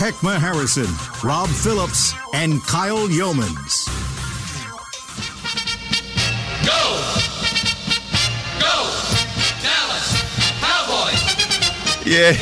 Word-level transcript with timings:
Heckma 0.00 0.38
Harrison, 0.38 0.86
Rob 1.22 1.50
Phillips, 1.50 2.14
and 2.32 2.62
Kyle 2.64 3.06
Youmans. 3.06 3.86
Go! 6.64 6.96
Go! 8.58 8.88
Dallas 9.60 10.22
Cowboys! 10.62 12.06
Yeah. 12.06 12.32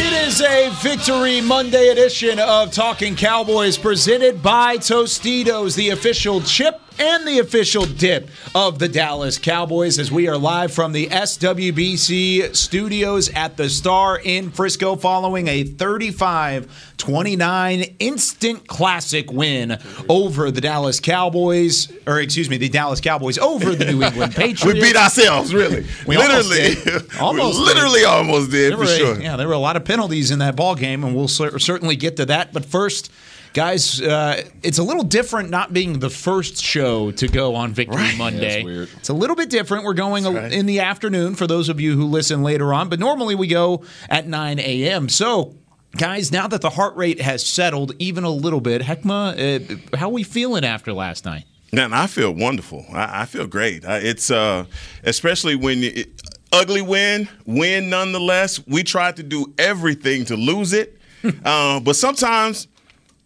It 0.00 0.28
is 0.28 0.40
a 0.40 0.70
Victory 0.80 1.40
Monday 1.40 1.88
edition 1.88 2.38
of 2.38 2.70
Talking 2.70 3.16
Cowboys 3.16 3.76
presented 3.76 4.40
by 4.40 4.76
Tostitos, 4.76 5.74
the 5.74 5.88
official 5.88 6.40
chip 6.42 6.80
and 6.98 7.26
the 7.26 7.38
official 7.38 7.84
dip 7.84 8.28
of 8.54 8.78
the 8.78 8.88
Dallas 8.88 9.38
Cowboys 9.38 9.98
as 9.98 10.10
we 10.10 10.28
are 10.28 10.36
live 10.38 10.72
from 10.72 10.92
the 10.92 11.06
SWBC 11.08 12.54
studios 12.54 13.28
at 13.30 13.56
the 13.56 13.68
Star 13.68 14.18
in 14.22 14.50
Frisco 14.50 14.96
following 14.96 15.48
a 15.48 15.64
35 15.64 16.94
29 16.98 17.82
instant 18.00 18.66
classic 18.66 19.30
win 19.30 19.78
over 20.08 20.50
the 20.50 20.60
Dallas 20.60 20.98
Cowboys, 20.98 21.90
or 22.06 22.20
excuse 22.20 22.50
me, 22.50 22.56
the 22.56 22.68
Dallas 22.68 23.00
Cowboys 23.00 23.38
over 23.38 23.74
the 23.74 23.84
New 23.92 24.02
England 24.02 24.34
Patriots. 24.36 24.64
We 24.64 24.80
beat 24.80 24.96
ourselves, 24.96 25.54
really. 25.54 25.86
We 26.06 26.16
literally. 26.16 26.74
almost 26.74 26.84
did. 26.84 27.18
Almost 27.20 27.58
literally 27.60 28.00
did. 28.00 28.06
almost 28.08 28.50
did, 28.50 28.72
There 28.72 28.78
for 28.78 28.82
were, 28.84 28.96
sure. 29.14 29.20
Yeah, 29.20 29.36
there 29.36 29.46
were 29.46 29.54
a 29.54 29.58
lot 29.58 29.76
of 29.76 29.84
penalties 29.84 30.30
in 30.32 30.40
that 30.40 30.56
ball 30.56 30.74
game, 30.74 31.04
and 31.04 31.14
we'll 31.14 31.28
cer- 31.28 31.58
certainly 31.60 31.94
get 31.94 32.16
to 32.16 32.26
that. 32.26 32.52
But 32.52 32.64
first, 32.64 33.12
guys, 33.58 34.00
uh, 34.00 34.40
it's 34.62 34.78
a 34.78 34.84
little 34.84 35.02
different 35.02 35.50
not 35.50 35.72
being 35.72 35.98
the 35.98 36.08
first 36.08 36.62
show 36.62 37.10
to 37.10 37.26
go 37.26 37.56
on 37.56 37.72
Victory 37.72 38.16
Monday. 38.16 38.62
weird. 38.62 38.88
It's 38.98 39.08
a 39.08 39.12
little 39.12 39.34
bit 39.34 39.50
different. 39.50 39.82
We're 39.82 39.94
going 39.94 40.26
a- 40.26 40.30
right. 40.30 40.52
in 40.52 40.66
the 40.66 40.78
afternoon 40.78 41.34
for 41.34 41.48
those 41.48 41.68
of 41.68 41.80
you 41.80 41.96
who 41.96 42.04
listen 42.04 42.44
later 42.44 42.72
on, 42.72 42.88
but 42.88 43.00
normally 43.00 43.34
we 43.34 43.48
go 43.48 43.82
at 44.08 44.28
9 44.28 44.60
a.m. 44.60 45.08
So. 45.08 45.56
Guys, 45.96 46.30
now 46.30 46.46
that 46.46 46.60
the 46.60 46.68
heart 46.68 46.94
rate 46.96 47.18
has 47.18 47.44
settled 47.44 47.94
even 47.98 48.22
a 48.22 48.30
little 48.30 48.60
bit, 48.60 48.82
Heckma, 48.82 49.80
uh, 49.92 49.96
how 49.96 50.08
are 50.08 50.12
we 50.12 50.22
feeling 50.22 50.62
after 50.62 50.92
last 50.92 51.24
night? 51.24 51.44
Man, 51.72 51.94
I 51.94 52.06
feel 52.06 52.30
wonderful. 52.30 52.84
I, 52.92 53.22
I 53.22 53.24
feel 53.24 53.46
great. 53.46 53.86
I, 53.86 53.96
it's 53.96 54.30
uh, 54.30 54.66
especially 55.02 55.56
when 55.56 55.82
it, 55.82 56.10
ugly 56.52 56.82
win, 56.82 57.26
win 57.46 57.88
nonetheless. 57.88 58.60
We 58.66 58.82
tried 58.82 59.16
to 59.16 59.22
do 59.22 59.54
everything 59.56 60.26
to 60.26 60.36
lose 60.36 60.74
it, 60.74 60.98
uh, 61.44 61.80
but 61.80 61.96
sometimes 61.96 62.68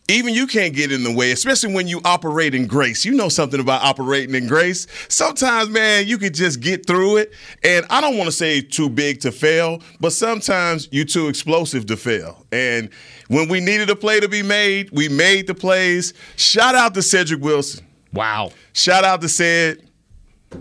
even 0.09 0.35
you 0.35 0.47
can't 0.47 0.75
get 0.75 0.91
in 0.91 1.05
the 1.05 1.13
way, 1.13 1.31
especially 1.31 1.73
when 1.73 1.87
you 1.87 2.01
operate 2.05 2.55
in 2.55 2.67
grace. 2.67 3.05
You 3.05 3.13
know 3.13 3.29
something 3.29 3.61
about 3.61 3.83
operating 3.83 4.35
in 4.35 4.49
grace. 4.49 4.87
Sometimes, 5.09 5.71
man, 5.71 6.07
you 6.07 6.19
could 6.19 6.35
just 6.35 6.61
get 6.61 6.87
through 6.87 7.19
it. 7.19 7.33
And 7.63 7.87
I 7.89 8.01
don't 8.01 8.17
want 8.17 8.27
to 8.27 8.33
say 8.33 8.61
too 8.61 8.91
big 8.91 9.21
to 9.21 9.31
fail, 9.31 9.81
but 10.01 10.13
sometimes 10.13 10.89
you're 10.91 11.05
too 11.05 11.29
explosive 11.29 11.87
to 11.87 11.97
fail. 11.97 12.45
And 12.51 12.91
when 13.29 13.49
we 13.49 13.61
needed 13.61 13.91
a 13.91 13.97
play 13.97 14.19
to 14.21 14.29
be 14.29 14.43
made, 14.43 14.91
we 14.91 15.09
made 15.09 15.47
the 15.47 15.55
plays. 15.55 16.15
Shout 16.37 16.75
out 16.75 16.95
to 16.95 17.03
Cedric 17.03 17.41
Wilson. 17.41 17.87
Wow. 18.13 18.51
Shout 18.73 19.05
out 19.05 19.21
to 19.21 19.29
Sid. 19.29 19.89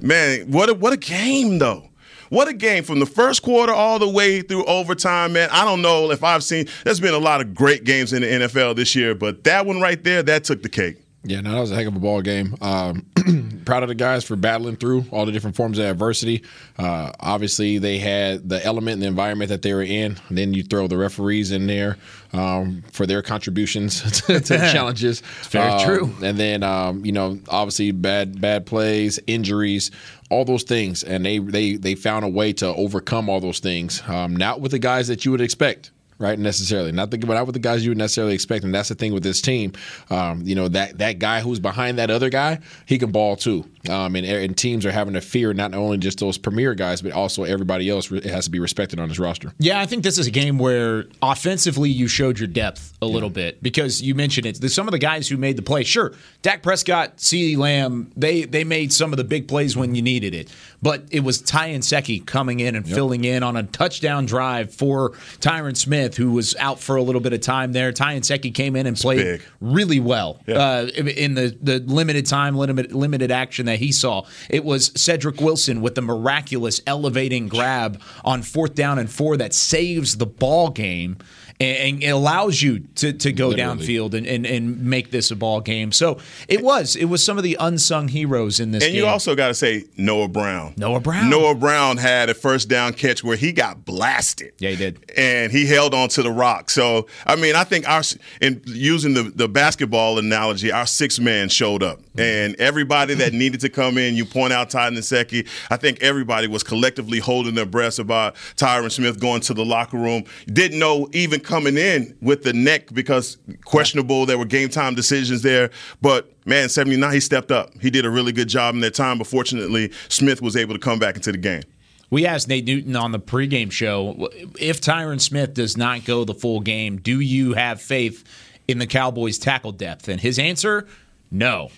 Man, 0.02 0.52
what 0.52 0.70
a, 0.70 0.74
what 0.74 0.94
a 0.94 0.98
game 0.98 1.58
though. 1.58 1.91
What 2.32 2.48
a 2.48 2.54
game 2.54 2.86
from 2.86 3.00
the 3.00 3.06
first 3.06 3.44
quarter 3.44 3.74
all 3.74 4.00
the 4.00 4.08
way 4.08 4.42
through 4.42 4.64
overtime, 4.64 5.34
man. 5.34 5.50
I 5.52 5.66
don't 5.66 5.82
know 5.82 6.12
if 6.12 6.24
I've 6.24 6.46
seen. 6.46 6.66
There's 6.86 7.02
been 7.02 7.14
a 7.14 7.20
lot 7.20 7.42
of 7.42 7.54
great 7.54 7.84
games 7.84 8.14
in 8.14 8.22
the 8.22 8.28
NFL 8.30 8.78
this 8.78 8.96
year, 8.96 9.14
but 9.14 9.44
that 9.44 9.66
one 9.66 9.82
right 9.82 10.02
there, 10.02 10.24
that 10.24 10.46
took 10.46 10.64
the 10.64 10.70
cake. 10.70 10.96
Yeah, 11.24 11.42
no, 11.42 11.52
that 11.54 11.60
was 11.60 11.72
a 11.72 11.76
heck 11.76 11.86
of 11.86 11.96
a 11.96 12.00
ball 12.00 12.22
game. 12.22 12.56
Um, 12.62 13.06
proud 13.66 13.84
of 13.84 13.90
the 13.90 13.96
guys 13.96 14.24
for 14.24 14.36
battling 14.36 14.76
through 14.76 15.06
all 15.12 15.28
the 15.28 15.32
different 15.32 15.56
forms 15.56 15.78
of 15.78 15.86
adversity. 15.86 16.44
Uh, 16.80 17.12
obviously, 17.20 17.78
they 17.78 18.00
had 18.00 18.50
the 18.50 18.64
element 18.66 18.94
and 18.96 19.04
the 19.04 19.08
environment 19.08 19.50
that 19.50 19.62
they 19.62 19.72
were 19.74 19.84
in. 19.84 20.18
And 20.30 20.38
then 20.38 20.54
you 20.56 20.64
throw 20.64 20.88
the 20.88 20.98
referees 20.98 21.52
in 21.52 21.68
there 21.68 21.98
um, 22.34 22.84
for 22.92 23.06
their 23.06 23.22
contributions 23.22 24.02
to, 24.26 24.40
the 24.40 24.70
challenges. 24.74 25.22
very 25.50 25.70
Um, 25.70 25.80
true. 25.86 26.16
And 26.24 26.40
then, 26.40 26.64
um, 26.64 27.06
you 27.06 27.12
know, 27.12 27.40
obviously 27.50 27.92
bad 27.92 28.42
bad 28.42 28.66
plays, 28.66 29.20
injuries, 29.28 29.92
all 30.32 30.44
those 30.44 30.64
things, 30.64 31.04
and 31.04 31.24
they 31.24 31.38
they 31.38 31.76
they 31.76 31.94
found 31.94 32.26
a 32.26 32.30
way 32.30 32.52
to 32.54 32.68
overcome 32.68 33.30
all 33.30 33.40
those 33.40 33.60
things. 33.60 34.02
Um, 34.08 34.36
not 34.36 34.60
with 34.60 34.72
the 34.72 34.80
guys 34.80 35.08
that 35.08 35.24
you 35.24 35.30
would 35.32 35.42
expect 35.42 35.92
right? 36.22 36.38
Necessarily, 36.38 36.92
not 36.92 37.12
the 37.12 37.18
but 37.18 37.34
not 37.34 37.46
with 37.46 37.54
the 37.54 37.60
guys 37.60 37.84
you 37.84 37.92
would 37.92 37.98
necessarily 37.98 38.34
expect, 38.34 38.64
and 38.64 38.74
that's 38.74 38.90
the 38.90 38.96
thing 38.96 39.14
with 39.14 39.24
this 39.24 39.42
team. 39.42 39.74
Um, 40.10 40.42
you 40.44 40.56
know 40.56 40.68
that 40.70 41.00
that 41.00 41.20
guy 41.20 41.42
who's 41.42 41.60
behind 41.60 41.98
that 41.98 42.10
other 42.10 42.30
guy, 42.30 42.60
he 42.86 42.98
can 42.98 43.12
ball 43.12 43.36
too. 43.36 43.66
Um, 43.90 44.16
and, 44.16 44.26
and 44.26 44.58
teams 44.58 44.86
are 44.86 44.92
having 44.92 45.16
to 45.16 45.22
fear 45.22 45.54
not 45.54 45.74
only 45.74 45.98
just 45.98 46.20
those 46.20 46.38
premier 46.38 46.76
guys, 46.76 47.02
but 47.02 47.12
also 47.14 47.44
everybody 47.44 47.90
else 47.90 48.12
it 48.12 48.26
has 48.26 48.46
to 48.46 48.52
be 48.52 48.60
respected 48.60 49.00
on 49.00 49.10
this 49.10 49.18
roster. 49.20 49.54
Yeah, 49.60 49.80
I 49.80 49.86
think 49.86 50.04
this 50.04 50.18
is 50.18 50.28
a 50.28 50.32
game 50.32 50.58
where 50.60 51.06
offensively 51.22 51.90
you 51.90 52.08
showed 52.08 52.38
your 52.40 52.48
depth 52.48 52.94
a 53.02 53.06
little 53.08 53.30
bit 53.30 53.62
because 53.64 54.02
you 54.02 54.14
mentioned 54.16 54.46
it. 54.46 54.58
Some 54.72 54.88
of 54.88 54.92
the 54.92 55.00
guys 55.00 55.28
who 55.28 55.38
made 55.38 55.56
the 55.58 55.62
play. 55.62 55.84
Sure, 55.84 56.14
Dak 56.42 56.62
Prescott, 56.62 57.18
CeeDee 57.18 57.58
Lamb, 57.58 58.12
they 58.16 58.44
they 58.44 58.64
made 58.64 58.94
some 58.94 59.12
of 59.14 59.18
the 59.18 59.24
big 59.24 59.48
plays 59.48 59.76
when 59.76 59.96
you 59.96 60.02
needed 60.02 60.34
it. 60.36 60.50
But 60.84 61.04
it 61.12 61.20
was 61.20 61.40
Ty 61.42 61.70
Nsekhe 61.72 62.26
coming 62.26 62.60
in 62.60 62.76
and 62.76 62.88
filling 62.88 63.24
in 63.24 63.44
on 63.44 63.56
a 63.56 63.64
touchdown 63.64 64.26
drive 64.26 64.74
for 64.74 65.12
Tyron 65.40 65.78
Smith, 65.78 66.18
who 66.18 66.32
was 66.32 66.56
out 66.56 66.80
for 66.80 66.96
a 66.96 67.04
little 67.04 67.22
bit 67.22 67.34
of 67.34 67.42
time 67.42 67.72
there. 67.72 67.92
Ty 67.92 68.20
Nsekhe 68.20 68.52
came 68.54 68.76
in 68.76 68.88
and 68.88 68.98
played 68.98 69.18
big. 69.24 69.42
really 69.60 70.00
well 70.00 70.40
Yeah. 70.48 70.56
uh, 70.56 70.86
in 70.96 71.36
the, 71.36 71.56
the 71.62 71.80
limited 71.80 72.26
time, 72.26 72.56
limited, 72.58 72.94
limited 72.94 73.30
action 73.32 73.68
that 73.72 73.80
he 73.80 73.92
saw. 73.92 74.26
It 74.50 74.64
was 74.64 74.92
Cedric 74.96 75.40
Wilson 75.42 75.82
with 75.82 75.96
the 75.96 76.02
miraculous 76.02 76.82
elevating 76.86 77.48
grab 77.48 78.02
on 78.24 78.42
fourth 78.42 78.76
down 78.76 79.00
and 79.00 79.10
four 79.10 79.38
that 79.38 79.54
saves 79.54 80.18
the 80.18 80.26
ball 80.26 80.70
game 80.70 81.18
and, 81.62 81.78
and 81.78 82.04
it 82.04 82.08
allows 82.08 82.62
you 82.62 82.80
to, 82.80 83.14
to 83.14 83.32
go 83.32 83.50
Literally. 83.50 83.86
downfield 83.86 84.14
and, 84.14 84.26
and, 84.26 84.46
and 84.46 84.84
make 84.84 85.12
this 85.12 85.32
a 85.32 85.36
ball 85.36 85.62
game. 85.62 85.92
So 85.92 86.18
it 86.48 86.64
was. 86.64 86.96
It 86.96 87.06
was 87.06 87.24
some 87.24 87.38
of 87.38 87.44
the 87.44 87.58
unsung 87.60 88.08
heroes 88.08 88.60
in 88.60 88.72
this 88.72 88.82
game. 88.82 88.88
And 88.90 88.96
game. 88.96 89.04
you 89.04 89.10
also 89.10 89.36
got 89.36 89.50
to 89.50 89.54
say 89.54 89.86
Noah 89.98 90.28
Brown. 90.28 90.74
Noah 90.78 91.00
Brown. 91.00 91.30
Noah 91.30 91.56
Brown 91.56 91.98
had 91.98 92.30
a 92.30 92.34
first 92.34 92.68
down 92.68 92.94
catch 92.94 93.24
where 93.24 93.38
he 93.38 93.52
got 93.52 93.86
blasted. 93.86 94.54
Yeah, 94.60 94.72
he 94.72 94.76
did. 94.76 95.12
And 95.16 95.52
he 95.52 95.66
held 95.66 95.94
on 95.94 96.10
to 96.10 96.24
the 96.24 96.32
rock. 96.32 96.70
So, 96.70 97.08
I 97.26 97.36
mean, 97.36 97.56
I 97.56 97.64
think 97.64 97.88
our, 97.88 98.02
in 98.42 98.62
using 98.66 99.14
the, 99.14 99.24
the 99.24 99.48
basketball 99.48 100.18
analogy, 100.18 100.72
our 100.72 100.86
six 100.86 101.20
man 101.20 101.50
showed 101.50 101.84
up. 101.84 102.00
Mm-hmm. 102.00 102.20
And 102.20 102.56
everybody 102.56 103.14
that 103.16 103.34
needed 103.34 103.62
to 103.62 103.70
come 103.70 103.98
in, 103.98 104.16
you 104.16 104.26
point 104.26 104.54
out 104.54 104.70
Ty 104.70 104.90
Nsekhe, 104.92 105.48
I 105.70 105.78
think 105.78 106.02
everybody 106.02 106.48
was 106.48 106.64
collectively 106.64 107.20
holding 107.20 107.56
their 107.56 107.66
breaths 107.66 108.00
about 108.00 108.36
Tyron 108.56 108.92
Smith 108.92 109.20
going 109.20 109.42
to 109.42 109.54
the 109.54 109.66
locker 109.66 109.98
room. 109.98 110.24
Didn't 110.48 110.80
know 110.80 111.08
even 111.14 111.40
coming 111.52 111.78
in 111.78 112.16
with 112.22 112.44
the 112.44 112.54
neck 112.54 112.94
because 112.94 113.38
questionable. 113.66 114.26
There 114.26 114.38
were 114.38 114.46
game 114.46 114.70
time 114.70 114.96
decisions 114.96 115.42
there. 115.42 115.70
But 116.02 116.32
man, 116.46 116.70
79, 116.70 117.12
he 117.12 117.20
stepped 117.20 117.52
up. 117.52 117.72
He 117.82 117.90
did 117.90 118.06
a 118.06 118.10
really 118.10 118.32
good 118.32 118.48
job 118.48 118.74
in 118.74 118.80
that 118.82 118.94
time. 118.94 119.18
But 119.18 119.28
fortunately, 119.28 119.92
Smith 120.08 120.42
was 120.42 120.56
able 120.56 120.74
to 120.74 120.80
come 120.80 120.98
back 120.98 121.18
into 121.18 121.34
the 121.34 121.38
game. 121.38 121.64
We 122.10 122.26
asked 122.26 122.48
Nate 122.48 122.66
Newton 122.66 122.96
on 122.96 123.12
the 123.12 123.20
pregame 123.20 123.72
show 123.72 124.30
if 124.60 124.80
Tyron 124.80 125.20
Smith 125.20 125.54
does 125.54 125.76
not 125.76 126.06
go 126.06 126.24
the 126.24 126.34
full 126.34 126.62
game, 126.62 126.98
do 126.98 127.20
you 127.20 127.54
have 127.54 127.82
faith 127.82 128.24
in 128.68 128.80
the 128.80 128.88
Cowboys' 128.88 129.38
tackle 129.38 129.74
depth? 129.74 130.08
And 130.08 130.22
his 130.22 130.40
answer, 130.40 130.88
no. 131.30 131.70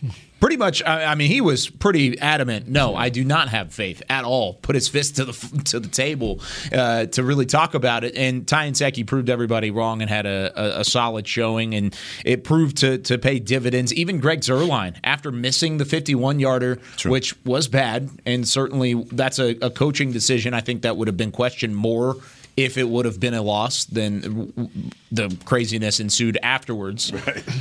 Pretty 0.44 0.57
much, 0.57 0.84
I 0.84 1.06
I 1.06 1.16
mean, 1.16 1.30
he 1.31 1.40
was 1.40 1.69
pretty 1.69 2.19
adamant. 2.19 2.68
No, 2.68 2.98
I 2.98 3.07
do 3.07 3.24
not 3.24 3.48
have 3.48 3.74
faith 3.74 4.04
at 4.10 4.25
all. 4.25 4.56
Put 4.56 4.75
his 4.75 4.90
fist 4.90 5.16
to 5.16 5.24
the 5.24 5.31
to 5.68 5.80
the 5.80 5.88
table 5.88 6.42
uh, 6.74 7.06
to 7.06 7.24
really 7.24 7.45
talk 7.45 7.75
about 7.75 8.04
it. 8.04 8.18
And 8.18 8.45
Ty 8.45 8.72
Nsekhe 8.72 9.07
proved 9.07 9.30
everybody 9.30 9.72
wrong 9.72 10.01
and 10.01 10.10
had 10.10 10.25
a, 10.25 10.51
a, 10.54 10.81
a 10.81 10.84
solid 10.84 11.25
showing, 11.30 11.74
and 11.74 11.98
it 12.25 12.44
proved 12.44 12.75
to 12.80 12.98
to 12.98 13.18
pay 13.18 13.40
dividends. 13.40 13.94
Even 13.94 14.19
Greg 14.19 14.42
Zuerlein, 14.42 14.98
after 15.06 15.31
missing 15.31 15.78
the 15.78 15.86
51 15.86 16.42
yarder, 16.42 16.78
which 17.06 17.42
was 17.45 17.69
bad, 17.69 18.10
and 18.25 18.45
certainly 18.45 18.95
that's 19.13 19.40
a, 19.40 19.51
a 19.62 19.69
coaching 19.69 20.12
decision. 20.12 20.54
I 20.54 20.60
think 20.60 20.81
that 20.81 20.98
would 20.98 21.07
have 21.07 21.16
been 21.16 21.31
questioned 21.31 21.78
more 21.78 22.18
if 22.55 22.77
it 22.77 22.88
would 22.88 23.05
have 23.05 23.19
been 23.19 23.33
a 23.33 23.41
loss, 23.41 23.85
then 23.85 24.71
the 25.11 25.35
craziness 25.45 26.00
ensued 26.00 26.38
afterwards. 26.41 27.11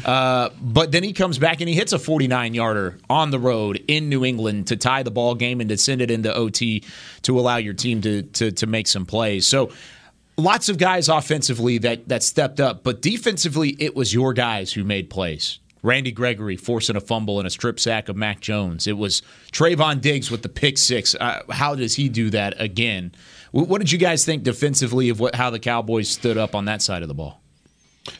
Uh, 0.04 0.50
but 0.60 0.90
then 0.90 1.04
he 1.04 1.12
comes 1.12 1.38
back 1.38 1.60
and 1.60 1.68
he 1.68 1.74
hits 1.74 1.92
a 1.92 1.98
49 1.98 2.54
yarder 2.54 2.98
on 3.08 3.30
the 3.30 3.38
road 3.38 3.82
in 3.86 4.08
New 4.08 4.24
England 4.24 4.66
to 4.66 4.76
tie 4.76 5.02
the 5.02 5.12
ball 5.12 5.34
game 5.34 5.60
and 5.60 5.70
to 5.70 5.76
send 5.76 6.00
it 6.02 6.10
into 6.10 6.34
OT 6.34 6.82
to 7.22 7.38
allow 7.38 7.56
your 7.56 7.72
team 7.72 8.00
to 8.00 8.22
to, 8.22 8.50
to 8.50 8.66
make 8.66 8.86
some 8.86 9.06
plays. 9.06 9.46
So. 9.46 9.70
Lots 10.38 10.70
of 10.70 10.78
guys 10.78 11.10
offensively 11.10 11.76
that 11.78 12.08
that 12.08 12.22
stepped 12.22 12.58
up, 12.58 12.82
but 12.82 13.02
defensively, 13.02 13.76
it 13.78 13.94
was 13.94 14.14
your 14.14 14.32
guys 14.32 14.72
who 14.72 14.82
made 14.82 15.10
plays. 15.10 15.58
Randy 15.82 16.10
Gregory 16.10 16.56
forcing 16.56 16.96
a 16.96 17.00
fumble 17.00 17.38
and 17.38 17.46
a 17.46 17.50
strip 17.50 17.78
sack 17.78 18.08
of 18.08 18.16
Mac 18.16 18.40
Jones. 18.40 18.86
It 18.86 18.96
was 18.96 19.22
Trevon 19.52 20.00
Diggs 20.00 20.30
with 20.30 20.42
the 20.42 20.48
pick 20.48 20.78
six. 20.78 21.14
Uh, 21.14 21.42
how 21.50 21.74
does 21.74 21.94
he 21.94 22.08
do 22.08 22.30
that 22.30 22.54
again? 22.60 23.12
What 23.52 23.78
did 23.80 23.92
you 23.92 23.98
guys 23.98 24.24
think 24.24 24.42
defensively 24.42 25.10
of 25.10 25.20
what 25.20 25.34
how 25.34 25.50
the 25.50 25.58
Cowboys 25.58 26.08
stood 26.08 26.38
up 26.38 26.54
on 26.54 26.64
that 26.64 26.80
side 26.80 27.02
of 27.02 27.08
the 27.08 27.14
ball? 27.14 27.42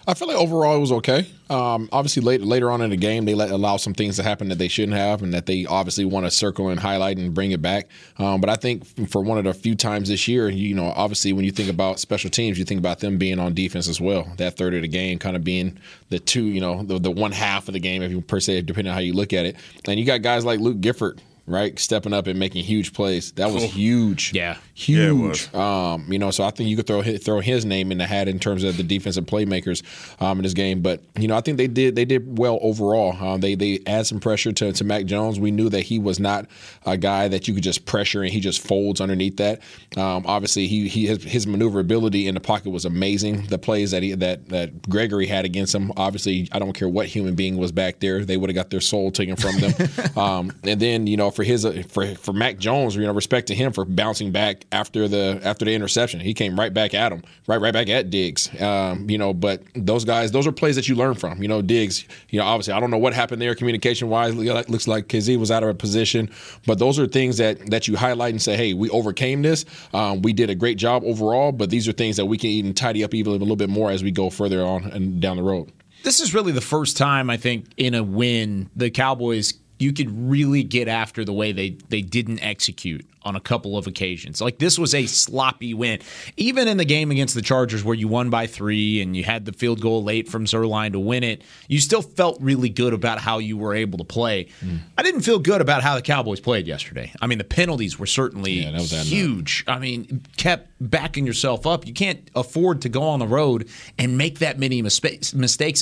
I 0.06 0.14
feel 0.14 0.28
like 0.28 0.36
overall 0.36 0.76
it 0.76 0.80
was 0.80 0.92
okay. 0.92 1.26
Um, 1.50 1.88
obviously, 1.90 2.22
later 2.22 2.44
later 2.44 2.70
on 2.70 2.82
in 2.82 2.90
the 2.90 2.96
game, 2.96 3.24
they 3.24 3.34
let 3.34 3.50
allow 3.50 3.78
some 3.78 3.94
things 3.94 4.16
to 4.16 4.22
happen 4.22 4.50
that 4.50 4.58
they 4.58 4.68
shouldn't 4.68 4.96
have, 4.96 5.22
and 5.22 5.32
that 5.34 5.46
they 5.46 5.64
obviously 5.64 6.04
want 6.04 6.26
to 6.26 6.30
circle 6.30 6.68
and 6.68 6.78
highlight 6.78 7.16
and 7.16 7.34
bring 7.34 7.50
it 7.50 7.62
back. 7.62 7.88
Um, 8.18 8.40
but 8.40 8.50
I 8.50 8.56
think 8.56 9.08
for 9.08 9.22
one 9.22 9.38
of 9.38 9.44
the 9.44 9.54
few 9.54 9.74
times 9.74 10.08
this 10.08 10.28
year, 10.28 10.50
you 10.50 10.74
know, 10.74 10.92
obviously 10.94 11.32
when 11.32 11.44
you 11.44 11.50
think 11.50 11.70
about 11.70 11.98
special 11.98 12.30
teams, 12.30 12.58
you 12.58 12.64
think 12.64 12.78
about 12.78 13.00
them 13.00 13.16
being 13.16 13.40
on 13.40 13.54
defense 13.54 13.88
as 13.88 14.00
well. 14.00 14.30
That 14.36 14.56
third 14.56 14.74
of 14.74 14.82
the 14.82 14.88
game 14.88 15.18
kind 15.18 15.34
of 15.34 15.42
being 15.42 15.78
the 16.10 16.20
two, 16.20 16.44
you 16.44 16.60
know, 16.60 16.82
the, 16.82 16.98
the 16.98 17.10
one 17.10 17.32
half 17.32 17.68
of 17.68 17.74
the 17.74 17.80
game, 17.80 18.02
if 18.02 18.10
you 18.10 18.20
per 18.20 18.38
se, 18.38 18.62
depending 18.62 18.90
on 18.90 18.94
how 18.94 19.00
you 19.00 19.14
look 19.14 19.32
at 19.32 19.46
it. 19.46 19.56
And 19.88 19.98
you 19.98 20.04
got 20.04 20.22
guys 20.22 20.44
like 20.44 20.60
Luke 20.60 20.80
Gifford 20.80 21.20
right? 21.46 21.78
Stepping 21.78 22.12
up 22.12 22.26
and 22.26 22.38
making 22.38 22.64
huge 22.64 22.92
plays. 22.92 23.32
That 23.32 23.52
was 23.52 23.64
huge. 23.64 24.32
Yeah. 24.32 24.56
Huge. 24.74 25.48
Yeah, 25.52 25.92
um, 25.92 26.10
you 26.10 26.18
know, 26.18 26.30
so 26.30 26.44
I 26.44 26.50
think 26.50 26.68
you 26.68 26.76
could 26.76 26.86
throw 26.86 27.02
throw 27.02 27.40
his 27.40 27.64
name 27.64 27.92
in 27.92 27.98
the 27.98 28.06
hat 28.06 28.26
in 28.26 28.38
terms 28.38 28.64
of 28.64 28.76
the 28.76 28.82
defensive 28.82 29.26
playmakers 29.26 29.82
um, 30.20 30.38
in 30.38 30.44
this 30.44 30.54
game. 30.54 30.80
But 30.80 31.02
you 31.18 31.28
know, 31.28 31.36
I 31.36 31.42
think 31.42 31.58
they 31.58 31.66
did 31.66 31.94
they 31.94 32.06
did 32.06 32.38
well 32.38 32.58
overall. 32.62 33.12
Um, 33.22 33.40
they 33.40 33.54
they 33.54 33.80
add 33.86 34.06
some 34.06 34.18
pressure 34.18 34.50
to, 34.50 34.72
to 34.72 34.84
Mac 34.84 35.04
Jones. 35.04 35.38
We 35.38 35.50
knew 35.50 35.68
that 35.68 35.82
he 35.82 35.98
was 35.98 36.18
not 36.18 36.46
a 36.86 36.96
guy 36.96 37.28
that 37.28 37.46
you 37.46 37.54
could 37.54 37.62
just 37.62 37.84
pressure 37.84 38.22
and 38.22 38.32
he 38.32 38.40
just 38.40 38.66
folds 38.66 39.00
underneath 39.00 39.36
that. 39.36 39.60
Um, 39.96 40.24
obviously, 40.26 40.66
he 40.66 40.88
he 40.88 41.06
his, 41.06 41.22
his, 41.22 41.46
maneuverability 41.46 42.26
in 42.26 42.34
the 42.34 42.40
pocket 42.40 42.70
was 42.70 42.86
amazing. 42.86 43.46
The 43.46 43.58
plays 43.58 43.90
that 43.90 44.02
he 44.02 44.14
that 44.14 44.48
that 44.48 44.88
Gregory 44.88 45.26
had 45.26 45.44
against 45.44 45.74
him. 45.74 45.92
Obviously, 45.98 46.48
I 46.50 46.58
don't 46.58 46.72
care 46.72 46.88
what 46.88 47.06
human 47.06 47.34
being 47.34 47.58
was 47.58 47.72
back 47.72 48.00
there. 48.00 48.24
They 48.24 48.38
would 48.38 48.48
have 48.48 48.54
got 48.54 48.70
their 48.70 48.80
soul 48.80 49.10
taken 49.10 49.36
from 49.36 49.58
them. 49.58 49.72
Um, 50.16 50.52
and 50.64 50.78
then 50.78 51.06
you 51.06 51.16
know 51.16 51.30
for 51.34 51.42
his 51.42 51.66
for 51.88 52.14
for 52.16 52.32
Mac 52.32 52.58
Jones, 52.58 52.96
you 52.96 53.02
know, 53.02 53.12
respect 53.12 53.48
to 53.48 53.54
him 53.54 53.72
for 53.72 53.84
bouncing 53.84 54.30
back 54.30 54.64
after 54.72 55.08
the 55.08 55.40
after 55.42 55.64
the 55.64 55.72
interception. 55.74 56.20
He 56.20 56.34
came 56.34 56.58
right 56.58 56.72
back 56.72 56.94
at 56.94 57.12
him, 57.12 57.22
right 57.46 57.60
right 57.60 57.72
back 57.72 57.88
at 57.88 58.10
Diggs. 58.10 58.48
Um, 58.60 59.08
you 59.08 59.18
know, 59.18 59.34
but 59.34 59.62
those 59.74 60.04
guys, 60.04 60.32
those 60.32 60.46
are 60.46 60.52
plays 60.52 60.76
that 60.76 60.88
you 60.88 60.94
learn 60.94 61.14
from. 61.14 61.42
You 61.42 61.48
know, 61.48 61.62
Diggs. 61.62 62.04
You 62.30 62.38
know, 62.38 62.44
obviously, 62.44 62.74
I 62.74 62.80
don't 62.80 62.90
know 62.90 62.98
what 62.98 63.14
happened 63.14 63.42
there 63.42 63.54
communication 63.54 64.08
wise. 64.08 64.34
Looks 64.34 64.88
like 64.88 65.08
Kazee 65.08 65.36
was 65.36 65.50
out 65.50 65.62
of 65.62 65.68
a 65.68 65.74
position, 65.74 66.30
but 66.66 66.78
those 66.78 66.98
are 66.98 67.06
things 67.06 67.38
that 67.38 67.70
that 67.70 67.88
you 67.88 67.96
highlight 67.96 68.30
and 68.30 68.42
say, 68.42 68.56
hey, 68.56 68.74
we 68.74 68.88
overcame 68.90 69.42
this. 69.42 69.64
Um, 69.92 70.22
we 70.22 70.32
did 70.32 70.50
a 70.50 70.54
great 70.54 70.78
job 70.78 71.02
overall, 71.04 71.52
but 71.52 71.70
these 71.70 71.88
are 71.88 71.92
things 71.92 72.16
that 72.16 72.26
we 72.26 72.38
can 72.38 72.50
even 72.50 72.74
tidy 72.74 73.04
up 73.04 73.14
even 73.14 73.32
a 73.32 73.36
little 73.36 73.56
bit 73.56 73.70
more 73.70 73.90
as 73.90 74.02
we 74.02 74.10
go 74.10 74.30
further 74.30 74.62
on 74.62 74.84
and 74.84 75.20
down 75.20 75.36
the 75.36 75.42
road. 75.42 75.72
This 76.02 76.20
is 76.20 76.34
really 76.34 76.52
the 76.52 76.60
first 76.60 76.96
time 76.96 77.30
I 77.30 77.36
think 77.36 77.66
in 77.76 77.94
a 77.94 78.02
win 78.02 78.68
the 78.74 78.90
Cowboys 78.90 79.54
you 79.78 79.92
could 79.92 80.10
really 80.10 80.62
get 80.62 80.88
after 80.88 81.24
the 81.24 81.32
way 81.32 81.52
they 81.52 81.70
they 81.88 82.02
didn't 82.02 82.40
execute 82.40 83.06
on 83.24 83.36
a 83.36 83.40
couple 83.40 83.76
of 83.76 83.86
occasions. 83.86 84.40
Like 84.40 84.58
this 84.58 84.78
was 84.78 84.94
a 84.94 85.06
sloppy 85.06 85.74
win. 85.74 86.00
Even 86.36 86.68
in 86.68 86.76
the 86.76 86.84
game 86.84 87.10
against 87.10 87.34
the 87.34 87.42
Chargers 87.42 87.84
where 87.84 87.94
you 87.94 88.08
won 88.08 88.30
by 88.30 88.46
3 88.46 89.00
and 89.02 89.16
you 89.16 89.24
had 89.24 89.44
the 89.44 89.52
field 89.52 89.80
goal 89.80 90.02
late 90.02 90.28
from 90.28 90.44
Zuerlein 90.44 90.92
to 90.92 91.00
win 91.00 91.22
it, 91.22 91.42
you 91.68 91.80
still 91.80 92.02
felt 92.02 92.40
really 92.40 92.68
good 92.68 92.92
about 92.92 93.18
how 93.18 93.38
you 93.38 93.56
were 93.56 93.74
able 93.74 93.98
to 93.98 94.04
play. 94.04 94.46
Mm. 94.60 94.78
I 94.98 95.02
didn't 95.02 95.22
feel 95.22 95.38
good 95.38 95.60
about 95.60 95.82
how 95.82 95.94
the 95.94 96.02
Cowboys 96.02 96.40
played 96.40 96.66
yesterday. 96.66 97.12
I 97.20 97.26
mean, 97.26 97.38
the 97.38 97.44
penalties 97.44 97.98
were 97.98 98.06
certainly 98.06 98.52
yeah, 98.52 98.78
huge. 98.78 99.64
I 99.66 99.78
mean, 99.78 100.22
kept 100.36 100.70
backing 100.80 101.26
yourself 101.26 101.66
up. 101.66 101.86
You 101.86 101.94
can't 101.94 102.28
afford 102.34 102.82
to 102.82 102.88
go 102.88 103.02
on 103.02 103.20
the 103.20 103.26
road 103.26 103.68
and 103.98 104.18
make 104.18 104.40
that 104.40 104.58
many 104.58 104.82
mistakes, 104.82 105.32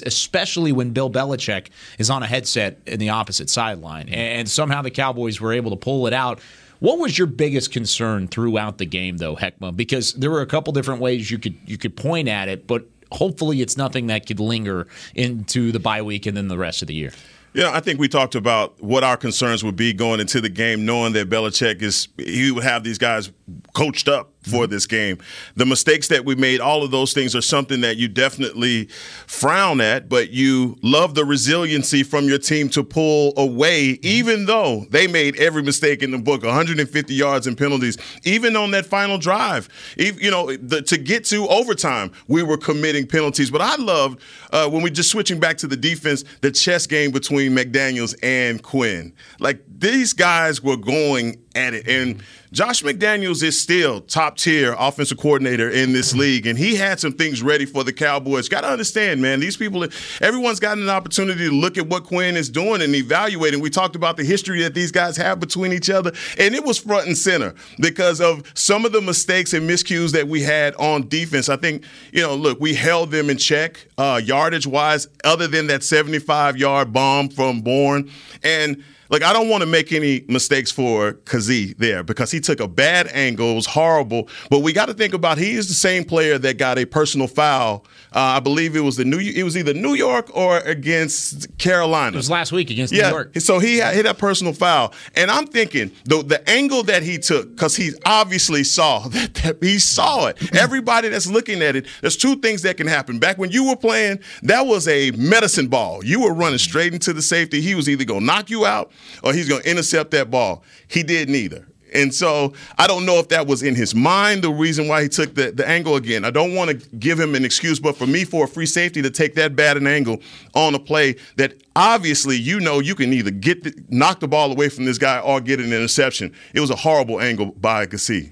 especially 0.05 0.73
when 0.73 0.91
Bill 0.91 1.11
Belichick 1.11 1.69
is 1.99 2.11
on 2.11 2.23
a 2.23 2.27
headset 2.27 2.81
in 2.87 3.01
the 3.01 3.09
opposite 3.09 3.49
sideline. 3.49 4.09
And 4.11 4.49
somehow 4.49 4.83
the 4.83 4.91
Cowboys 4.91 5.41
were 5.41 5.53
able 5.53 5.71
to 5.71 5.77
pull 5.77 6.07
it 6.07 6.13
out. 6.13 6.41
What 6.81 6.99
was 6.99 7.17
your 7.17 7.27
biggest 7.27 7.73
concern 7.73 8.27
throughout 8.27 8.79
the 8.79 8.87
game, 8.87 9.19
though, 9.19 9.37
Heckma? 9.37 9.77
Because 9.77 10.15
there 10.15 10.31
were 10.31 10.41
a 10.41 10.47
couple 10.47 10.73
different 10.73 11.01
ways 11.01 11.31
you 11.31 11.39
could 11.39 11.57
you 11.67 11.79
could 11.79 11.97
point 11.97 12.27
at 12.27 12.49
it, 12.49 12.67
but 12.67 12.87
hopefully 13.13 13.61
it's 13.61 13.77
nothing 13.77 14.07
that 14.09 14.27
could 14.27 14.41
linger 14.41 14.87
into 15.15 15.73
the 15.73 15.79
bye 15.79 16.03
week 16.03 16.27
and 16.27 16.37
then 16.37 16.49
the 16.49 16.59
rest 16.59 16.83
of 16.83 16.89
the 16.89 16.95
year. 16.95 17.13
Yeah, 17.53 17.71
I 17.73 17.81
think 17.81 17.99
we 17.99 18.09
talked 18.09 18.37
about 18.37 18.81
what 18.81 19.03
our 19.03 19.17
concerns 19.17 19.65
would 19.65 19.77
be 19.77 19.93
going 19.93 20.21
into 20.21 20.41
the 20.41 20.49
game, 20.49 20.87
knowing 20.87 21.13
that 21.15 21.29
Belichick 21.29 21.83
is 21.83 22.09
he 22.17 22.51
would 22.53 22.63
have 22.65 22.85
these 22.85 22.99
guys 22.99 23.31
coached 23.75 24.09
up 24.09 24.30
for 24.43 24.67
this 24.67 24.87
game. 24.87 25.19
The 25.57 25.67
mistakes 25.67 26.09
that 26.09 26.25
we 26.25 26.35
made, 26.35 26.61
all 26.61 26.83
of 26.83 26.91
those 26.91 27.13
things 27.13 27.37
are 27.37 27.43
something 27.43 27.83
that 27.83 27.97
you 27.97 28.09
definitely 28.09 28.87
frown 29.27 29.81
at, 29.81 30.09
but 30.09 30.31
you 30.31 30.79
love 30.83 31.15
the 31.15 31.25
resiliency 31.25 32.03
from 32.03 32.27
your 32.27 32.39
team 32.39 32.69
to 32.71 32.83
pull 32.83 33.35
away, 33.37 33.99
even 34.03 34.47
though 34.47 34.87
they 34.91 35.07
made 35.07 35.37
every 35.37 35.63
mistake 35.63 36.03
in 36.03 36.11
the 36.11 36.19
book 36.19 36.43
150 36.43 37.15
yards 37.15 37.47
and 37.47 37.57
penalties, 37.57 37.99
even 38.25 38.57
on 38.57 38.71
that 38.71 38.87
final 38.87 39.19
drive. 39.19 39.69
You 39.97 40.31
know, 40.31 40.57
the, 40.57 40.83
to 40.83 40.97
get 40.97 41.25
to 41.27 41.47
overtime, 41.49 42.13
we 42.29 42.43
were 42.43 42.57
committing 42.57 43.07
penalties. 43.07 43.51
But 43.51 43.61
I 43.61 43.77
loved 43.77 44.21
uh, 44.53 44.69
when 44.69 44.83
we 44.83 44.91
just 44.91 45.11
switching 45.11 45.39
back 45.39 45.59
to 45.59 45.67
the 45.67 45.77
defense, 45.77 46.25
the 46.41 46.51
chess 46.51 46.87
game 46.87 47.11
between 47.11 47.53
McDaniels 47.53 48.15
and 48.23 48.63
Quinn. 48.63 49.13
Like 49.39 49.63
these 49.69 50.13
guys 50.13 50.63
were 50.63 50.77
going 50.77 51.43
at 51.61 51.75
it. 51.75 51.89
And 51.89 52.23
Josh 52.53 52.83
McDaniels 52.83 53.45
is 53.45 53.61
still 53.61 54.01
top 54.01 54.37
tier 54.37 54.75
offensive 54.77 55.19
coordinator 55.19 55.71
in 55.71 55.93
this 55.93 56.15
league, 56.15 56.49
and 56.49 56.59
he 56.59 56.75
had 56.75 56.99
some 56.99 57.13
things 57.13 57.43
ready 57.43 57.65
for 57.65 57.85
the 57.85 57.93
Cowboys. 57.93 58.49
Got 58.49 58.63
to 58.63 58.69
understand, 58.69 59.23
man, 59.23 59.39
these 59.39 59.57
people, 59.57 59.87
everyone's 60.21 60.59
gotten 60.59 60.83
an 60.83 60.89
opportunity 60.89 61.49
to 61.49 61.55
look 61.55 61.79
at 61.79 61.87
what 61.87 62.05
Quinn 62.05 62.37
is 62.37 62.51
doing 62.51 62.83
and 62.83 62.93
evaluate. 62.93 63.55
And 63.55 63.63
we 63.63 63.71
talked 63.71 63.95
about 63.95 64.17
the 64.17 64.25
history 64.25 64.63
that 64.63 64.75
these 64.75 64.91
guys 64.91 65.17
have 65.17 65.39
between 65.39 65.73
each 65.73 65.91
other, 65.91 66.13
and 66.39 66.55
it 66.55 66.65
was 66.65 66.79
front 66.79 67.07
and 67.07 67.17
center 67.17 67.55
because 67.79 68.21
of 68.21 68.43
some 68.55 68.85
of 68.85 68.91
the 68.91 69.01
mistakes 69.01 69.53
and 69.53 69.71
miscues 69.71 70.11
that 70.13 70.27
we 70.27 70.43
had 70.43 70.75
on 70.75 71.09
defense. 71.09 71.49
I 71.49 71.57
think, 71.57 71.85
you 72.13 72.23
know, 72.23 72.35
look, 72.35 72.59
we 72.59 72.75
held 72.75 73.13
them 73.13 73.31
in 73.31 73.37
check 73.37 73.87
uh, 73.97 74.21
yardage 74.23 74.67
wise, 74.67 75.07
other 75.23 75.47
than 75.47 75.69
that 75.69 75.85
75 75.85 76.57
yard 76.57 76.93
bomb 76.93 77.29
from 77.29 77.61
Bourne. 77.61 78.11
And 78.43 78.83
like 79.11 79.23
I 79.23 79.33
don't 79.33 79.49
want 79.49 79.63
to 79.63 79.67
make 79.67 79.93
any 79.93 80.25
mistakes 80.29 80.71
for 80.71 81.15
Kazee 81.25 81.77
there 81.77 82.03
because 82.03 82.31
he 82.31 82.41
took 82.41 82.61
a 82.61 82.69
bad 82.69 83.09
angle, 83.09 83.53
it 83.53 83.55
was 83.57 83.67
horrible. 83.67 84.29
But 84.49 84.61
we 84.61 84.73
got 84.73 84.87
to 84.87 84.95
think 84.95 85.15
about 85.15 85.37
he 85.37 85.53
is 85.53 85.69
the 85.69 85.75
same 85.75 86.05
player 86.05 86.39
that 86.39 86.59
got 86.59 86.79
a 86.79 86.85
personal 86.85 87.27
foul. 87.27 87.85
Uh, 88.13 88.19
I 88.19 88.41
believe 88.41 88.77
it 88.77 88.81
was 88.81 88.97
the 88.97 89.05
New 89.05 89.19
it 89.19 89.43
was 89.43 89.57
either 89.57 89.75
New 89.75 89.95
York 89.95 90.35
or 90.35 90.59
against 90.59 91.59
Carolina. 91.59 92.15
It 92.15 92.17
was 92.17 92.31
last 92.31 92.53
week 92.53 92.71
against 92.71 92.93
yeah, 92.93 93.11
New 93.11 93.17
York. 93.17 93.37
So 93.41 93.59
he 93.59 93.79
had, 93.79 93.95
hit 93.95 94.05
that 94.05 94.19
personal 94.19 94.53
foul, 94.53 94.95
and 95.15 95.31
I'm 95.31 95.47
thinking 95.47 95.91
the 96.05 96.23
the 96.23 96.49
angle 96.49 96.85
that 96.85 97.03
he 97.03 97.19
took 97.19 97.51
because 97.51 97.77
he 97.77 97.93
obviously 98.07 98.65
saw 98.65 99.01
that, 99.09 99.35
that 99.35 99.63
he 99.63 99.79
saw 99.79 100.27
it. 100.27 100.55
Everybody 100.55 101.09
that's 101.09 101.27
looking 101.27 101.63
at 101.63 101.75
it, 101.77 101.87
there's 102.01 102.17
two 102.17 102.37
things 102.37 102.63
that 102.63 102.77
can 102.77 102.87
happen. 102.87 103.19
Back 103.19 103.39
when 103.39 103.51
you 103.51 103.69
were 103.69 103.77
playing, 103.77 104.21
that 104.43 104.67
was 104.67 104.87
a 104.87 105.11
medicine 105.13 105.67
ball. 105.67 106.05
You 106.05 106.23
were 106.23 106.33
running 106.33 106.59
straight 106.59 106.95
into 106.95 107.13
the 107.13 107.23
safety. 107.23 107.61
He 107.61 107.75
was 107.75 107.89
either 107.89 108.05
gonna 108.05 108.25
knock 108.25 108.51
you 108.51 108.67
out 108.67 108.93
or 109.23 109.33
he's 109.33 109.49
going 109.49 109.63
to 109.63 109.71
intercept 109.71 110.11
that 110.13 110.31
ball. 110.31 110.65
He 110.89 111.03
did 111.03 111.29
neither. 111.29 111.67
And 111.93 112.15
so 112.15 112.53
I 112.79 112.87
don't 112.87 113.05
know 113.05 113.19
if 113.19 113.29
that 113.29 113.47
was 113.47 113.63
in 113.63 113.75
his 113.75 113.95
mind, 113.95 114.43
the 114.43 114.51
reason 114.51 114.89
why 114.89 115.03
he 115.03 115.09
took 115.09 115.35
the, 115.35 115.51
the 115.51 115.69
angle 115.69 115.97
again. 115.97 116.25
I 116.25 116.31
don't 116.31 116.55
want 116.55 116.71
to 116.71 116.97
give 116.97 117.19
him 117.19 117.35
an 117.35 117.45
excuse, 117.45 117.81
but 117.81 117.97
for 117.97 118.07
me, 118.07 118.25
for 118.25 118.45
a 118.45 118.49
free 118.49 118.67
safety 118.67 119.03
to 119.03 119.11
take 119.11 119.35
that 119.35 119.57
bad 119.57 119.77
an 119.77 119.87
angle 119.87 120.21
on 120.55 120.75
a 120.75 120.79
play 120.79 121.17
that 121.37 121.55
obviously 121.75 122.37
you 122.37 122.61
know 122.61 122.79
you 122.79 122.95
can 122.95 123.13
either 123.13 123.31
get 123.31 123.65
the, 123.65 123.75
knock 123.89 124.21
the 124.21 124.29
ball 124.29 124.53
away 124.53 124.69
from 124.69 124.85
this 124.85 124.99
guy 124.99 125.19
or 125.21 125.41
get 125.41 125.59
an 125.61 125.67
interception. 125.67 126.33
It 126.55 126.61
was 126.61 126.71
a 126.71 126.77
horrible 126.77 127.21
angle 127.21 127.53
by 127.53 127.87
Kazee. 127.87 128.31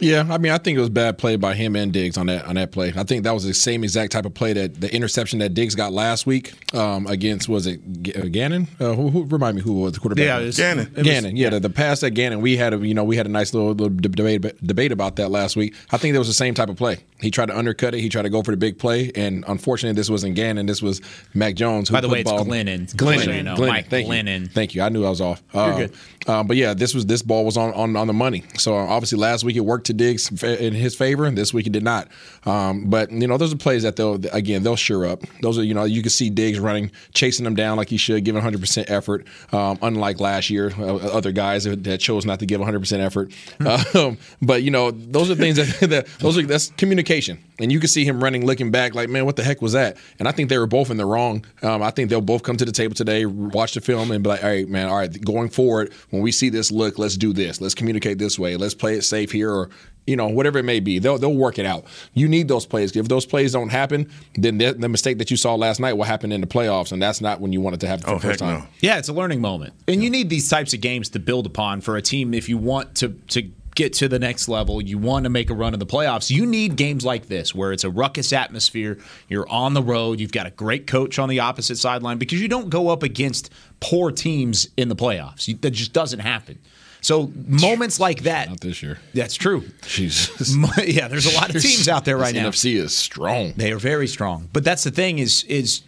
Yeah, 0.00 0.26
I 0.30 0.38
mean, 0.38 0.52
I 0.52 0.58
think 0.58 0.78
it 0.78 0.80
was 0.80 0.90
bad 0.90 1.18
play 1.18 1.36
by 1.36 1.54
him 1.54 1.74
and 1.74 1.92
Diggs 1.92 2.16
on 2.16 2.26
that 2.26 2.44
on 2.44 2.54
that 2.54 2.70
play. 2.70 2.92
I 2.96 3.02
think 3.02 3.24
that 3.24 3.32
was 3.32 3.44
the 3.44 3.54
same 3.54 3.82
exact 3.82 4.12
type 4.12 4.24
of 4.24 4.34
play 4.34 4.52
that 4.52 4.80
the 4.80 4.94
interception 4.94 5.40
that 5.40 5.54
Diggs 5.54 5.74
got 5.74 5.92
last 5.92 6.26
week 6.26 6.52
um, 6.74 7.06
against 7.06 7.48
was 7.48 7.66
it 7.66 7.80
G- 8.02 8.14
uh, 8.14 8.26
Gannon? 8.26 8.68
Uh, 8.78 8.94
who, 8.94 9.08
who, 9.10 9.24
remind 9.24 9.56
me 9.56 9.62
who 9.62 9.74
was 9.74 9.94
the 9.94 10.00
quarterback? 10.00 10.24
Yeah, 10.24 10.50
Gannon. 10.50 10.92
Gannon. 11.02 11.36
yeah, 11.36 11.50
the, 11.50 11.60
the, 11.60 11.70
pass 11.70 12.02
at 12.02 12.14
Gannon. 12.14 12.40
We 12.40 12.56
had 12.56 12.74
a 12.74 12.78
you 12.78 12.94
know 12.94 13.04
we 13.04 13.16
had 13.16 13.26
a 13.26 13.30
nice 13.30 13.52
little, 13.52 13.70
little 13.70 13.88
debate 13.88 14.42
debate 14.64 14.92
about 14.92 15.16
that 15.16 15.30
last 15.30 15.56
week. 15.56 15.74
I 15.90 15.96
think 15.96 16.12
that 16.12 16.18
was 16.18 16.28
the 16.28 16.34
same 16.34 16.54
type 16.54 16.68
of 16.68 16.76
play. 16.76 16.98
He 17.20 17.30
tried 17.30 17.46
to 17.46 17.58
undercut 17.58 17.94
it. 17.94 18.00
He 18.00 18.08
tried 18.08 18.22
to 18.22 18.30
go 18.30 18.42
for 18.42 18.52
the 18.52 18.56
big 18.56 18.78
play, 18.78 19.10
and 19.14 19.44
unfortunately, 19.48 19.96
this 19.96 20.08
wasn't 20.08 20.36
Gannon. 20.36 20.66
This 20.66 20.80
was 20.80 21.00
Mac 21.34 21.56
Jones. 21.56 21.90
By 21.90 22.00
the 22.00 22.08
way, 22.08 22.20
it's 22.20 22.30
ball. 22.30 22.44
Glennon. 22.44 22.92
Glennon. 22.94 23.24
Glennon. 23.24 23.44
No, 23.44 23.54
Glennon. 23.56 23.68
Mike 23.68 23.90
Thank 23.90 24.08
Glennon. 24.08 24.40
You. 24.42 24.46
Thank 24.48 24.74
you. 24.74 24.82
I 24.82 24.88
knew 24.88 25.04
I 25.04 25.10
was 25.10 25.20
off. 25.20 25.42
You're 25.52 25.62
uh, 25.62 25.76
good. 25.76 25.92
Um, 26.28 26.46
but 26.46 26.56
yeah, 26.56 26.74
this 26.74 26.94
was 26.94 27.06
this 27.06 27.22
ball 27.22 27.44
was 27.44 27.56
on, 27.56 27.72
on 27.74 27.96
on 27.96 28.06
the 28.06 28.12
money. 28.12 28.44
So 28.56 28.76
obviously, 28.76 29.18
last 29.18 29.42
week 29.42 29.56
it 29.56 29.60
worked 29.60 29.86
to 29.86 29.94
Diggs 29.94 30.30
in 30.42 30.74
his 30.74 30.94
favor, 30.94 31.24
and 31.24 31.36
this 31.36 31.52
week 31.52 31.66
it 31.66 31.72
did 31.72 31.82
not. 31.82 32.08
Um, 32.46 32.88
but 32.88 33.10
you 33.10 33.26
know, 33.26 33.36
those 33.36 33.52
are 33.52 33.56
plays 33.56 33.82
that 33.82 33.96
they'll 33.96 34.20
again 34.32 34.62
they'll 34.62 34.76
sure 34.76 35.06
up. 35.06 35.22
Those 35.42 35.58
are 35.58 35.64
you 35.64 35.74
know 35.74 35.84
you 35.84 36.02
can 36.02 36.10
see 36.10 36.30
Diggs 36.30 36.60
running, 36.60 36.92
chasing 37.14 37.44
them 37.44 37.56
down 37.56 37.76
like 37.76 37.88
he 37.88 37.96
should, 37.96 38.24
giving 38.24 38.36
100 38.38 38.60
percent 38.60 38.90
effort. 38.90 39.26
Um, 39.52 39.78
unlike 39.82 40.20
last 40.20 40.50
year, 40.50 40.72
uh, 40.78 40.96
other 40.96 41.32
guys 41.32 41.64
that 41.64 41.98
chose 41.98 42.24
not 42.24 42.38
to 42.40 42.46
give 42.46 42.60
100 42.60 42.78
percent 42.78 43.02
effort. 43.02 43.32
um, 43.96 44.18
but 44.40 44.62
you 44.62 44.70
know, 44.70 44.92
those 44.92 45.30
are 45.30 45.34
things 45.34 45.56
that, 45.56 45.80
that 45.90 46.06
those 46.20 46.38
are 46.38 46.42
that's 46.42 46.70
communication 46.76 47.07
communication, 47.08 47.42
and 47.58 47.72
you 47.72 47.80
can 47.80 47.88
see 47.88 48.04
him 48.04 48.22
running, 48.22 48.44
looking 48.46 48.70
back, 48.70 48.94
like, 48.94 49.08
man, 49.08 49.24
what 49.24 49.36
the 49.36 49.42
heck 49.42 49.62
was 49.62 49.72
that? 49.72 49.96
And 50.18 50.28
I 50.28 50.32
think 50.32 50.48
they 50.48 50.58
were 50.58 50.66
both 50.66 50.90
in 50.90 50.96
the 50.96 51.06
wrong. 51.06 51.44
Um, 51.62 51.82
I 51.82 51.90
think 51.90 52.10
they'll 52.10 52.20
both 52.20 52.42
come 52.42 52.56
to 52.56 52.64
the 52.64 52.72
table 52.72 52.94
today, 52.94 53.26
watch 53.26 53.74
the 53.74 53.80
film, 53.80 54.10
and 54.10 54.22
be 54.22 54.28
like, 54.28 54.42
all 54.44 54.50
right, 54.50 54.68
man, 54.68 54.88
all 54.88 54.96
right, 54.98 55.24
going 55.24 55.48
forward, 55.48 55.92
when 56.10 56.22
we 56.22 56.32
see 56.32 56.50
this 56.50 56.70
look, 56.70 56.98
let's 56.98 57.16
do 57.16 57.32
this. 57.32 57.60
Let's 57.60 57.74
communicate 57.74 58.18
this 58.18 58.38
way. 58.38 58.56
Let's 58.56 58.74
play 58.74 58.94
it 58.94 59.02
safe 59.02 59.32
here, 59.32 59.50
or 59.50 59.70
you 60.06 60.16
know, 60.16 60.26
whatever 60.28 60.58
it 60.58 60.62
may 60.64 60.80
be. 60.80 60.98
They'll 60.98 61.18
they'll 61.18 61.34
work 61.34 61.58
it 61.58 61.66
out. 61.66 61.84
You 62.14 62.28
need 62.28 62.48
those 62.48 62.64
plays. 62.64 62.96
If 62.96 63.08
those 63.08 63.26
plays 63.26 63.52
don't 63.52 63.68
happen, 63.68 64.10
then 64.36 64.56
the, 64.56 64.72
the 64.72 64.88
mistake 64.88 65.18
that 65.18 65.30
you 65.30 65.36
saw 65.36 65.54
last 65.54 65.80
night 65.80 65.92
will 65.94 66.04
happen 66.04 66.32
in 66.32 66.40
the 66.40 66.46
playoffs, 66.46 66.92
and 66.92 67.02
that's 67.02 67.20
not 67.20 67.40
when 67.42 67.52
you 67.52 67.60
want 67.60 67.74
it 67.74 67.80
to 67.80 67.88
happen 67.88 68.04
for 68.04 68.10
Oh, 68.12 68.14
the 68.14 68.20
first 68.20 68.38
time. 68.38 68.60
no. 68.60 68.66
Yeah, 68.80 68.96
it's 68.98 69.08
a 69.08 69.12
learning 69.12 69.40
moment, 69.42 69.74
and 69.86 70.02
you 70.02 70.08
need 70.08 70.30
these 70.30 70.48
types 70.48 70.72
of 70.72 70.80
games 70.80 71.10
to 71.10 71.18
build 71.18 71.44
upon 71.44 71.82
for 71.82 71.96
a 71.98 72.02
team 72.02 72.32
if 72.32 72.48
you 72.48 72.56
want 72.56 72.94
to 72.96 73.08
to 73.28 73.50
get 73.78 73.92
to 73.92 74.08
the 74.08 74.18
next 74.18 74.48
level. 74.48 74.82
You 74.82 74.98
want 74.98 75.22
to 75.22 75.30
make 75.30 75.50
a 75.50 75.54
run 75.54 75.72
in 75.72 75.78
the 75.78 75.86
playoffs. 75.86 76.30
You 76.30 76.44
need 76.44 76.74
games 76.74 77.04
like 77.04 77.28
this 77.28 77.54
where 77.54 77.72
it's 77.72 77.84
a 77.84 77.90
ruckus 77.90 78.32
atmosphere. 78.32 78.98
You're 79.28 79.48
on 79.48 79.72
the 79.72 79.82
road. 79.82 80.18
You've 80.18 80.32
got 80.32 80.46
a 80.48 80.50
great 80.50 80.88
coach 80.88 81.16
on 81.20 81.28
the 81.28 81.38
opposite 81.38 81.78
sideline 81.78 82.18
because 82.18 82.42
you 82.42 82.48
don't 82.48 82.70
go 82.70 82.88
up 82.88 83.04
against 83.04 83.50
poor 83.78 84.10
teams 84.10 84.68
in 84.76 84.88
the 84.88 84.96
playoffs. 84.96 85.46
You, 85.46 85.54
that 85.58 85.70
just 85.70 85.92
doesn't 85.92 86.18
happen. 86.18 86.58
So 87.02 87.32
moments 87.36 88.00
like 88.00 88.24
that. 88.24 88.48
Not 88.48 88.60
this 88.60 88.82
year. 88.82 88.98
That's 89.14 89.36
true. 89.36 89.64
Jesus. 89.86 90.56
yeah, 90.84 91.06
there's 91.06 91.32
a 91.32 91.36
lot 91.36 91.54
of 91.54 91.62
teams 91.62 91.88
out 91.88 92.04
there 92.04 92.16
right 92.16 92.34
This 92.34 92.42
now. 92.42 92.50
NFC 92.50 92.74
is 92.74 92.96
strong. 92.96 93.52
They 93.56 93.70
are 93.70 93.78
very 93.78 94.08
strong. 94.08 94.48
But 94.52 94.64
that's 94.64 94.82
the 94.82 94.90
thing 94.90 95.20
is 95.20 95.44
is 95.44 95.82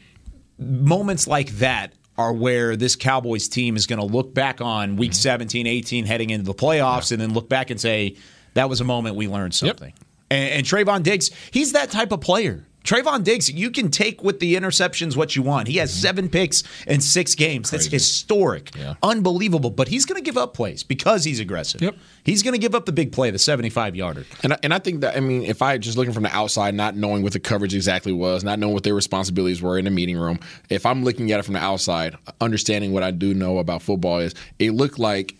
moments 0.59 1.27
like 1.27 1.49
that 1.59 1.93
are 2.21 2.33
where 2.33 2.77
this 2.77 2.97
Cowboys 2.97 3.49
team 3.49 3.77
is 3.77 3.87
going 3.87 3.99
to 3.99 4.05
look 4.05 4.35
back 4.35 4.61
on 4.61 4.97
week 4.97 5.13
mm-hmm. 5.13 5.17
17, 5.17 5.67
18 5.67 6.05
heading 6.05 6.31
into 6.31 6.45
the 6.45 6.55
playoffs 6.55 7.13
and 7.13 7.21
then 7.21 7.33
look 7.33 7.49
back 7.49 7.71
and 7.71 7.81
say 7.81 8.17
that 8.55 8.69
was 8.69 8.81
a 8.81 8.85
moment 8.85 9.17
we 9.17 9.27
learned 9.27 9.55
something. 9.55 9.93
And, 10.31 10.51
and 10.51 10.67
Trevon 10.67 11.03
Diggs, 11.03 11.31
he's 11.51 11.73
that 11.73 11.91
type 11.91 12.13
of 12.13 12.21
player. 12.21 12.67
Trevon 12.85 13.23
Diggs, 13.25 13.51
you 13.51 13.71
can 13.71 13.91
take 13.91 14.23
with 14.23 14.41
the 14.41 14.55
interceptions 14.55 15.17
what 15.17 15.37
you 15.37 15.43
want. 15.43 15.69
He 15.69 15.77
has 15.77 15.91
mm-hmm. 15.91 16.01
seven 16.01 16.29
picks 16.29 16.63
in 16.87 17.01
six 17.01 17.35
games. 17.35 17.71
That's 17.71 17.87
historic, 17.87 18.75
Yeah. 18.77 18.95
unbelievable. 19.03 19.71
But 19.71 19.89
he's 19.89 20.07
going 20.07 20.21
to 20.21 20.25
give 20.25 20.39
up 20.39 20.55
plays 20.55 20.83
because 20.83 21.25
he's 21.25 21.41
aggressive. 21.41 21.83
Yep. 21.83 21.97
He's 22.25 22.43
going 22.43 22.53
to 22.55 22.59
give 22.59 22.75
up 22.75 22.87
the 22.87 22.93
big 22.93 23.13
play, 23.13 23.31
the 23.31 23.39
75 23.39 23.97
yarder. 23.97 24.25
And 24.43 24.55
I, 24.55 24.59
and 24.63 24.75
I 24.75 24.79
think 24.79 25.03
that 25.03 25.17
I 25.17 25.21
mean, 25.21 25.45
if 25.45 25.63
I 25.63 25.79
just 25.79 25.97
looking 25.97 26.13
from 26.13 26.23
the 26.23 26.35
outside, 26.35 26.75
not 26.75 26.97
knowing 26.97 27.23
what 27.23 27.33
the 27.33 27.41
coverage 27.41 27.75
exactly 27.75 28.13
was, 28.13 28.45
not 28.45 28.59
knowing 28.59 28.75
what 28.75 28.85
their 28.85 28.95
responsibilities 28.95 29.63
were 29.63 29.79
in 29.79 29.85
the 29.85 29.91
meeting 29.91 30.17
room, 30.17 30.39
if 30.69 30.87
I'm 30.87 31.05
looking 31.05 31.33
at 31.33 31.41
it 31.41 31.45
from 31.45 31.55
the 31.55 31.61
outside, 31.61 32.17
understanding 32.41 32.93
what 32.93 33.03
I 33.03 33.11
do 33.11 33.35
know 33.35 33.59
about 33.59 33.83
football 33.83 34.19
is, 34.19 34.35
it 34.59 34.73
looked 34.73 34.99
like 34.99 35.35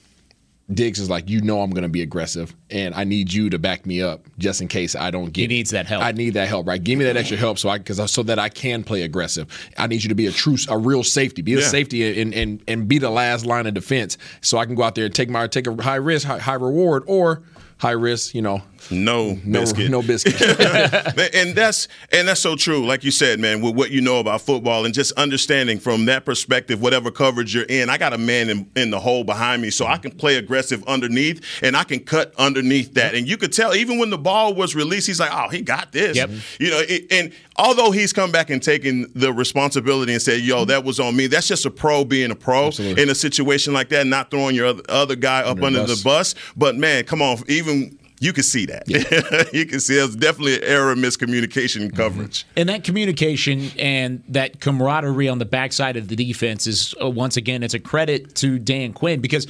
Diggs 0.73 1.01
is 1.01 1.11
like, 1.11 1.29
you 1.29 1.41
know, 1.41 1.61
I'm 1.63 1.71
going 1.71 1.83
to 1.83 1.89
be 1.89 2.03
aggressive, 2.03 2.55
and 2.71 2.95
I 2.95 3.05
need 3.05 3.33
you 3.33 3.51
to 3.51 3.59
back 3.59 3.87
me 3.87 4.03
up 4.03 4.25
just 4.39 4.61
in 4.61 4.69
case 4.69 4.95
I 4.95 5.11
don't 5.11 5.33
get. 5.33 5.43
He 5.43 5.47
needs 5.49 5.71
that 5.71 5.87
help. 5.87 6.05
I 6.05 6.13
need 6.13 6.35
that 6.35 6.47
help, 6.49 6.67
right? 6.69 6.83
Give 6.83 6.99
me 6.99 7.05
that 7.07 7.17
extra 7.17 7.37
help 7.37 7.59
so 7.59 7.69
I 7.69 7.79
because 7.79 8.11
so 8.13 8.23
that 8.23 8.39
I 8.39 8.49
can 8.49 8.85
play 8.85 9.03
aggressive. 9.03 9.49
I 9.77 9.87
need 9.89 10.03
you 10.05 10.09
to 10.11 10.15
be 10.15 10.27
a 10.27 10.33
true, 10.33 10.57
a 10.69 10.79
real 10.79 11.03
safety, 11.03 11.43
be 11.43 11.55
a 11.55 11.59
Yeah. 11.59 11.67
safety, 11.67 12.21
and 12.21 12.33
and 12.33 12.63
and 12.69 12.87
be 12.87 12.99
the 12.99 13.11
last 13.11 13.47
line 13.47 13.67
of 13.67 13.75
defense, 13.75 14.17
so 14.43 14.59
I 14.59 14.67
can 14.67 14.75
go 14.77 14.83
out 14.85 14.95
there 14.95 15.05
and 15.07 15.15
take 15.15 15.29
my 15.29 15.47
take 15.49 15.67
a 15.67 15.83
high 15.83 15.97
risk, 15.97 16.27
high, 16.27 16.39
high 16.39 16.55
reward, 16.55 17.03
or 17.07 17.43
high 17.79 17.91
risk, 17.93 18.35
you 18.35 18.43
know, 18.43 18.63
No 18.91 19.39
no 19.45 19.61
biscuit. 19.61 19.91
no 19.91 20.03
biscuit. 20.03 20.41
and 21.35 21.55
that's 21.55 21.89
and 22.13 22.29
that's 22.29 22.41
so 22.41 22.57
true. 22.57 22.87
Like 22.87 23.05
you 23.05 23.11
said, 23.11 23.41
man, 23.41 23.61
with 23.61 23.75
what 23.75 23.91
you 23.91 24.01
know 24.01 24.19
about 24.19 24.41
football 24.41 24.85
and 24.85 24.95
just 24.95 25.13
understanding 25.13 25.79
from 25.79 26.07
that 26.07 26.25
perspective, 26.25 26.81
whatever 26.81 27.11
coverage 27.11 27.55
you're 27.55 27.65
in, 27.65 27.91
I 27.91 27.99
got 27.99 28.13
a 28.13 28.19
man 28.19 28.49
in, 28.49 28.71
in 28.77 28.91
the 28.91 29.01
hole 29.01 29.25
behind 29.25 29.63
me, 29.63 29.71
so 29.71 29.87
I 29.87 29.97
can 29.97 30.13
play 30.13 30.37
aggressive 30.37 30.83
underneath 30.87 31.45
and 31.63 31.77
I 31.77 31.85
can 31.85 32.01
cut 32.01 32.35
underneath 32.37 32.95
that. 32.95 33.15
And 33.15 33.29
you 33.29 33.37
could 33.37 33.53
tell 33.53 33.75
even 33.75 33.99
when 33.99 34.11
the 34.11 34.19
ball 34.19 34.55
was 34.55 34.75
released, 34.75 35.07
he's 35.07 35.21
like, 35.21 35.31
"Oh, 35.33 35.49
he 35.49 35.61
got 35.61 35.93
this." 35.93 36.17
Yep. 36.17 36.31
You 36.59 36.71
know, 36.71 36.83
it, 36.89 37.07
and 37.11 37.33
although 37.57 37.91
he's 37.91 38.13
come 38.13 38.33
back 38.33 38.51
and 38.51 38.63
taken 38.63 39.11
the 39.15 39.33
responsibility 39.33 40.13
and 40.13 40.23
said, 40.23 40.41
"Yo, 40.41 40.59
mm-hmm. 40.59 40.69
that 40.69 40.85
was 40.85 41.01
on 41.01 41.17
me," 41.17 41.27
that's 41.27 41.49
just 41.49 41.67
a 41.67 41.71
pro 41.71 42.05
being 42.05 42.31
a 42.31 42.37
pro 42.37 42.69
Absolutely. 42.69 43.03
in 43.03 43.11
a 43.11 43.15
situation 43.15 43.73
like 43.73 43.89
that, 43.91 44.07
not 44.07 44.31
throwing 44.31 44.55
your 44.55 44.67
other, 44.67 44.83
other 44.89 45.17
guy 45.17 45.41
up 45.41 45.57
Under 45.57 45.67
under, 45.67 45.81
the 45.81 45.87
the 45.95 46.03
bus. 46.03 46.35
bus. 46.35 46.35
But 46.57 46.77
man, 46.77 47.05
come 47.05 47.23
on, 47.23 47.39
even. 47.49 47.99
You 48.21 48.33
can 48.35 48.43
see 48.45 48.67
that. 48.67 48.87
you 49.53 49.65
can 49.67 49.81
see 49.81 49.97
there's 49.97 50.15
definitely 50.15 50.57
an 50.57 50.65
error 50.65 50.93
of 50.93 50.99
miscommunication 50.99 51.81
in 51.81 51.91
coverage. 51.91 52.45
And 52.55 52.69
that 52.69 52.85
communication 52.85 53.71
and 53.79 54.23
that 54.29 54.61
camaraderie 54.61 55.29
on 55.29 55.39
the 55.39 55.47
backside 55.47 55.97
of 55.97 56.09
the 56.09 56.17
defense 56.17 56.67
is 56.67 56.95
uh, 57.03 57.09
once 57.09 57.37
again 57.39 57.63
it's 57.63 57.73
a 57.75 57.81
credit 57.81 58.35
to 58.37 58.59
Dan 58.59 58.93
Quinn 58.93 59.21
because 59.21 59.47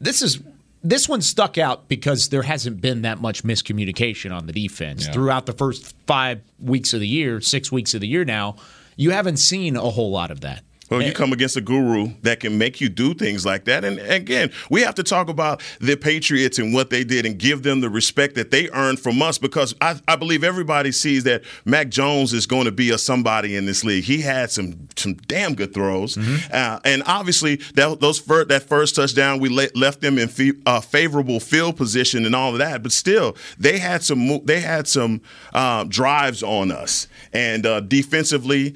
this 0.00 0.22
is 0.22 0.40
this 0.82 1.08
one 1.08 1.20
stuck 1.20 1.58
out 1.58 1.88
because 1.88 2.28
there 2.30 2.42
hasn't 2.42 2.80
been 2.80 3.02
that 3.02 3.20
much 3.20 3.42
miscommunication 3.44 4.34
on 4.34 4.46
the 4.46 4.52
defense 4.52 5.06
Yeah. 5.06 5.12
throughout 5.12 5.44
the 5.46 5.52
first 5.52 5.94
5 6.06 6.40
weeks 6.60 6.94
of 6.94 7.00
the 7.00 7.08
year, 7.08 7.40
6 7.40 7.70
weeks 7.72 7.92
of 7.92 8.00
the 8.00 8.08
year 8.08 8.24
now. 8.24 8.56
You 8.96 9.10
haven't 9.10 9.36
seen 9.38 9.76
a 9.76 9.80
whole 9.90 10.10
lot 10.10 10.30
of 10.30 10.40
that. 10.40 10.62
Well, 10.90 11.02
you 11.02 11.12
come 11.12 11.32
against 11.32 11.56
a 11.56 11.60
guru 11.60 12.10
that 12.22 12.40
can 12.40 12.58
make 12.58 12.80
you 12.80 12.88
do 12.88 13.12
things 13.14 13.44
like 13.44 13.64
that. 13.64 13.84
And 13.84 13.98
again, 13.98 14.52
we 14.70 14.82
have 14.82 14.94
to 14.96 15.02
talk 15.02 15.28
about 15.28 15.62
the 15.80 15.96
Patriots 15.96 16.58
and 16.58 16.72
what 16.72 16.90
they 16.90 17.02
did 17.02 17.26
and 17.26 17.38
give 17.38 17.62
them 17.62 17.80
the 17.80 17.90
respect 17.90 18.34
that 18.36 18.50
they 18.50 18.68
earned 18.70 19.00
from 19.00 19.20
us 19.20 19.38
because 19.38 19.74
I, 19.80 19.98
I 20.06 20.16
believe 20.16 20.44
everybody 20.44 20.92
sees 20.92 21.24
that 21.24 21.42
Mac 21.64 21.88
Jones 21.88 22.32
is 22.32 22.46
going 22.46 22.66
to 22.66 22.72
be 22.72 22.90
a 22.90 22.98
somebody 22.98 23.56
in 23.56 23.66
this 23.66 23.82
league. 23.84 24.04
He 24.04 24.20
had 24.20 24.50
some 24.50 24.88
some 24.96 25.14
damn 25.14 25.54
good 25.54 25.74
throws. 25.74 26.16
Uh, 26.16 26.80
and 26.84 27.02
obviously, 27.06 27.56
that, 27.74 28.00
those 28.00 28.18
fir- 28.18 28.44
that 28.46 28.62
first 28.62 28.94
touchdown, 28.96 29.40
we 29.40 29.48
le- 29.48 29.68
left 29.74 30.00
them 30.00 30.18
in 30.18 30.28
fe- 30.28 30.52
uh, 30.66 30.80
favorable 30.80 31.40
field 31.40 31.76
position 31.76 32.24
and 32.24 32.34
all 32.34 32.52
of 32.52 32.58
that. 32.58 32.82
But 32.82 32.92
still, 32.92 33.36
they 33.58 33.78
had 33.78 34.02
some 34.02 34.26
mo- 34.28 34.42
they 34.44 34.60
had 34.60 34.86
some 34.86 35.20
uh, 35.52 35.84
drives 35.84 36.42
on 36.42 36.70
us. 36.70 37.08
And 37.32 37.66
uh, 37.66 37.80
defensively, 37.80 38.74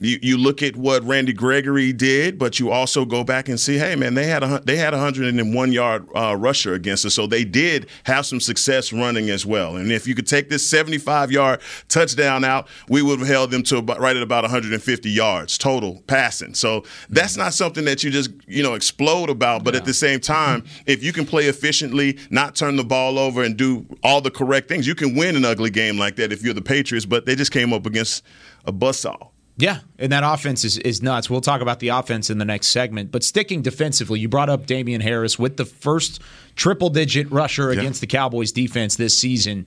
you, 0.00 0.18
you 0.22 0.38
look 0.38 0.62
at 0.62 0.76
what 0.76 1.04
Randy 1.04 1.32
Gregory 1.32 1.92
did, 1.92 2.38
but 2.38 2.58
you 2.58 2.70
also 2.70 3.04
go 3.04 3.22
back 3.22 3.48
and 3.48 3.60
see, 3.60 3.76
hey 3.76 3.96
man, 3.96 4.14
they 4.14 4.26
had 4.26 4.42
a 4.42 4.60
they 4.64 4.76
had 4.76 4.94
a 4.94 4.98
hundred 4.98 5.34
and 5.34 5.54
one 5.54 5.72
yard 5.72 6.06
uh, 6.14 6.36
rusher 6.36 6.74
against 6.74 7.04
us, 7.04 7.14
so 7.14 7.26
they 7.26 7.44
did 7.44 7.86
have 8.04 8.26
some 8.26 8.40
success 8.40 8.92
running 8.92 9.30
as 9.30 9.44
well. 9.44 9.76
And 9.76 9.92
if 9.92 10.06
you 10.06 10.14
could 10.14 10.26
take 10.26 10.48
this 10.48 10.68
seventy 10.68 10.98
five 10.98 11.30
yard 11.30 11.60
touchdown 11.88 12.44
out, 12.44 12.68
we 12.88 13.02
would 13.02 13.18
have 13.18 13.28
held 13.28 13.50
them 13.50 13.62
to 13.64 13.78
about, 13.78 14.00
right 14.00 14.16
at 14.16 14.22
about 14.22 14.44
150 14.44 15.10
yards 15.10 15.58
total 15.58 16.02
passing. 16.06 16.54
So 16.54 16.84
that's 17.10 17.36
not 17.36 17.52
something 17.52 17.84
that 17.84 18.02
you 18.02 18.10
just 18.10 18.30
you 18.46 18.62
know 18.62 18.74
explode 18.74 19.30
about. 19.30 19.64
But 19.64 19.74
at 19.74 19.84
the 19.84 19.94
same 19.94 20.20
time, 20.20 20.64
if 20.86 21.02
you 21.02 21.12
can 21.12 21.26
play 21.26 21.46
efficiently, 21.46 22.18
not 22.30 22.56
turn 22.56 22.76
the 22.76 22.84
ball 22.84 23.18
over, 23.18 23.42
and 23.42 23.56
do 23.56 23.86
all 24.02 24.20
the 24.20 24.30
correct 24.30 24.68
things, 24.68 24.86
you 24.86 24.94
can 24.94 25.14
win 25.14 25.36
an 25.36 25.44
ugly 25.44 25.70
game 25.70 25.98
like 25.98 26.16
that 26.16 26.32
if 26.32 26.42
you're 26.42 26.54
the 26.54 26.62
Patriots. 26.62 27.06
But 27.06 27.26
they 27.26 27.34
just 27.34 27.52
came 27.52 27.72
up 27.72 27.86
against 27.86 28.24
a 28.64 28.72
buzzsaw. 28.72 29.33
Yeah, 29.56 29.80
and 29.98 30.10
that 30.10 30.24
offense 30.24 30.64
is, 30.64 30.78
is 30.78 31.00
nuts. 31.00 31.30
We'll 31.30 31.40
talk 31.40 31.60
about 31.60 31.78
the 31.78 31.88
offense 31.88 32.28
in 32.28 32.38
the 32.38 32.44
next 32.44 32.68
segment. 32.68 33.12
But 33.12 33.22
sticking 33.22 33.62
defensively, 33.62 34.18
you 34.18 34.28
brought 34.28 34.48
up 34.48 34.66
Damien 34.66 35.00
Harris 35.00 35.38
with 35.38 35.56
the 35.56 35.64
first 35.64 36.20
triple 36.56 36.90
digit 36.90 37.30
rusher 37.30 37.70
against 37.70 38.00
the 38.00 38.08
Cowboys 38.08 38.50
defense 38.50 38.96
this 38.96 39.16
season. 39.16 39.66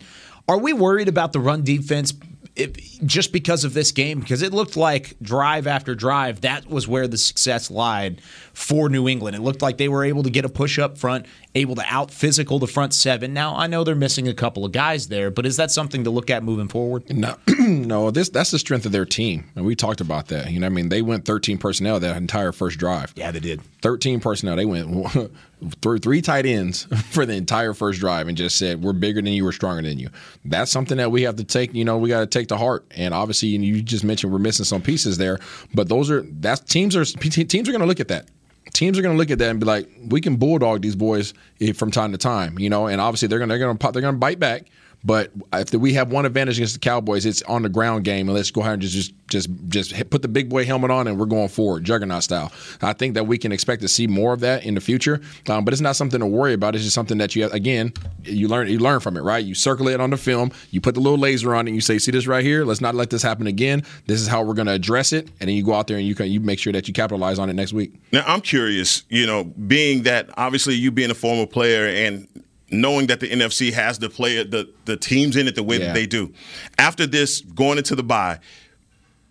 Are 0.50 0.58
we 0.58 0.74
worried 0.74 1.08
about 1.08 1.32
the 1.34 1.40
run 1.40 1.64
defense 1.64 2.14
if, 2.58 3.02
just 3.06 3.32
because 3.32 3.64
of 3.64 3.74
this 3.74 3.92
game? 3.92 4.20
Because 4.20 4.42
it 4.42 4.52
looked 4.52 4.76
like 4.76 5.16
drive 5.22 5.68
after 5.68 5.96
drive, 5.96 6.42
that 6.42 6.68
was 6.68 6.88
where 6.88 7.08
the 7.08 7.18
success 7.18 7.70
lied 7.70 8.22
for 8.54 8.90
New 8.90 9.08
England. 9.08 9.36
It 9.36 9.42
looked 9.42 9.62
like 9.62 9.78
they 9.78 9.88
were 9.88 10.04
able 10.04 10.24
to 10.24 10.30
get 10.30 10.44
a 10.44 10.50
push 10.50 10.80
up 10.80 10.98
front, 10.98 11.26
able 11.56 11.76
to 11.76 11.84
out 11.88 12.12
physical 12.12 12.60
the 12.60 12.68
front 12.68 12.94
seven. 12.94 13.34
Now, 13.34 13.56
I 13.56 13.68
know 13.68 13.84
they're 13.84 13.96
missing 13.96 14.28
a 14.28 14.34
couple 14.34 14.66
of 14.66 14.72
guys 14.72 15.08
there, 15.08 15.30
but 15.30 15.46
is 15.46 15.58
that 15.58 15.72
something 15.72 16.04
to 16.04 16.10
look 16.10 16.30
at 16.30 16.44
moving 16.44 16.68
forward? 16.68 17.10
No, 17.16 17.36
no, 17.60 18.12
this 18.12 18.30
that's 18.30 18.52
the 18.52 18.60
strength 18.60 18.86
of 18.86 18.92
their 18.92 19.06
team, 19.06 19.50
and 19.56 19.66
we 19.66 19.76
talked 19.76 20.02
about 20.02 20.28
that. 20.28 20.52
You 20.52 20.60
know, 20.60 20.66
I 20.68 20.70
mean, 20.70 20.90
they 20.90 21.02
went 21.02 21.26
13 21.26 21.58
personnel 21.58 22.00
that 22.00 22.18
entire 22.18 22.52
first 22.52 22.80
drive. 22.80 23.14
Yeah, 23.16 23.32
they 23.32 23.40
did. 23.40 23.62
13 23.82 24.20
personnel. 24.20 24.56
They 24.56 24.66
went 24.66 25.32
through 25.82 26.00
three 26.00 26.22
tight 26.22 26.46
ends 26.46 26.84
for 27.10 27.26
the 27.26 27.34
entire 27.34 27.74
first 27.74 28.00
drive 28.00 28.28
and 28.28 28.38
just 28.38 28.58
said, 28.58 28.84
"We're 28.84 28.94
bigger 28.94 29.22
than 29.22 29.34
you. 29.34 29.44
We're 29.44 29.52
stronger 29.52 29.82
than 29.82 30.00
you." 30.00 30.10
That's 30.46 30.72
something 30.72 30.98
that 30.98 31.12
we 31.12 31.24
have 31.24 31.36
to 31.38 31.44
take. 31.44 31.74
You 31.74 31.86
know, 31.86 31.98
we 31.98 32.10
got 32.10 32.20
to 32.20 32.28
take 32.28 32.48
to 32.50 32.58
heart. 32.58 32.86
And 32.92 33.14
obviously, 33.14 33.50
you 33.50 33.82
just 33.82 34.04
mentioned 34.04 34.32
we're 34.32 34.40
missing 34.40 34.66
some 34.66 34.82
pieces 34.82 35.18
there, 35.18 35.40
but 35.74 35.90
those 35.90 36.12
are 36.12 36.22
that's 36.22 36.62
teams 36.62 36.96
are 36.96 37.06
teams 37.06 37.68
are 37.68 37.72
going 37.72 37.82
to 37.82 37.88
look 37.88 38.00
at 38.00 38.08
that. 38.10 38.28
Teams 38.74 39.00
are 39.00 39.02
going 39.02 39.16
to 39.16 39.18
look 39.18 39.32
at 39.32 39.40
that 39.40 39.50
and 39.50 39.60
be 39.60 39.66
like, 39.66 39.90
"We 40.08 40.22
can 40.22 40.36
bulldog 40.36 40.82
these 40.82 40.96
boys 40.96 41.34
from 41.76 41.92
time 41.92 42.12
to 42.12 42.18
time." 42.18 42.60
You 42.60 42.70
know, 42.70 42.88
and 42.88 43.02
obviously 43.02 43.28
they're 43.28 43.40
going 43.40 43.50
to 43.50 43.54
they're 43.54 43.66
going 43.66 43.78
to 43.78 43.80
pop 43.80 43.94
they're 43.94 44.02
going 44.02 44.16
to 44.16 44.20
bite 44.20 44.40
back. 44.40 44.66
But 45.08 45.32
if 45.54 45.74
we 45.74 45.94
have 45.94 46.12
one 46.12 46.26
advantage 46.26 46.58
against 46.58 46.74
the 46.74 46.82
Cowboys, 46.82 47.26
it's 47.26 47.42
on 47.44 47.62
the 47.62 47.70
ground 47.70 48.04
game, 48.04 48.28
and 48.28 48.36
let's 48.36 48.52
go 48.52 48.60
ahead 48.60 48.74
and 48.74 48.82
just 48.82 48.94
just 48.94 49.14
just 49.28 49.50
just 49.70 50.10
put 50.10 50.22
the 50.22 50.28
big 50.28 50.50
boy 50.50 50.66
helmet 50.66 50.92
on, 50.92 51.08
and 51.08 51.18
we're 51.18 51.26
going 51.26 51.48
forward, 51.48 51.86
juggernaut 51.86 52.24
style. 52.24 52.52
I 52.82 52.92
think 52.92 53.14
that 53.14 53.26
we 53.26 53.38
can 53.38 53.54
expect 53.54 53.82
to 53.84 53.88
see 53.88 54.06
more 54.06 54.34
of 54.34 54.42
that 54.42 54.66
in 54.66 54.76
the 54.76 54.82
future, 54.82 55.22
um, 55.48 55.64
but 55.64 55.74
it's 55.74 55.82
not 55.82 55.96
something 55.96 56.20
to 56.20 56.26
worry 56.26 56.52
about. 56.52 56.76
It's 56.76 56.84
just 56.84 56.94
something 56.94 57.20
that 57.20 57.38
you 57.38 57.44
have, 57.44 57.54
again 57.54 57.94
you 58.28 58.48
learn 58.48 58.68
you 58.68 58.80
learn 58.80 59.00
from 59.00 59.18
it, 59.18 59.22
right? 59.22 59.44
You 59.44 59.56
circle 59.56 59.88
it 59.88 60.00
on 60.02 60.10
the 60.10 60.18
film, 60.18 60.52
you 60.72 60.82
put 60.82 60.96
the 60.96 61.00
little 61.00 61.18
laser 61.18 61.56
on 61.56 61.68
it, 61.68 61.72
and 61.72 61.76
you 61.76 61.82
say, 61.82 61.98
"See 61.98 62.12
this 62.12 62.28
right 62.28 62.44
here? 62.44 62.66
Let's 62.66 62.82
not 62.82 62.96
let 62.96 63.10
this 63.10 63.22
happen 63.22 63.48
again. 63.48 63.84
This 64.06 64.22
is 64.22 64.28
how 64.28 64.44
we're 64.44 64.54
going 64.54 64.68
to 64.68 64.74
address 64.74 65.14
it," 65.14 65.30
and 65.40 65.48
then 65.48 65.56
you 65.56 65.64
go 65.64 65.74
out 65.74 65.88
there 65.88 65.98
and 65.98 66.06
you 66.06 66.16
can 66.16 66.30
you 66.30 66.40
make 66.40 66.60
sure 66.60 66.74
that 66.74 66.88
you 66.88 66.94
capitalize 66.94 67.40
on 67.40 67.50
it 67.50 67.54
next 67.54 67.74
week. 67.74 67.94
Now 68.12 68.24
I'm 68.28 68.42
curious, 68.42 69.04
you 69.10 69.26
know, 69.26 69.46
being 69.46 70.04
that 70.04 70.30
obviously 70.38 70.76
you 70.76 70.92
being 70.92 71.12
a 71.12 71.16
former 71.16 71.46
player 71.46 71.88
and 71.88 72.28
knowing 72.72 73.08
that 73.08 73.20
the 73.20 73.30
NFC 73.30 73.72
has 73.74 74.00
the 74.00 74.10
player 74.10 74.44
the 74.44 74.70
the 74.86 74.98
teams 74.98 75.36
in 75.36 75.48
it 75.48 75.56
the 75.56 75.64
way 75.64 75.78
Yeah. 75.80 75.88
that 75.88 75.94
they 75.94 76.06
do. 76.06 76.34
After 76.78 77.06
this, 77.08 77.42
going 77.42 77.78
into 77.78 77.96
the 77.96 78.04
bye, 78.04 78.40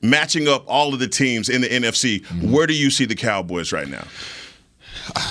matching 0.03 0.49
up 0.49 0.65
all 0.67 0.93
of 0.95 1.01
the 1.01 1.09
teams 1.09 1.49
in 1.49 1.61
the 1.63 1.69
NFC, 1.69 2.23
Mm-hmm. 2.23 2.53
where 2.53 2.67
do 2.67 2.75
you 2.75 2.91
see 2.91 3.05
the 3.05 3.15
Cowboys 3.15 3.73
right 3.73 3.89
now? 3.89 4.07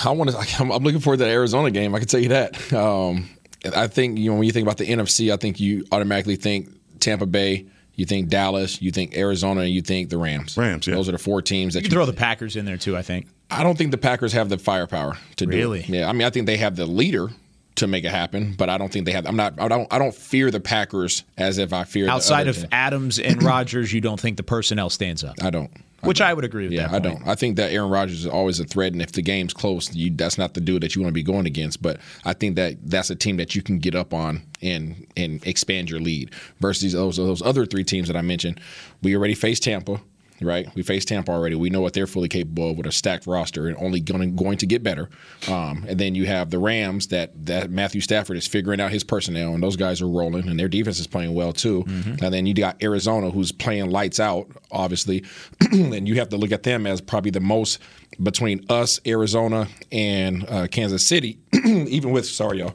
I 0.04 0.10
want 0.10 0.30
to. 0.30 0.38
I'm, 0.60 0.70
I'm 0.70 0.82
looking 0.82 1.00
forward 1.00 1.18
to 1.18 1.24
the 1.24 1.30
Arizona 1.30 1.70
game. 1.70 1.94
I 1.94 1.98
can 1.98 2.08
tell 2.08 2.20
you 2.20 2.30
that. 2.30 2.72
Um, 2.72 3.28
I 3.74 3.88
think 3.88 4.18
you 4.18 4.30
know 4.30 4.36
when 4.36 4.44
you 4.44 4.52
think 4.52 4.64
about 4.64 4.78
the 4.78 4.86
NFC, 4.86 5.32
I 5.32 5.36
think 5.36 5.60
you 5.60 5.84
automatically 5.92 6.36
think 6.36 6.70
Tampa 7.00 7.26
Bay, 7.26 7.66
you 7.94 8.06
think 8.06 8.28
Dallas, 8.28 8.80
you 8.80 8.90
think 8.90 9.16
Arizona, 9.16 9.62
and 9.62 9.70
you 9.70 9.82
think 9.82 10.08
the 10.08 10.18
Rams. 10.18 10.56
Rams, 10.56 10.86
yeah. 10.86 10.94
Those 10.94 11.08
are 11.08 11.12
the 11.12 11.18
four 11.18 11.42
teams 11.42 11.74
that 11.74 11.80
You 11.80 11.88
can 11.88 11.96
throw 11.96 12.06
the 12.06 12.12
Packers 12.12 12.56
in 12.56 12.64
there 12.64 12.76
too. 12.78 12.96
I 12.96 13.02
think. 13.02 13.26
I 13.50 13.62
don't 13.62 13.76
think 13.76 13.90
the 13.90 13.98
Packers 13.98 14.32
have 14.32 14.48
the 14.48 14.58
firepower 14.58 15.18
to 15.36 15.46
Really? 15.46 15.82
do 15.82 15.92
it. 15.92 15.98
Yeah, 15.98 16.08
I 16.08 16.12
mean, 16.12 16.26
I 16.26 16.30
think 16.30 16.46
they 16.46 16.56
have 16.56 16.76
the 16.76 16.86
leader 16.86 17.28
to 17.76 17.86
make 17.86 18.04
it 18.04 18.10
happen, 18.10 18.54
but 18.56 18.68
I 18.68 18.78
don't 18.78 18.92
think 18.92 19.06
they 19.06 19.12
have. 19.12 19.26
I'm 19.26 19.36
not. 19.36 19.60
I 19.60 19.68
don't. 19.68 19.92
I 19.92 19.98
don't 19.98 20.14
fear 20.14 20.50
the 20.50 20.60
Packers 20.60 21.24
as 21.36 21.58
if 21.58 21.72
I 21.72 21.84
fear 21.84 22.06
the 22.06 22.12
Outside 22.12 22.48
of 22.48 22.56
team. 22.56 22.66
Adams 22.72 23.18
and 23.18 23.42
Rodgers, 23.42 23.92
you 23.92 24.00
don't 24.00 24.20
think 24.20 24.36
the 24.36 24.42
personnel 24.42 24.90
stands 24.90 25.22
up, 25.24 25.34
I 25.42 25.50
don't. 25.50 25.70
which 26.02 26.20
I 26.20 26.32
would 26.34 26.44
agree 26.44 26.64
with. 26.64 26.72
Yeah, 26.72 26.88
I 26.90 26.98
don't. 26.98 27.26
I 27.26 27.34
think 27.34 27.56
that 27.56 27.72
Aaron 27.72 27.90
Rodgers 27.90 28.20
is 28.20 28.26
always 28.26 28.60
a 28.60 28.64
threat, 28.64 28.92
and 28.92 29.02
if 29.02 29.12
the 29.12 29.22
game's 29.22 29.52
close, 29.54 29.94
you, 29.94 30.10
that's 30.10 30.38
not 30.38 30.54
the 30.54 30.60
dude 30.60 30.82
that 30.82 30.94
you 30.94 31.02
want 31.02 31.10
to 31.10 31.14
be 31.14 31.22
going 31.22 31.46
against. 31.46 31.82
But 31.82 32.00
I 32.24 32.32
think 32.32 32.56
that 32.56 32.76
that's 32.84 33.10
a 33.10 33.16
team 33.16 33.36
that 33.38 33.54
you 33.54 33.62
can 33.62 33.78
get 33.78 33.94
up 33.94 34.12
on 34.14 34.42
and 34.62 35.06
and 35.16 35.46
expand 35.46 35.90
your 35.90 36.00
lead 36.00 36.32
versus 36.60 36.92
those 36.92 37.16
those 37.16 37.42
other 37.42 37.66
three 37.66 37.84
teams 37.84 38.08
that 38.08 38.16
I 38.16 38.22
mentioned. 38.22 38.60
We 39.02 39.16
already 39.16 39.34
faced 39.34 39.62
Tampa, 39.64 40.00
right? 40.40 40.68
We 40.74 40.82
faced 40.82 41.08
Tampa 41.08 41.32
already. 41.32 41.54
We 41.56 41.70
know 41.70 41.80
what 41.80 41.92
they're 41.92 42.06
fully 42.06 42.28
capable 42.28 42.70
of 42.70 42.76
with 42.76 42.86
a 42.86 42.92
stacked 42.92 43.26
roster 43.26 43.68
and 43.68 43.76
only 43.78 44.00
going 44.00 44.36
going 44.36 44.58
to 44.58 44.66
get 44.66 44.82
better. 44.82 45.08
Um, 45.48 45.84
and 45.88 45.98
then 45.98 46.14
you 46.14 46.26
have 46.26 46.50
the 46.50 46.58
Rams 46.58 47.08
that 47.08 47.46
that 47.46 47.70
Matthew 47.70 48.00
Stafford 48.00 48.36
is 48.36 48.46
figuring 48.46 48.80
out 48.80 48.90
his 48.90 49.04
personnel, 49.04 49.54
and 49.54 49.62
those 49.62 49.76
guys 49.76 50.02
are 50.02 50.08
rolling, 50.08 50.48
and 50.48 50.58
their 50.58 50.68
defense 50.68 50.98
is 50.98 51.06
playing 51.06 51.34
well 51.34 51.52
too. 51.52 51.84
And 52.22 52.34
then 52.34 52.46
you 52.46 52.54
got 52.54 52.82
Arizona, 52.82 53.30
who's 53.30 53.52
playing 53.52 53.90
lights 53.90 54.20
out, 54.20 54.48
obviously, 54.70 55.24
and 55.72 56.08
you 56.08 56.16
have 56.16 56.28
to 56.30 56.36
look 56.36 56.52
at 56.52 56.62
them 56.62 56.86
as 56.86 57.00
probably 57.00 57.30
the 57.30 57.40
most 57.40 57.78
between 58.22 58.64
us, 58.70 59.00
Arizona, 59.06 59.68
and 59.92 60.48
uh, 60.48 60.66
Kansas 60.68 61.06
City. 61.06 61.38
even 61.64 62.10
with 62.10 62.26
sorry, 62.26 62.58
y'all 62.58 62.74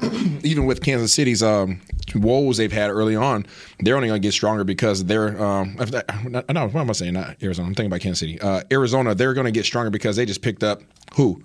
even 0.42 0.66
with 0.66 0.82
Kansas 0.82 1.12
City's 1.12 1.42
um, 1.42 1.80
woes 2.14 2.56
they've 2.56 2.72
had 2.72 2.90
early 2.90 3.16
on, 3.16 3.46
they're 3.80 3.96
only 3.96 4.08
going 4.08 4.20
to 4.20 4.26
get 4.26 4.32
stronger 4.32 4.64
because 4.64 5.04
they're. 5.04 5.40
Um, 5.42 5.76
no, 6.28 6.68
what 6.68 6.76
am 6.76 6.90
I 6.90 6.92
saying? 6.92 7.14
Not 7.14 7.42
Arizona. 7.42 7.68
I'm 7.68 7.74
thinking 7.74 7.86
about 7.86 8.00
Kansas 8.00 8.20
City. 8.20 8.40
Uh, 8.40 8.62
Arizona, 8.70 9.14
they're 9.14 9.34
going 9.34 9.46
to 9.46 9.52
get 9.52 9.64
stronger 9.64 9.90
because 9.90 10.16
they 10.16 10.26
just 10.26 10.42
picked 10.42 10.62
up 10.62 10.82
who? 11.14 11.42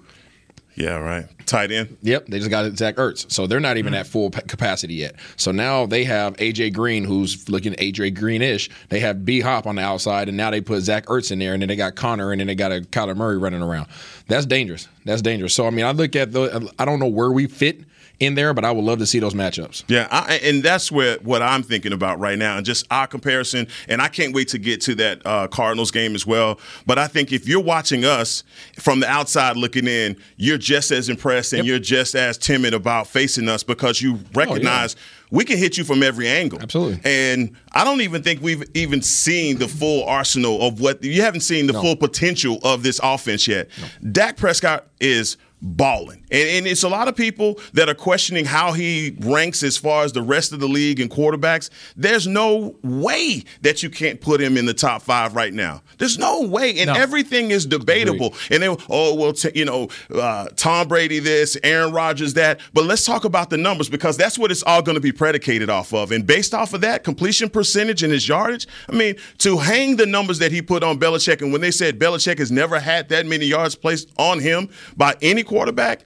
Yeah, 0.78 0.98
right. 0.98 1.26
Tight 1.48 1.72
end. 1.72 1.98
Yep, 2.04 2.28
they 2.28 2.38
just 2.38 2.52
got 2.52 2.72
Zach 2.78 2.98
Ertz, 2.98 3.32
so 3.32 3.48
they're 3.48 3.60
not 3.60 3.78
even 3.78 3.96
at 3.96 4.06
full 4.06 4.30
capacity 4.30 4.94
yet. 4.94 5.16
So 5.36 5.52
now 5.52 5.88
they 5.88 6.04
have 6.04 6.38
AJ 6.38 6.74
Green, 6.74 7.04
who's 7.04 7.50
looking 7.50 7.74
AJ 7.74 8.16
Greenish. 8.16 8.70
They 8.90 9.00
have 9.00 9.26
B 9.26 9.40
Hop 9.40 9.66
on 9.66 9.78
the 9.78 9.82
outside, 9.82 10.28
and 10.28 10.38
now 10.38 10.52
they 10.52 10.62
put 10.62 10.82
Zach 10.82 11.08
Ertz 11.08 11.32
in 11.32 11.40
there, 11.40 11.54
and 11.54 11.64
then 11.64 11.68
they 11.68 11.76
got 11.76 11.96
Conner, 11.96 12.32
and 12.32 12.40
then 12.40 12.46
they 12.46 12.54
got 12.54 12.72
a 12.72 12.82
Kyler 12.82 13.18
Murray 13.18 13.40
running 13.40 13.64
around. 13.64 13.88
That's 14.28 14.46
dangerous. 14.46 14.88
That's 15.04 15.24
dangerous. 15.24 15.56
So 15.56 15.66
I 15.66 15.72
mean, 15.72 15.84
I 15.84 15.92
look 15.94 16.16
at 16.16 16.32
the. 16.32 16.72
I 16.78 16.86
don't 16.86 17.00
know 17.00 17.08
where 17.08 17.32
we 17.32 17.48
fit 17.48 17.82
in 18.20 18.36
there, 18.36 18.54
but 18.54 18.66
I 18.66 18.72
would 18.72 18.84
love 18.84 19.00
to 19.00 19.06
see 19.06 19.20
those 19.20 19.34
matchups. 19.34 19.84
Yeah, 19.88 20.08
I, 20.12 20.38
and 20.38 20.64
that's 20.64 20.92
where 20.92 21.18
what 21.20 21.42
I'm 21.42 21.64
thinking 21.64 21.94
about 21.94 22.20
right 22.20 22.38
now, 22.38 22.58
and 22.58 22.66
just 22.66 22.86
our 22.92 23.08
comparison. 23.08 23.68
And 23.88 24.02
I 24.02 24.08
can't 24.08 24.34
wait 24.34 24.48
to 24.50 24.58
get 24.58 24.82
to 24.82 24.96
that 24.96 25.22
uh, 25.26 25.48
Cardinals 25.48 25.92
game 25.92 26.16
as 26.16 26.26
well. 26.26 26.60
But 26.86 26.98
I 26.98 27.08
think 27.08 27.32
if 27.32 27.48
you're 27.48 27.62
watching 27.62 28.06
us 28.06 28.44
from 28.76 29.00
the 29.00 29.08
outside 29.08 29.58
looking 29.58 29.88
in, 29.88 30.18
you're 30.38 30.58
just 30.58 30.92
as 30.92 31.10
impressed 31.10 31.54
and 31.54 31.66
you're 31.66 31.80
just 31.80 32.16
as 32.16 32.38
timid 32.38 32.74
about 32.74 33.08
facing 33.08 33.50
us 33.50 33.64
because 33.64 34.02
you 34.02 34.20
recognize 34.34 34.96
we 35.30 35.44
can 35.44 35.58
hit 35.58 35.78
you 35.78 35.84
from 35.84 36.04
every 36.04 36.28
angle. 36.28 36.60
Absolutely. 36.62 37.02
And 37.04 37.56
I 37.74 37.84
don't 37.84 38.02
even 38.02 38.24
think 38.24 38.42
we've 38.42 38.64
even 38.74 39.02
seen 39.02 39.58
the 39.58 39.68
full 39.68 40.08
arsenal 40.08 40.62
of 40.62 40.80
what 40.80 41.04
you 41.04 41.22
haven't 41.22 41.42
seen 41.42 41.68
the 41.68 41.74
full 41.74 41.96
potential 41.96 42.60
of 42.63 42.84
this 42.84 43.00
offense 43.04 43.48
yet. 43.48 43.70
Dak 44.12 44.38
Prescott 44.38 44.88
is 45.00 45.38
balling. 45.62 46.24
And, 46.32 46.50
and 46.50 46.67
it's 46.67 46.84
a 46.84 46.89
lot 46.89 47.08
of 47.08 47.15
people 47.15 47.60
that 47.74 47.89
are 47.89 47.96
questioning 47.96 48.46
how 48.46 48.74
he 48.74 49.15
ranks 49.22 49.63
as 49.63 49.78
far 49.78 50.04
as 50.04 50.13
the 50.13 50.22
rest 50.22 50.54
of 50.54 50.60
the 50.60 50.67
league 50.67 51.00
and 51.00 51.10
quarterbacks. 51.10 51.70
There's 51.96 52.28
no 52.28 52.76
way 52.84 53.43
that 53.62 53.82
you 53.82 53.89
can't 53.89 54.22
put 54.22 54.39
him 54.39 54.58
in 54.58 54.65
the 54.65 54.74
top 54.74 55.02
five 55.02 55.36
right 55.36 55.54
now. 55.54 55.82
There's 55.98 56.17
no 56.17 56.41
way. 56.43 56.78
And 56.80 56.88
No. 56.88 56.93
everything 56.93 57.52
is 57.52 57.65
debatable. 57.65 58.36
And 58.52 58.62
then, 58.62 58.78
oh, 58.89 59.15
well, 59.15 59.34
t- 59.34 59.52
you 59.56 59.65
know, 59.65 59.89
uh, 60.13 60.48
Tom 60.56 60.88
Brady 60.88 61.20
this, 61.20 61.58
Aaron 61.63 61.91
Rodgers 61.91 62.34
that. 62.36 62.60
But 62.74 62.86
let's 62.86 63.06
talk 63.06 63.26
about 63.26 63.50
the 63.50 63.58
numbers 63.58 63.89
because 63.89 64.15
that's 64.17 64.38
what 64.38 64.52
it's 64.52 64.63
all 64.63 64.82
going 64.82 64.96
to 64.96 65.02
be 65.02 65.12
predicated 65.12 65.70
off 65.70 65.93
of. 65.93 66.12
And 66.12 66.26
based 66.26 66.54
off 66.54 66.74
of 66.74 66.82
that, 66.82 67.04
completion 67.04 67.50
percentage 67.50 68.04
and 68.04 68.13
his 68.13 68.28
yardage, 68.28 68.67
I 68.89 68.93
mean, 68.93 69.15
to 69.39 69.58
hang 69.58 69.96
the 69.96 70.06
numbers 70.06 70.39
that 70.39 70.52
he 70.52 70.62
put 70.62 70.84
on 70.84 71.00
Belichick, 71.00 71.41
and 71.41 71.52
when 71.52 71.62
they 71.62 71.72
said 71.72 71.98
Belichick 72.00 72.38
has 72.38 72.52
never 72.52 72.80
had 72.80 73.10
that 73.10 73.26
many 73.26 73.46
yards 73.46 73.76
placed 73.76 74.10
on 74.17 74.39
him 74.39 74.70
by 74.96 75.15
any 75.22 75.43
quarterback, 75.48 76.06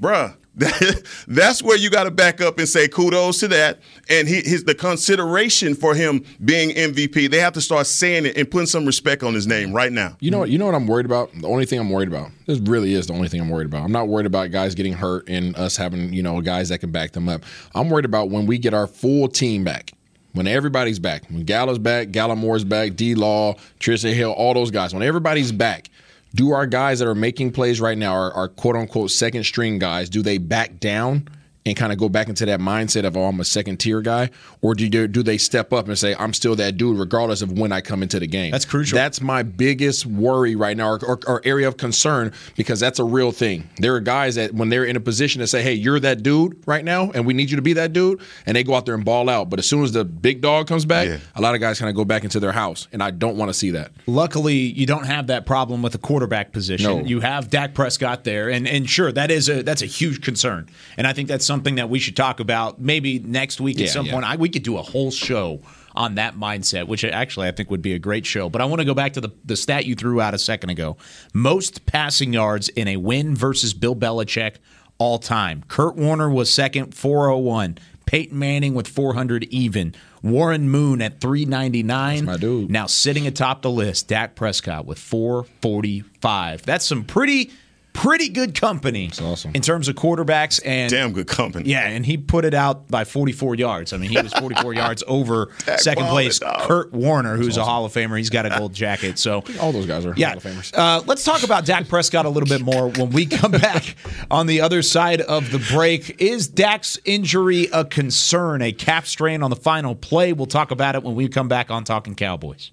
bruh. 0.00 0.36
That's 1.26 1.64
where 1.64 1.76
you 1.76 1.90
got 1.90 2.04
to 2.04 2.12
back 2.12 2.40
up 2.40 2.58
and 2.58 2.68
say 2.68 2.86
kudos 2.86 3.40
to 3.40 3.48
that, 3.48 3.80
and 4.08 4.28
he, 4.28 4.36
his 4.36 4.62
the 4.62 4.74
consideration 4.74 5.74
for 5.74 5.96
him 5.96 6.24
being 6.44 6.70
MVP. 6.70 7.28
They 7.28 7.40
have 7.40 7.54
to 7.54 7.60
start 7.60 7.88
saying 7.88 8.26
it 8.26 8.36
and 8.36 8.48
putting 8.48 8.68
some 8.68 8.86
respect 8.86 9.24
on 9.24 9.34
his 9.34 9.48
name 9.48 9.72
right 9.72 9.90
now. 9.90 10.16
You 10.20 10.30
know 10.30 10.38
what? 10.38 10.50
You 10.50 10.58
know 10.58 10.66
what 10.66 10.76
I'm 10.76 10.86
worried 10.86 11.06
about. 11.06 11.32
The 11.40 11.48
only 11.48 11.66
thing 11.66 11.80
I'm 11.80 11.90
worried 11.90 12.06
about. 12.06 12.30
This 12.46 12.60
really 12.60 12.94
is 12.94 13.08
the 13.08 13.14
only 13.14 13.26
thing 13.26 13.40
I'm 13.40 13.48
worried 13.48 13.66
about. 13.66 13.84
I'm 13.84 13.90
not 13.90 14.06
worried 14.06 14.26
about 14.26 14.52
guys 14.52 14.76
getting 14.76 14.92
hurt 14.92 15.28
and 15.28 15.56
us 15.56 15.76
having 15.76 16.12
you 16.12 16.22
know 16.22 16.40
guys 16.40 16.68
that 16.68 16.78
can 16.78 16.92
back 16.92 17.12
them 17.12 17.28
up. 17.28 17.42
I'm 17.74 17.90
worried 17.90 18.04
about 18.04 18.30
when 18.30 18.46
we 18.46 18.58
get 18.58 18.74
our 18.74 18.86
full 18.86 19.26
team 19.26 19.64
back. 19.64 19.92
When 20.34 20.48
everybody's 20.48 20.98
back, 20.98 21.24
when 21.30 21.44
Gallup's 21.44 21.78
back, 21.78 22.08
Gallimore's 22.08 22.64
back, 22.64 22.94
D 22.96 23.14
Law, 23.14 23.54
Trysten 23.78 24.14
Hill, 24.14 24.32
all 24.32 24.54
those 24.54 24.72
guys. 24.72 24.92
When 24.92 25.02
everybody's 25.02 25.52
back, 25.52 25.90
do 26.34 26.52
our 26.52 26.66
guys 26.66 26.98
that 26.98 27.08
are 27.08 27.14
making 27.14 27.52
plays 27.52 27.80
right 27.80 27.96
now, 27.96 28.12
our, 28.12 28.32
our 28.32 28.48
quote 28.48 28.76
unquote 28.76 29.10
second 29.10 29.44
string 29.44 29.78
guys, 29.78 30.08
do 30.08 30.22
they 30.22 30.38
back 30.38 30.80
down 30.80 31.28
and 31.66 31.74
kind 31.76 31.92
of 31.92 31.98
go 31.98 32.10
back 32.10 32.28
into 32.28 32.44
that 32.44 32.60
mindset 32.60 33.04
of 33.04 33.16
oh 33.16 33.24
I'm 33.24 33.40
a 33.40 33.44
second 33.44 33.78
tier 33.78 34.02
guy, 34.02 34.28
or 34.60 34.74
do 34.74 34.84
you, 34.84 35.08
do 35.08 35.22
they 35.22 35.38
step 35.38 35.72
up 35.72 35.88
and 35.88 35.98
say 35.98 36.14
I'm 36.18 36.34
still 36.34 36.54
that 36.56 36.76
dude 36.76 36.98
regardless 36.98 37.40
of 37.40 37.52
when 37.58 37.72
I 37.72 37.80
come 37.80 38.02
into 38.02 38.20
the 38.20 38.26
game? 38.26 38.50
That's 38.50 38.66
crucial. 38.66 38.96
That's 38.96 39.22
my 39.22 39.42
biggest 39.42 40.04
worry 40.04 40.56
right 40.56 40.76
now, 40.76 40.90
or, 40.90 41.04
or, 41.04 41.20
or 41.26 41.40
area 41.44 41.66
of 41.66 41.78
concern, 41.78 42.32
because 42.56 42.80
that's 42.80 42.98
a 42.98 43.04
real 43.04 43.32
thing. 43.32 43.68
There 43.78 43.94
are 43.94 44.00
guys 44.00 44.34
that 44.34 44.52
when 44.52 44.68
they're 44.68 44.84
in 44.84 44.96
a 44.96 45.00
position 45.00 45.40
to 45.40 45.46
say, 45.46 45.62
"Hey, 45.62 45.72
you're 45.72 45.98
that 46.00 46.22
dude 46.22 46.62
right 46.66 46.84
now, 46.84 47.10
and 47.12 47.24
we 47.24 47.32
need 47.32 47.48
you 47.50 47.56
to 47.56 47.62
be 47.62 47.72
that 47.74 47.94
dude," 47.94 48.20
and 48.44 48.54
they 48.56 48.62
go 48.62 48.74
out 48.74 48.84
there 48.84 48.94
and 48.94 49.04
ball 49.04 49.30
out. 49.30 49.48
But 49.48 49.58
as 49.58 49.66
soon 49.66 49.84
as 49.84 49.92
the 49.92 50.04
big 50.04 50.42
dog 50.42 50.66
comes 50.66 50.84
back, 50.84 51.08
Yeah. 51.08 51.16
a 51.34 51.40
lot 51.40 51.54
of 51.54 51.62
guys 51.62 51.78
kind 51.78 51.88
of 51.88 51.96
go 51.96 52.04
back 52.04 52.24
into 52.24 52.40
their 52.40 52.52
house, 52.52 52.88
and 52.92 53.02
I 53.02 53.10
don't 53.10 53.36
want 53.38 53.48
to 53.48 53.54
see 53.54 53.70
that. 53.70 53.90
Luckily, 54.06 54.54
you 54.56 54.84
don't 54.84 55.06
have 55.06 55.28
that 55.28 55.46
problem 55.46 55.80
with 55.80 55.92
the 55.92 55.98
quarterback 55.98 56.52
position. 56.52 56.98
No. 56.98 57.04
You 57.06 57.20
have 57.20 57.48
Dak 57.48 57.72
Prescott 57.72 58.24
there, 58.24 58.50
and 58.50 58.68
and 58.68 58.88
sure, 58.88 59.10
that 59.12 59.30
is 59.30 59.48
a 59.48 59.62
that's 59.62 59.80
a 59.80 59.86
huge 59.86 60.20
concern, 60.20 60.68
and 60.98 61.06
I 61.06 61.14
think 61.14 61.28
that's 61.28 61.46
something 61.46 61.53
that 61.62 61.88
we 61.88 61.98
should 61.98 62.16
talk 62.16 62.40
about 62.40 62.80
maybe 62.80 63.18
next 63.18 63.60
week 63.60 63.78
Yeah, 63.78 63.86
at 63.86 63.90
some 63.92 64.06
yeah. 64.06 64.12
point. 64.12 64.24
I, 64.24 64.36
we 64.36 64.48
could 64.48 64.62
do 64.62 64.76
a 64.78 64.82
whole 64.82 65.10
show 65.10 65.60
on 65.94 66.16
that 66.16 66.34
mindset, 66.36 66.88
which 66.88 67.04
actually 67.04 67.46
I 67.48 67.52
think 67.52 67.70
would 67.70 67.82
be 67.82 67.92
a 67.92 67.98
great 67.98 68.26
show. 68.26 68.48
But 68.48 68.60
I 68.60 68.64
want 68.64 68.80
to 68.80 68.84
go 68.84 68.94
back 68.94 69.12
to 69.14 69.20
the 69.20 69.30
the 69.44 69.56
stat 69.56 69.86
you 69.86 69.94
threw 69.94 70.20
out 70.20 70.34
a 70.34 70.38
second 70.38 70.70
ago: 70.70 70.96
most 71.32 71.86
passing 71.86 72.32
yards 72.32 72.68
in 72.70 72.88
a 72.88 72.96
win 72.96 73.36
versus 73.36 73.74
Bill 73.74 73.94
Belichick 73.94 74.56
all 74.98 75.18
time. 75.18 75.62
Kurt 75.68 75.96
Warner 75.96 76.28
was 76.30 76.50
second, 76.50 76.94
401. 76.94 77.78
Peyton 78.06 78.38
Manning 78.38 78.74
with 78.74 78.86
400 78.86 79.44
even. 79.44 79.94
Warren 80.22 80.68
Moon 80.68 81.00
at 81.00 81.20
399. 81.22 82.16
That's 82.16 82.26
my 82.26 82.36
dude. 82.36 82.70
Now 82.70 82.86
sitting 82.86 83.26
atop 83.26 83.62
the 83.62 83.70
list, 83.70 84.08
Dak 84.08 84.34
Prescott 84.36 84.84
with 84.84 84.98
445. 84.98 86.62
That's 86.62 86.84
some 86.84 87.04
pretty, 87.04 87.50
pretty 87.94 88.28
good 88.28 88.54
company. 88.60 89.06
That's 89.06 89.22
awesome. 89.22 89.52
In 89.54 89.62
terms 89.62 89.88
of 89.88 89.94
quarterbacks 89.94 90.60
and 90.64 90.90
Damn 90.90 91.12
good 91.12 91.26
company. 91.26 91.70
yeah, 91.70 91.88
and 91.88 92.04
he 92.04 92.18
put 92.18 92.44
it 92.44 92.52
out 92.52 92.88
by 92.88 93.04
44 93.04 93.54
yards. 93.54 93.92
I 93.94 93.96
mean, 93.96 94.10
he 94.10 94.20
was 94.20 94.32
44 94.34 94.74
yards 94.74 95.02
over 95.06 95.48
second 95.78 96.06
place. 96.08 96.38
Kurt 96.38 96.92
Warner, 96.92 97.36
who's 97.36 97.56
a 97.56 97.64
Hall 97.64 97.86
of 97.86 97.92
Famer. 97.92 98.18
He's 98.18 98.28
got 98.30 98.44
a 98.44 98.50
gold 98.50 98.74
jacket. 98.74 99.18
So 99.18 99.42
All 99.60 99.72
those 99.72 99.86
guys 99.86 100.04
are 100.04 100.12
yeah. 100.16 100.28
Hall 100.30 100.36
of 100.38 100.44
Famers. 100.44 100.74
Uh, 100.76 101.02
let's 101.06 101.24
talk 101.24 101.42
about 101.44 101.64
Dak 101.64 101.88
Prescott 101.88 102.26
a 102.26 102.28
little 102.28 102.48
bit 102.48 102.60
more 102.60 102.88
when 102.90 103.10
we 103.10 103.24
come 103.26 103.50
back 103.52 103.96
on 104.30 104.46
the 104.46 104.60
other 104.60 104.82
side 104.82 105.20
of 105.22 105.50
the 105.50 105.64
break. 105.72 106.20
Is 106.20 106.48
Dak's 106.48 106.98
injury 107.04 107.68
a 107.72 107.84
concern, 107.84 108.60
a 108.60 108.72
calf 108.72 109.06
strain 109.06 109.42
on 109.42 109.48
the 109.50 109.56
final 109.56 109.94
play? 109.94 110.32
We'll 110.32 110.46
talk 110.46 110.70
about 110.70 110.94
it 110.96 111.02
when 111.02 111.14
we 111.14 111.28
come 111.28 111.48
back 111.48 111.70
on 111.70 111.84
Talking 111.84 112.14
Cowboys. 112.14 112.72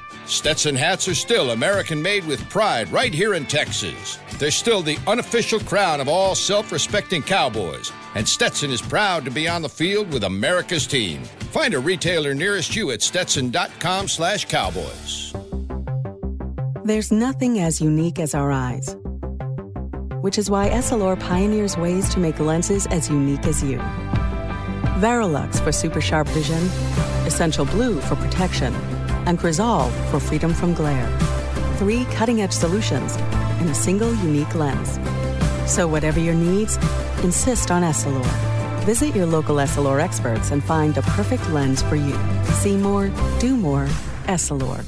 Stetson 0.31 0.75
hats 0.75 1.09
are 1.09 1.13
still 1.13 1.51
American 1.51 2.01
made 2.01 2.25
with 2.25 2.49
pride 2.49 2.89
right 2.89 3.13
here 3.13 3.33
in 3.33 3.45
Texas. 3.45 4.17
They're 4.39 4.49
still 4.49 4.81
the 4.81 4.97
unofficial 5.05 5.59
crown 5.59 5.99
of 5.99 6.07
all 6.07 6.35
self 6.35 6.71
respecting 6.71 7.21
cowboys, 7.21 7.91
and 8.15 8.25
Stetson 8.25 8.71
is 8.71 8.81
proud 8.81 9.25
to 9.25 9.31
be 9.31 9.49
on 9.49 9.61
the 9.61 9.67
field 9.67 10.13
with 10.13 10.23
America's 10.23 10.87
team. 10.87 11.21
Find 11.51 11.73
a 11.73 11.79
retailer 11.79 12.33
nearest 12.33 12.77
you 12.77 12.91
at 12.91 13.01
stetson.com 13.01 14.07
slash 14.07 14.45
cowboys. 14.45 15.33
There's 16.85 17.11
nothing 17.11 17.59
as 17.59 17.81
unique 17.81 18.17
as 18.17 18.33
our 18.33 18.53
eyes, 18.53 18.95
which 20.21 20.37
is 20.37 20.49
why 20.49 20.69
Essilor 20.69 21.19
pioneers 21.19 21.75
ways 21.75 22.07
to 22.13 22.19
make 22.19 22.39
lenses 22.39 22.87
as 22.87 23.09
unique 23.09 23.45
as 23.45 23.61
you. 23.61 23.79
Varilux 25.01 25.61
for 25.61 25.73
super 25.73 25.99
sharp 25.99 26.29
vision, 26.29 26.63
Essential 27.25 27.65
Blue 27.65 27.99
for 27.99 28.15
protection, 28.15 28.73
and 29.25 29.39
Crizal 29.39 29.89
for 30.09 30.19
freedom 30.19 30.53
from 30.53 30.73
glare. 30.73 31.09
Three 31.77 32.05
cutting 32.05 32.41
edge 32.41 32.51
solutions 32.51 33.15
in 33.61 33.67
a 33.67 33.75
single 33.75 34.13
unique 34.15 34.53
lens. 34.55 34.99
So, 35.71 35.87
whatever 35.87 36.19
your 36.19 36.33
needs, 36.33 36.77
insist 37.23 37.71
on 37.71 37.83
Essilor. 37.83 38.25
Visit 38.85 39.15
your 39.15 39.25
local 39.25 39.57
Essilor 39.57 40.01
experts 40.01 40.51
and 40.51 40.63
find 40.63 40.95
the 40.95 41.01
perfect 41.03 41.47
lens 41.51 41.81
for 41.81 41.95
you. 41.95 42.17
See 42.61 42.75
more, 42.75 43.09
do 43.39 43.55
more, 43.55 43.85
Essilor. 44.25 44.83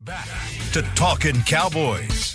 Back 0.00 0.28
to 0.72 0.82
Talking 0.96 1.40
Cowboys. 1.42 2.32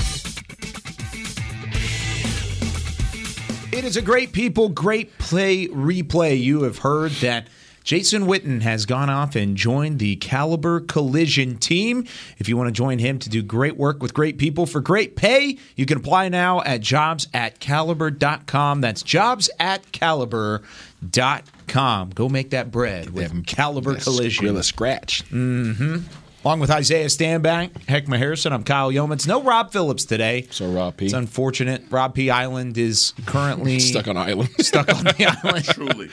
It 3.74 3.84
is 3.84 3.98
a 3.98 4.02
great 4.02 4.32
people, 4.32 4.70
great 4.70 5.16
play 5.20 5.68
replay. 5.68 6.42
You 6.42 6.64
have 6.64 6.80
heard 6.80 7.12
that 7.22 7.48
Jason 7.88 8.24
Witten 8.24 8.62
has 8.64 8.86
gone 8.86 9.10
off 9.10 9.38
and 9.38 9.56
joined 9.56 10.00
the 10.00 10.18
Caliber 10.18 10.82
Collision 10.82 11.56
team. 11.56 12.04
If 12.38 12.50
you 12.50 12.58
want 12.58 12.68
to 12.68 12.74
join 12.74 13.00
him 13.00 13.18
to 13.20 13.30
do 13.30 13.42
great 13.42 13.78
work 13.78 14.02
with 14.02 14.14
great 14.14 14.38
people 14.38 14.66
for 14.66 14.82
great 14.82 15.16
pay, 15.16 15.58
you 15.78 15.86
can 15.86 15.98
apply 15.98 16.28
now 16.28 16.62
at 16.64 16.82
jobs 16.82 17.30
at 17.34 17.62
caliber.com. 17.62 18.82
That's 18.82 19.04
jobs 19.04 19.50
at 19.58 19.90
caliber.com. 19.94 22.10
Go 22.10 22.28
make 22.28 22.50
that 22.50 22.72
bread 22.72 23.12
with 23.12 23.46
Caliber 23.46 23.96
Collision. 23.96 24.44
Grill 24.44 24.58
a 24.58 24.64
scratch. 24.64 25.24
Mm-hmm. 25.30 26.00
Along 26.48 26.62
with 26.62 26.72
Isaiah 26.72 27.08
Stanback, 27.08 27.72
Heckma 27.88 28.18
Harrison, 28.18 28.54
I'm 28.54 28.64
Kyle 28.64 28.90
Youmans. 28.90 29.28
No 29.28 29.44
Rob 29.44 29.74
Phillips 29.74 30.06
today. 30.06 30.48
So 30.50 30.72
Rob 30.72 30.96
P. 30.96 31.04
It's 31.04 31.14
unfortunate. 31.14 31.84
Rob 31.90 32.16
P. 32.16 32.30
Island 32.30 32.78
is 32.78 33.12
currently 33.26 33.80
stuck 33.82 34.08
on 34.08 34.16
island. 34.16 34.50
Stuck 34.60 34.88
on 34.88 35.04
the 35.04 35.38
island. 35.44 35.66
Truly. 35.66 36.10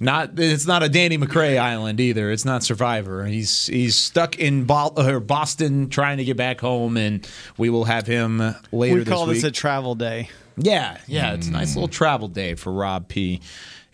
Not 0.00 0.38
it's 0.38 0.66
not 0.66 0.82
a 0.82 0.90
Danny 0.90 1.16
McRae 1.16 1.58
island 1.58 1.98
either. 1.98 2.30
It's 2.30 2.44
not 2.44 2.62
Survivor. 2.62 3.24
He's 3.24 3.68
he's 3.68 3.96
stuck 3.96 4.38
in 4.38 4.64
Bo- 4.64 5.20
Boston 5.20 5.88
trying 5.88 6.18
to 6.18 6.24
get 6.24 6.36
back 6.36 6.60
home, 6.60 6.98
and 6.98 7.26
we 7.56 7.70
will 7.70 7.84
have 7.84 8.06
him 8.06 8.42
later. 8.70 8.96
We 8.96 9.04
call 9.06 9.24
this, 9.24 9.38
this 9.38 9.44
a 9.44 9.50
travel 9.50 9.94
day. 9.94 10.28
Yeah, 10.58 10.98
yeah, 11.06 11.32
it's 11.32 11.48
a 11.48 11.50
nice 11.50 11.72
hmm. 11.72 11.80
little 11.80 11.88
travel 11.88 12.28
day 12.28 12.54
for 12.54 12.70
Rob 12.70 13.08
P. 13.08 13.40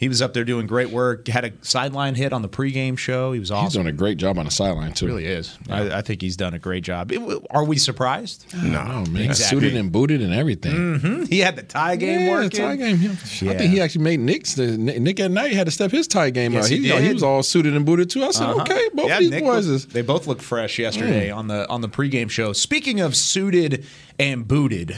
He 0.01 0.09
was 0.09 0.23
up 0.23 0.33
there 0.33 0.45
doing 0.45 0.67
great 0.67 0.89
work. 0.89 1.29
Had 1.29 1.45
a 1.45 1.53
sideline 1.61 2.15
hit 2.15 2.33
on 2.33 2.41
the 2.41 2.49
pregame 2.49 2.97
show. 2.97 3.33
He 3.33 3.39
was 3.39 3.51
awesome. 3.51 3.67
He's 3.67 3.73
doing 3.75 3.87
a 3.87 3.93
great 3.93 4.17
job 4.17 4.39
on 4.39 4.47
the 4.47 4.51
sideline 4.51 4.95
too. 4.95 5.05
really 5.07 5.27
is. 5.27 5.59
I, 5.69 5.99
I 5.99 6.01
think 6.01 6.23
he's 6.23 6.39
done 6.39 6.55
a 6.55 6.59
great 6.59 6.85
job. 6.85 7.13
It- 7.13 7.21
are 7.51 7.65
we 7.65 7.77
surprised? 7.77 8.47
No, 8.55 9.05
man, 9.11 9.17
Exactly. 9.25 9.61
suited 9.61 9.77
and 9.77 9.93
booted 9.93 10.23
and 10.23 10.33
everything. 10.33 10.99
hmm 11.01 11.25
He 11.27 11.41
had 11.41 11.55
the 11.57 11.63
tie 11.63 11.97
game 11.97 12.21
yeah, 12.23 12.31
working. 12.31 12.51
tie 12.63 12.77
game. 12.77 12.97
Yeah. 13.03 13.11
Yeah. 13.43 13.51
I 13.53 13.59
think 13.59 13.73
he 13.75 13.81
actually 13.83 14.05
made 14.05 14.21
Nick's. 14.21 14.55
The, 14.55 14.69
Nick 14.79 15.21
at 15.21 15.31
night 15.31 15.53
had 15.53 15.67
to 15.67 15.71
step 15.71 15.91
his 15.91 16.09
tie 16.09 16.31
game 16.31 16.55
Yes, 16.55 16.65
out. 16.65 16.71
he 16.71 16.77
you 16.79 16.89
know, 16.95 16.99
he 17.03 17.13
was 17.13 17.23
all 17.23 17.43
suited 17.43 17.77
and 17.77 17.85
booted 17.85 18.09
too. 18.09 18.25
I 18.25 18.31
said, 18.31 18.45
Uh-huh. 18.49 18.63
okay, 18.63 18.89
both 18.95 19.07
Yeah, 19.09 19.19
these 19.19 19.31
Nick 19.31 19.45
boys 19.45 19.67
looked- 19.67 19.91
They 19.93 20.01
both 20.03 20.27
looked 20.27 20.41
fresh 20.43 20.79
yesterday 20.79 21.29
Mm. 21.29 21.37
on 21.37 21.47
the 21.49 21.69
on 21.69 21.83
the 21.83 21.89
pregame 21.91 22.31
show. 22.31 22.55
Speaking 22.55 23.01
of 23.01 23.15
suited 23.15 23.85
and 24.19 24.49
booted, 24.49 24.97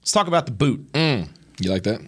let's 0.00 0.12
talk 0.12 0.26
about 0.26 0.44
the 0.44 0.52
boot. 0.52 0.84
You 0.94 1.70
like 1.70 1.84
that? 1.84 2.02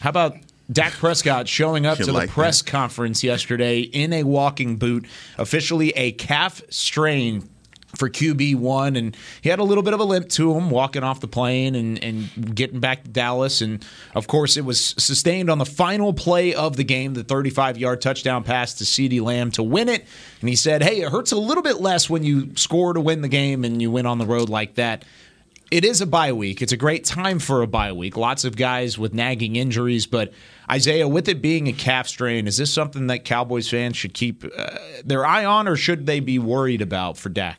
How 0.00 0.08
about 0.10 0.36
Dak 0.70 0.92
Prescott 0.94 1.48
showing 1.48 1.86
up 1.86 1.98
to 1.98 2.12
like 2.12 2.28
the 2.28 2.32
press 2.32 2.62
conference 2.62 3.22
yesterday 3.22 3.80
in 3.80 4.12
a 4.12 4.24
walking 4.24 4.76
boot, 4.76 5.06
officially 5.38 5.90
a 5.90 6.12
calf 6.12 6.60
strain 6.70 7.48
for 7.94 8.10
QB1. 8.10 8.98
And 8.98 9.16
he 9.40 9.48
had 9.48 9.58
a 9.58 9.64
little 9.64 9.82
bit 9.82 9.94
of 9.94 10.00
a 10.00 10.04
limp 10.04 10.28
to 10.30 10.54
him 10.54 10.70
walking 10.70 11.02
off 11.02 11.20
the 11.20 11.28
plane 11.28 11.74
and, 11.74 12.02
and 12.02 12.54
getting 12.54 12.80
back 12.80 13.04
to 13.04 13.10
Dallas. 13.10 13.60
And 13.60 13.84
of 14.14 14.26
course, 14.26 14.56
it 14.56 14.64
was 14.64 14.80
sustained 14.98 15.50
on 15.50 15.58
the 15.58 15.64
final 15.64 16.12
play 16.12 16.54
of 16.54 16.76
the 16.76 16.84
game, 16.84 17.14
the 17.14 17.24
35 17.24 17.78
yard 17.78 18.00
touchdown 18.00 18.44
pass 18.44 18.74
to 18.74 18.84
CeeDee 18.84 19.22
Lamb 19.22 19.50
to 19.52 19.62
win 19.62 19.88
it. 19.88 20.04
And 20.40 20.48
he 20.48 20.56
said, 20.56 20.82
Hey, 20.82 21.00
it 21.00 21.10
hurts 21.10 21.32
a 21.32 21.38
little 21.38 21.62
bit 21.62 21.80
less 21.80 22.10
when 22.10 22.22
you 22.22 22.54
score 22.56 22.92
to 22.92 23.00
win 23.00 23.22
the 23.22 23.28
game 23.28 23.64
and 23.64 23.80
you 23.80 23.90
win 23.90 24.06
on 24.06 24.18
the 24.18 24.26
road 24.26 24.48
like 24.48 24.74
that 24.74 25.04
it 25.70 25.84
is 25.84 26.00
a 26.00 26.06
bye 26.06 26.32
week. 26.32 26.62
It's 26.62 26.72
a 26.72 26.76
great 26.76 27.04
time 27.04 27.38
for 27.38 27.62
a 27.62 27.66
bye 27.66 27.92
week. 27.92 28.16
Lots 28.16 28.44
of 28.44 28.56
guys 28.56 28.98
with 28.98 29.12
nagging 29.12 29.56
injuries, 29.56 30.06
but 30.06 30.32
Isaiah, 30.70 31.08
with 31.08 31.28
it 31.28 31.40
being 31.40 31.68
a 31.68 31.72
calf 31.72 32.08
strain, 32.08 32.46
is 32.46 32.56
this 32.56 32.72
something 32.72 33.06
that 33.06 33.24
Cowboys 33.24 33.68
fans 33.70 33.96
should 33.96 34.14
keep 34.14 34.44
uh, 34.44 34.70
their 35.04 35.24
eye 35.24 35.44
on, 35.44 35.68
or 35.68 35.76
should 35.76 36.06
they 36.06 36.20
be 36.20 36.38
worried 36.38 36.82
about 36.82 37.16
for 37.16 37.28
Dak? 37.28 37.58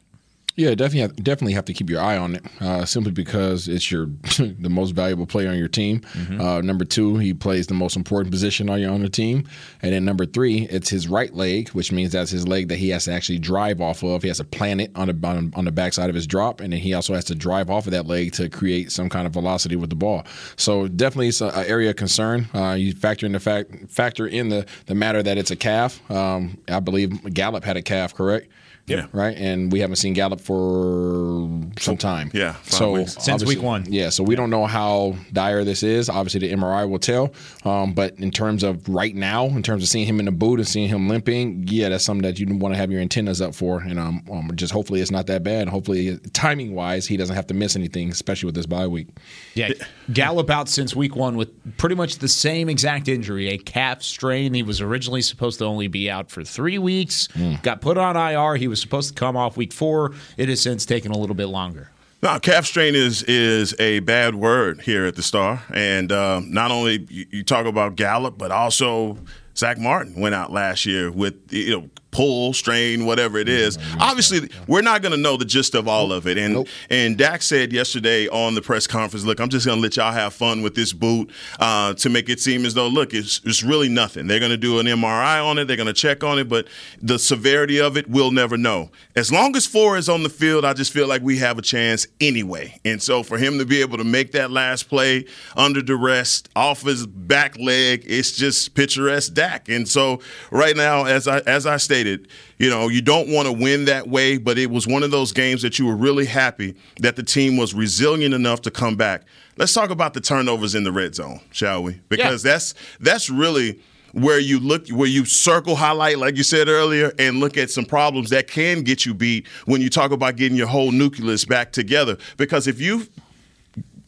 Yeah, 0.58 0.74
definitely, 0.74 1.02
have, 1.02 1.15
definitely 1.17 1.54
have 1.54 1.65
to 1.65 1.74
keep 1.74 1.88
your 1.88 2.02
eye 2.02 2.17
on 2.17 2.34
it. 2.34 2.43
Uh, 2.60 2.84
simply 2.84 3.12
because 3.12 3.67
it's 3.67 3.91
your 3.91 4.08
the 4.39 4.70
most 4.72 4.91
valuable 4.91 5.28
player 5.28 5.50
on 5.50 5.58
your 5.58 5.67
team. 5.67 6.02
Uh, 6.41 6.62
number 6.62 6.84
two, 6.84 7.17
he 7.17 7.32
plays 7.32 7.67
the 7.67 7.76
most 7.76 7.96
important 7.96 8.32
position 8.32 8.67
on 8.67 8.82
your 8.82 8.91
on 8.91 9.04
the 9.04 9.10
team, 9.10 9.48
and 9.84 9.93
then 9.93 10.04
number 10.04 10.26
three, 10.26 10.67
it's 10.72 10.89
his 10.89 11.08
right 11.08 11.32
leg, 11.36 11.70
which 11.70 11.91
means 11.91 12.12
that's 12.12 12.32
his 12.32 12.48
leg 12.48 12.70
that 12.70 12.78
he 12.78 12.89
has 12.89 13.06
to 13.06 13.12
actually 13.12 13.38
drive 13.38 13.80
off 13.82 14.04
of. 14.04 14.24
He 14.24 14.30
has 14.30 14.38
to 14.38 14.43
plant 14.43 14.82
it 14.82 14.91
on 14.96 15.08
the 15.08 15.28
on, 15.28 15.54
on 15.56 15.65
the 15.65 15.72
backside 15.72 16.10
of 16.10 16.15
his 16.15 16.26
drop, 16.26 16.60
and 16.60 16.74
then 16.74 16.80
he 16.80 16.96
also 16.96 17.13
has 17.13 17.26
to 17.26 17.36
drive 17.36 17.70
off 17.70 17.86
of 17.86 17.91
that 17.91 18.08
leg 18.08 18.34
to 18.34 18.50
create 18.50 18.91
some 18.91 19.10
kind 19.10 19.28
of 19.28 19.34
velocity 19.34 19.76
with 19.76 19.91
the 19.91 19.96
ball. 19.96 20.26
So 20.56 20.88
definitely, 20.88 21.28
it's 21.28 21.41
an 21.41 21.52
area 21.54 21.91
of 21.91 21.98
concern. 21.98 22.48
Uh, 22.56 22.74
you 22.74 22.93
factor 22.93 23.28
in 23.28 23.34
the 23.34 23.39
fact 23.39 23.91
factor 23.91 24.26
in 24.26 24.50
the 24.50 24.65
the 24.88 24.96
matter 24.96 25.22
that 25.22 25.38
it's 25.38 25.52
a 25.52 25.56
calf. 25.56 26.02
Um, 26.10 26.58
I 26.67 26.80
believe 26.80 27.32
Gallup 27.32 27.63
had 27.63 27.78
a 27.78 27.84
calf, 27.84 28.15
correct? 28.15 28.48
Yeah. 28.88 29.08
Right, 29.12 29.36
and 29.36 29.69
we 29.69 29.82
haven't 29.82 29.97
seen 29.97 30.13
Gallup 30.13 30.39
for 30.39 31.50
some 31.78 31.97
time. 31.97 32.32
Yeah, 32.34 32.54
five 32.54 32.73
so 32.73 32.91
weeks. 32.93 33.17
Since 33.19 33.43
week 33.43 33.62
one. 33.62 33.84
Yeah, 33.89 34.08
so 34.10 34.23
we 34.23 34.36
don't 34.36 34.50
know 34.50 34.65
how 34.65 35.17
dire 35.34 35.65
this 35.65 35.84
is. 35.84 36.08
Obviously, 36.08 36.47
the 36.47 36.54
MRI 36.54 36.89
will 36.89 36.97
tell. 36.97 37.34
Um, 37.65 37.93
but 37.93 38.17
in 38.17 38.32
terms 38.32 38.63
of 38.63 38.88
right 38.88 39.13
now, 39.13 39.45
in 39.47 39.62
terms 39.62 39.84
of 39.84 39.89
seeing 39.89 40.08
him 40.08 40.19
in 40.19 40.26
the 40.26 40.32
boot 40.32 40.60
and 40.60 40.67
seeing 40.67 40.88
him 40.88 41.10
limping, 41.10 41.65
yeah, 41.67 41.89
that's 41.89 42.06
something 42.06 42.23
that 42.23 42.39
you 42.39 42.47
want 42.56 42.73
to 42.76 42.78
have 42.78 42.89
your 42.89 43.02
antennas 43.02 43.41
up 43.41 43.54
for. 43.54 43.82
And 43.82 44.00
um, 44.00 44.23
um, 44.32 44.52
just 44.56 44.71
hopefully 44.71 45.02
it's 45.02 45.12
not 45.12 45.28
that 45.28 45.43
bad. 45.43 45.67
Hopefully, 45.67 46.17
timing 46.32 46.73
wise, 46.73 47.06
he 47.06 47.17
doesn't 47.17 47.36
have 47.36 47.47
to 47.47 47.54
miss 47.54 47.76
anything, 47.76 48.10
especially 48.10 48.47
with 48.47 48.56
this 48.56 48.65
bye 48.65 48.88
week. 48.88 49.10
Yeah, 49.54 49.71
Gallup 50.13 50.50
out 50.50 50.69
since 50.69 50.95
week 50.95 51.13
one 51.13 51.36
with 51.36 51.50
pretty 51.78 51.95
much 51.95 52.19
the 52.19 52.30
same 52.30 52.69
exact 52.69 53.10
injury, 53.10 53.50
a 53.50 53.58
calf 53.58 54.02
strain. 54.02 54.54
He 54.54 54.63
was 54.63 54.80
originally 54.80 55.21
supposed 55.21 55.60
to 55.60 55.65
only 55.65 55.89
be 55.89 56.10
out 56.10 56.32
for 56.32 56.45
three 56.45 56.78
weeks, 56.78 57.28
got 57.63 57.82
put 57.82 57.97
on 57.97 58.15
IR. 58.15 58.56
He 58.56 58.69
was 58.69 58.77
supposed 58.82 59.10
to 59.10 59.16
come 59.16 59.36
off 59.36 59.58
week 59.58 59.74
four. 59.74 60.13
It 60.38 60.50
has 60.50 60.62
since 60.62 60.86
taken 60.86 61.12
a 61.12 61.18
little 61.18 61.36
bit 61.36 61.48
longer. 61.48 61.92
No, 62.24 62.40
calf 62.40 62.66
strain 62.66 62.96
is 62.96 63.22
is 63.24 63.76
a 63.80 64.00
bad 64.00 64.36
word 64.36 64.82
here 64.82 65.06
at 65.06 65.16
the 65.16 65.22
Star, 65.22 65.62
and 65.72 66.12
um, 66.12 66.52
not 66.52 66.72
only 66.72 67.06
you, 67.10 67.28
you 67.30 67.44
talk 67.44 67.68
about 67.68 67.96
Gallup, 67.96 68.40
but 68.40 68.52
also 68.52 69.20
Zack 69.56 69.78
Martin 69.78 70.20
went 70.20 70.34
out 70.34 70.52
last 70.52 70.86
year 70.86 71.12
with 71.12 71.36
you 71.52 71.80
know 71.80 71.90
pull, 72.12 72.54
strain, 72.54 73.06
whatever 73.06 73.38
it 73.38 73.50
is. 73.50 73.78
Obviously, 74.00 74.50
we're 74.67 74.82
not 74.82 75.02
going 75.02 75.12
to 75.12 75.17
know 75.17 75.38
the 75.38 75.46
gist 75.46 75.76
of 75.76 75.88
all 75.88 76.12
of 76.12 76.28
it. 76.28 76.38
And 76.38 76.67
and 76.89 77.17
Dak 77.17 77.41
said 77.41 77.74
yesterday 77.74 78.28
on 78.28 78.56
the 78.56 78.62
press 78.62 78.88
conference, 78.88 79.26
"Look, 79.26 79.39
I'm 79.39 79.50
just 79.50 79.65
going 79.65 79.78
to 79.78 79.82
let 79.82 79.98
y'all 79.98 80.12
have 80.12 80.34
fun 80.34 80.62
with 80.62 80.76
this 80.76 80.93
boot 80.93 81.32
uh, 81.60 81.93
to 81.96 82.10
make 82.10 82.30
it 82.30 82.39
seem 82.39 82.65
as 82.65 82.74
though, 82.74 82.88
look, 82.88 83.13
it's, 83.13 83.41
it's 83.43 83.63
really 83.63 83.89
nothing. 83.89 84.28
They're 84.28 84.39
going 84.39 84.52
to 84.52 84.58
do 84.58 84.80
an 84.80 84.86
MRI 84.86 85.43
on 85.46 85.58
it, 85.58 85.65
they're 85.65 85.76
going 85.76 85.88
to 85.88 85.93
check 85.93 86.24
on 86.24 86.39
it, 86.39 86.48
but 86.48 86.67
the 87.02 87.20
severity 87.20 87.80
of 87.82 87.98
it, 87.98 88.10
we'll 88.10 88.32
never 88.32 88.58
know. 88.58 88.91
As 89.15 89.32
long 89.32 89.56
as 89.56 89.65
four 89.65 89.98
is 89.98 90.08
on 90.08 90.24
the 90.24 90.30
field, 90.30 90.63
I 90.63 90.74
just 90.74 90.93
feel 90.93 91.08
like 91.08 91.22
we 91.22 91.38
have 91.39 91.58
a 91.58 91.62
chance 91.62 92.08
anyway. 92.22 92.80
And 92.86 93.02
so 93.02 93.24
for 93.24 93.38
him 93.38 93.58
to 93.58 93.65
be 93.65 93.82
able 93.82 93.98
to 93.98 94.04
make 94.04 94.32
that 94.34 94.52
last 94.52 94.84
play 94.84 95.26
under 95.56 95.82
duress 95.82 96.43
off 96.56 96.84
his 96.84 97.08
back 97.08 97.58
leg, 97.58 98.04
it's 98.06 98.32
just 98.32 98.76
picturesque 98.76 99.34
Dak. 99.34 99.70
And 99.70 99.88
so 99.88 100.22
right 100.52 100.76
now, 100.76 101.06
as 101.06 101.28
I 101.28 101.39
as 101.39 101.65
I 101.65 101.78
stated, 101.78 101.96
you 102.03 102.69
know, 102.69 102.88
you 102.88 103.01
don't 103.01 103.29
want 103.29 103.47
to 103.47 103.51
win 103.51 103.86
that 103.86 104.07
way, 104.07 104.38
but 104.38 104.57
it 104.57 104.69
was 104.69 104.88
one 104.88 105.03
of 105.03 105.12
those 105.12 105.31
games 105.31 105.62
that 105.62 105.79
you 105.79 105.86
were 105.86 105.95
really 105.95 106.25
happy 106.25 106.75
that 106.99 107.15
the 107.15 107.23
team 107.23 107.57
was 107.57 107.73
resilient 107.73 108.33
enough 108.33 108.62
to 108.62 108.71
come 108.71 108.95
back. 108.95 109.23
Let's 109.57 109.73
talk 109.73 109.89
about 109.89 110.13
the 110.13 110.21
turnovers 110.21 110.75
in 110.75 110.83
the 110.83 110.91
red 110.91 111.15
zone, 111.15 111.39
shall 111.51 111.83
we? 111.83 111.99
Because 112.10 112.43
that's 112.43 112.73
that's 112.99 113.29
really 113.29 113.79
where 114.13 114.39
you 114.39 114.60
look 114.60 114.88
where 114.89 115.07
you 115.07 115.25
circle 115.25 115.75
highlight 115.75 116.17
like 116.17 116.38
you 116.38 116.43
said 116.43 116.67
earlier 116.67 117.12
and 117.19 117.39
look 117.39 117.57
at 117.57 117.69
some 117.69 117.86
problems 117.86 118.29
that 118.29 118.47
can 118.47 118.81
get 118.81 119.05
you 119.05 119.13
beat 119.13 119.45
when 119.65 119.81
you 119.81 119.89
talk 119.89 120.12
about 120.12 120.38
getting 120.38 120.57
your 120.57 120.67
whole 120.67 120.91
nucleus 120.91 121.45
back 121.45 121.71
together 121.71 122.17
because 122.38 122.67
if 122.67 122.79
you 122.79 123.05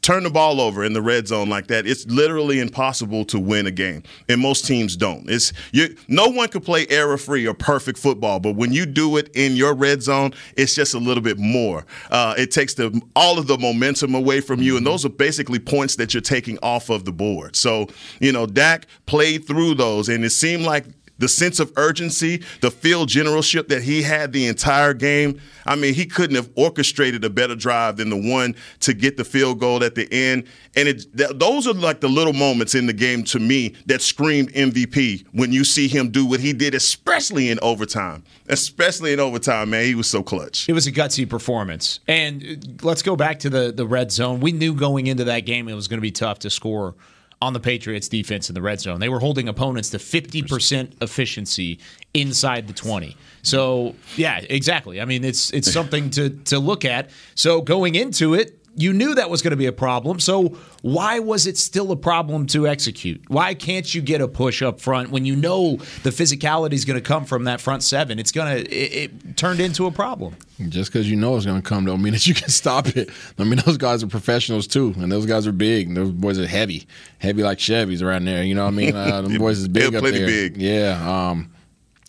turn 0.02 0.24
the 0.24 0.30
ball 0.30 0.62
over 0.62 0.84
in 0.84 0.94
the 0.94 1.02
red 1.02 1.28
zone 1.28 1.50
like 1.50 1.68
that, 1.68 1.86
it's 1.86 2.06
literally 2.06 2.60
impossible 2.60 3.26
to 3.26 3.40
win 3.40 3.68
a 3.68 3.72
game. 3.72 4.04
And 4.28 4.42
most 4.42 4.66
teams 4.66 4.96
don't. 4.96 5.30
It's 5.30 5.54
you 5.72 5.96
no 6.08 6.28
one 6.28 6.50
could 6.50 6.64
play 6.64 6.88
error 6.90 7.18
free 7.18 7.48
or 7.48 7.54
perfect 7.54 8.00
football, 8.00 8.40
but 8.40 8.56
when 8.56 8.72
you 8.72 8.86
do 8.86 9.18
it 9.18 9.30
in 9.36 9.56
your 9.56 9.74
red 9.74 10.02
zone, 10.02 10.34
it's 10.56 10.76
just 10.76 10.94
a 10.94 11.00
little 11.00 11.24
bit 11.24 11.38
more. 11.38 11.86
Uh, 12.12 12.34
it 12.38 12.52
takes 12.52 12.74
the 12.74 13.02
all 13.16 13.38
of 13.38 13.48
the 13.48 13.58
momentum 13.58 14.16
away 14.16 14.42
from 14.42 14.62
you, 14.62 14.78
and 14.78 14.86
those 14.86 15.06
are 15.06 15.10
basically 15.10 15.60
points 15.60 15.96
that 15.98 16.14
you're 16.14 16.22
taking 16.22 16.58
off 16.64 16.90
of 16.90 17.06
the 17.06 17.12
board. 17.12 17.56
So, 17.56 17.88
you 18.20 18.32
know, 18.32 18.46
Dak 18.46 18.88
played 19.06 19.46
through 19.46 19.76
those, 19.76 20.10
and 20.10 20.24
it 20.24 20.32
seemed 20.32 20.64
like 20.64 20.86
the 21.20 21.28
sense 21.28 21.60
of 21.60 21.72
urgency, 21.76 22.42
the 22.62 22.72
field 22.72 23.10
generalship 23.10 23.68
that 23.68 23.84
he 23.84 24.02
had 24.02 24.34
the 24.34 24.48
entire 24.48 24.94
game. 24.94 25.40
I 25.66 25.76
mean, 25.76 25.94
he 25.94 26.06
couldn't 26.06 26.36
have 26.36 26.50
orchestrated 26.56 27.24
a 27.24 27.30
better 27.30 27.56
drive 27.56 27.98
than 27.98 28.10
the 28.10 28.18
one 28.18 28.56
to 28.82 28.94
get 28.94 29.18
the 29.18 29.24
field 29.24 29.60
goal 29.60 29.84
at 29.84 29.96
the 29.96 30.12
end. 30.12 30.48
And 30.76 30.88
it, 30.88 31.06
th- 31.16 31.32
those 31.36 31.68
are 31.68 31.74
like 31.74 32.00
the 32.00 32.08
little 32.08 32.34
moments 32.34 32.74
in 32.74 32.88
the 32.88 32.94
game 32.94 33.24
to 33.26 33.40
me 33.40 33.76
that 33.86 34.02
screamed 34.02 34.52
MVP 34.54 35.26
when 35.34 35.52
you 35.52 35.64
see 35.64 35.88
him 35.88 36.10
do 36.10 36.26
what 36.26 36.40
he 36.40 36.54
did, 36.54 36.74
especially 36.74 37.50
in 37.50 37.60
overtime. 37.62 38.24
Especially 38.48 39.14
in 39.14 39.20
overtime, 39.20 39.70
man, 39.70 39.86
he 39.86 39.96
was 39.96 40.10
so 40.10 40.24
clutch. 40.24 40.68
It 40.68 40.74
was 40.74 40.88
a 40.88 40.92
gutsy 40.92 41.30
performance. 41.30 42.00
And 42.08 42.44
uh, 42.44 42.88
let's 42.88 43.04
go 43.04 43.16
back 43.16 43.40
to 43.40 43.50
the 43.50 43.72
the 43.72 43.86
red 43.86 44.12
zone. 44.12 44.40
We 44.40 44.52
knew 44.52 44.74
going 44.74 45.08
into 45.08 45.26
that 45.26 45.42
game 45.42 45.68
it 45.68 45.74
was 45.74 45.88
going 45.88 45.98
to 45.98 46.02
be 46.02 46.12
tough 46.12 46.40
to 46.40 46.50
score 46.50 46.96
on 47.42 47.54
the 47.54 47.60
Patriots 47.60 48.10
defense 48.10 48.50
in 48.50 48.54
the 48.54 48.62
red 48.62 48.82
zone. 48.82 49.00
They 49.00 49.10
were 49.10 49.20
holding 49.20 49.48
opponents 49.48 49.90
to 49.92 49.98
50% 49.98 51.02
efficiency 51.02 51.80
inside 52.14 52.68
the 52.68 52.74
20. 52.74 53.16
So, 53.44 53.96
yeah, 54.18 54.42
exactly. 54.50 55.00
I 55.00 55.06
mean, 55.06 55.24
it's 55.24 55.52
it's 55.52 55.72
something 55.72 56.10
to 56.12 56.30
to 56.30 56.60
look 56.60 56.84
at. 56.84 57.10
So, 57.36 57.62
going 57.62 57.96
into 57.96 58.34
it, 58.34 58.59
you 58.80 58.94
knew 58.94 59.14
that 59.16 59.30
was 59.30 59.42
going 59.42 59.52
to 59.52 59.58
be 59.58 59.66
a 59.66 59.72
problem. 59.74 60.20
So, 60.20 60.58
why 60.82 61.20
was 61.20 61.46
it 61.46 61.58
still 61.58 61.92
a 61.92 61.98
problem 61.98 62.48
to 62.48 62.68
execute? 62.68 63.22
Why 63.28 63.54
can't 63.54 63.94
you 63.94 64.02
get 64.02 64.22
a 64.22 64.28
push 64.28 64.62
up 64.62 64.80
front 64.80 65.12
when 65.12 65.26
you 65.26 65.36
know 65.36 65.76
the 66.04 66.12
physicality 66.12 66.74
is 66.74 66.86
going 66.86 66.96
to 66.96 67.06
come 67.06 67.26
from 67.26 67.44
that 67.44 67.60
front 67.60 67.84
seven? 67.84 68.20
It's 68.20 68.32
going 68.32 68.64
to 68.64 68.72
it, 68.72 69.12
it 69.12 69.38
turned 69.38 69.60
into 69.60 69.86
a 69.86 69.92
problem. 69.92 70.36
Just 70.70 70.92
because 70.92 71.10
you 71.10 71.16
know 71.16 71.36
it's 71.36 71.46
going 71.46 71.62
to 71.62 71.68
come 71.68 71.86
don't 71.86 72.02
mean 72.02 72.14
that 72.14 72.26
you 72.26 72.34
can 72.34 72.50
stop 72.50 72.88
it. 72.96 73.10
I 73.38 73.44
mean, 73.44 73.60
those 73.66 73.78
guys 73.78 74.04
are 74.04 74.08
professionals 74.08 74.68
too, 74.68 74.94
and 74.98 75.12
those 75.12 75.26
guys 75.26 75.46
are 75.46 75.52
big. 75.52 75.88
And 75.88 75.98
those 75.98 76.12
boys 76.12 76.40
are 76.40 76.48
heavy, 76.48 76.88
heavy 77.20 77.44
like 77.44 77.58
Chevys 77.58 78.02
around 78.02 78.26
there. 78.26 78.44
You 78.44 78.56
know 78.56 78.64
what 78.64 78.74
I 78.74 78.78
mean? 78.78 78.96
Uh, 79.00 79.22
them 79.22 79.38
boys 79.38 79.60
is 79.60 79.68
big 79.68 79.96
up 79.96 80.04
there. 80.04 80.26
big. 80.26 80.58
Yeah. 80.58 81.30
Um, 81.30 81.52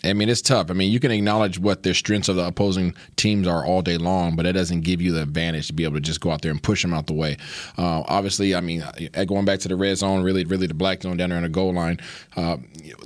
I 0.03 0.15
mean, 0.15 0.29
it's 0.31 0.41
tough. 0.41 0.71
I 0.71 0.75
mean, 0.75 0.91
you 0.91 0.99
can 0.99 1.11
acknowledge 1.11 1.59
what 1.59 1.83
their 1.83 1.93
strengths 1.93 2.29
of 2.29 2.37
the 2.37 2.47
opposing 2.47 2.95
teams 3.17 3.47
are 3.47 3.65
all 3.67 3.83
day 3.83 3.99
long, 3.99 4.35
but 4.35 4.47
it 4.47 4.53
doesn't 4.53 4.81
give 4.81 5.03
you 5.03 5.13
the 5.13 5.23
advantage 5.23 5.67
to 5.67 5.73
be 5.75 5.85
able 5.85 5.95
to 5.97 6.01
just 6.01 6.21
go 6.21 6.31
out 6.31 6.41
there 6.41 6.51
and 6.51 6.63
push 6.63 6.81
them 6.83 6.95
out 6.95 7.07
the 7.07 7.13
way. 7.13 7.37
Uh, 7.77 8.03
obviously, 8.07 8.55
I 8.55 8.61
mean, 8.61 8.83
uh, 8.83 9.25
going 9.25 9.45
back 9.45 9.59
to 9.61 9.69
the 9.69 9.77
red 9.77 9.99
zone, 9.99 10.23
really, 10.23 10.45
really 10.45 10.67
the 10.67 10.75
black 10.75 11.03
zone 11.03 11.19
down 11.19 11.29
there 11.29 11.37
on 11.37 11.43
the 11.43 11.51
goal 11.51 11.75
line, 11.75 12.01
uh, 12.37 12.57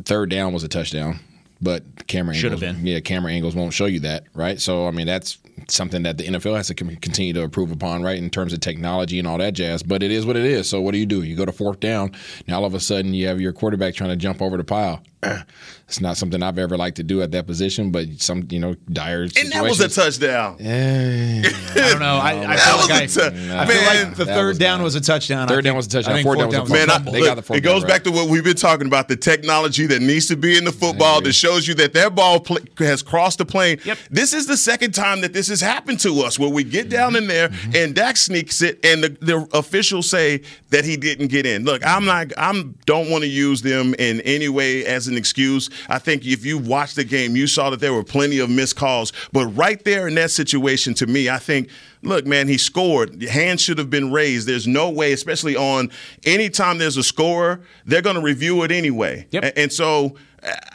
third 0.05 0.31
down 0.31 0.53
was 0.53 0.63
a 0.63 0.69
touchdown. 0.69 1.19
But 1.61 2.07
camera 2.09 2.35
Should 2.35 2.53
have 2.53 2.63
angles, 2.63 2.83
been. 2.83 2.87
yeah, 2.87 3.01
camera 3.01 3.33
angles 3.33 3.55
won't 3.55 3.73
show 3.73 3.87
you 3.87 4.01
that, 4.01 4.25
right? 4.35 4.61
So 4.61 4.87
I 4.87 4.91
mean, 4.91 5.07
that's 5.07 5.39
something 5.69 6.03
that 6.03 6.19
the 6.19 6.25
NFL 6.25 6.57
has 6.57 6.67
to 6.67 6.75
continue 6.75 7.33
to 7.33 7.41
improve 7.41 7.71
upon, 7.71 8.03
right, 8.03 8.19
in 8.19 8.29
terms 8.29 8.53
of 8.53 8.61
technology 8.61 9.19
and 9.19 9.27
all 9.27 9.39
that 9.39 9.55
jazz. 9.55 9.83
But 9.83 10.03
it 10.03 10.11
is 10.11 10.27
what 10.27 10.37
it 10.37 10.45
is. 10.45 10.69
So 10.69 10.81
what 10.83 10.93
do 10.93 10.99
you 10.99 11.07
do? 11.07 11.23
You 11.23 11.37
go 11.37 11.47
to 11.47 11.53
fourth 11.53 11.81
down. 11.81 12.13
Now 12.47 12.57
all 12.57 12.65
of 12.67 12.75
a 12.75 12.81
sudden 12.81 13.15
you 13.15 13.27
have 13.29 13.41
your 13.41 13.53
quarterback 13.53 13.95
trying 13.95 14.11
to 14.11 14.17
jump 14.17 14.43
over 14.43 14.57
the 14.59 14.65
pile. 14.65 15.03
It's 15.87 16.01
not 16.01 16.17
something 16.17 16.43
I've 16.43 16.59
ever 16.59 16.79
liked 16.79 16.97
to 16.97 17.03
do 17.03 17.21
at 17.21 17.31
that 17.33 17.47
position, 17.47 17.91
but 17.93 18.07
some 18.19 18.49
you 18.51 18.59
know 18.59 18.75
dire. 18.91 19.25
And 19.25 19.53
that 19.53 19.63
was 19.63 19.81
a 19.81 19.89
touchdown. 19.91 20.57
I 20.59 21.43
don't 21.75 22.01
know. 22.01 22.17
I, 22.17 22.31
I 22.33 22.57
That 22.57 22.87
feel 22.87 22.97
like, 22.97 23.05
a 23.05 23.13
tou- 23.13 23.53
I, 23.53 23.63
I 23.63 23.67
feel 23.67 23.77
Man, 23.83 24.07
like 24.09 24.17
the 24.17 24.25
third 24.25 24.49
was 24.49 24.59
down 24.59 24.79
not- 24.79 24.85
was 24.85 24.95
a 24.95 25.01
touchdown. 25.03 25.43
I 25.47 25.55
Third 25.55 25.65
down 25.65 25.77
was 25.77 25.87
a 25.87 25.91
touchdown. 25.91 26.23
Fourth 26.23 26.39
down 26.39 26.51
fourth 26.51 26.61
was 26.63 26.71
a 26.71 26.73
down 26.73 26.87
Man, 26.87 26.91
I, 26.91 26.95
fumble. 26.95 27.13
fumble. 27.13 27.13
They 27.13 27.21
got 27.29 27.35
the 27.37 27.43
fourth 27.43 27.59
it 27.59 27.61
goes 27.61 27.83
down, 27.83 27.91
back 27.91 28.05
to 28.05 28.11
what 28.13 28.31
we've 28.31 28.43
been 28.43 28.57
talking 28.57 28.87
about 28.87 29.09
the 29.09 29.17
technology 29.17 29.87
that 29.87 30.01
needs 30.01 30.27
to 30.29 30.37
be 30.37 30.57
in 30.57 30.65
the 30.65 30.73
football 30.73 31.21
that 31.21 31.35
shows 31.35 31.69
you 31.69 31.75
that 31.75 31.93
that 31.93 32.15
ball 32.15 32.41
pl- 32.41 32.59
has 32.79 33.03
crossed 33.03 33.37
the 33.39 33.45
plane. 33.45 33.79
Yep. 33.85 33.99
This 34.11 34.33
is 34.33 34.47
the 34.47 34.57
second 34.57 34.93
time 34.95 35.21
that 35.21 35.35
this 35.35 35.49
has 35.49 35.61
happened 35.61 36.01
to 36.01 36.23
us 36.23 36.39
where 36.39 36.49
we 36.51 36.65
get 36.65 36.89
down 36.89 37.15
in 37.15 37.27
there 37.27 37.51
Mm-hmm. 37.51 37.73
and 37.77 37.95
Dak 37.95 38.17
sneaks 38.17 38.63
it 38.63 38.83
and 38.85 39.05
the, 39.05 39.09
the 39.21 39.47
officials 39.53 40.09
say 40.09 40.41
that 40.71 40.85
he 40.87 40.97
didn't 40.97 41.29
get 41.29 41.45
in. 41.45 41.65
Look, 41.65 41.85
I'm 41.87 42.07
not 42.07 42.33
I'm 42.39 42.75
don't 42.87 43.11
want 43.11 43.23
to 43.23 43.29
use 43.29 43.61
them 43.61 43.95
in 43.99 44.21
any 44.23 44.49
way 44.49 44.87
as 44.87 45.09
an 45.09 45.14
excuse. 45.17 45.71
I 45.89 45.99
think 45.99 46.27
if 46.27 46.45
you 46.45 46.59
watched 46.59 46.97
the 46.97 47.05
game, 47.05 47.37
you 47.37 47.47
saw 47.47 47.71
that 47.71 47.81
there 47.81 47.93
were 47.95 48.05
plenty 48.05 48.39
of 48.39 48.51
missed 48.51 48.77
calls. 48.77 49.13
But 49.33 49.47
right 49.49 49.83
there 49.85 50.09
in 50.09 50.15
that 50.17 50.31
situation, 50.31 50.95
to 50.95 51.07
me, 51.07 51.29
I 51.29 51.39
think 51.39 51.69
look, 52.03 52.27
man, 52.27 52.49
he 52.49 52.59
scored. 52.59 53.19
The 53.21 53.27
hand 53.29 53.61
should 53.61 53.79
have 53.79 53.89
been 53.89 54.13
raised. 54.13 54.47
There's 54.47 54.67
no 54.67 54.91
way, 54.91 55.13
especially 55.13 55.57
on 55.57 55.91
anytime 56.25 56.77
there's 56.79 56.97
a 56.99 57.03
scorer, 57.03 57.61
they're 57.87 58.03
going 58.03 58.17
to 58.17 58.23
review 58.23 58.63
it 58.63 58.71
anyway. 58.71 59.27
Yep. 59.31 59.43
A- 59.45 59.59
And, 59.59 59.73
so 59.73 60.17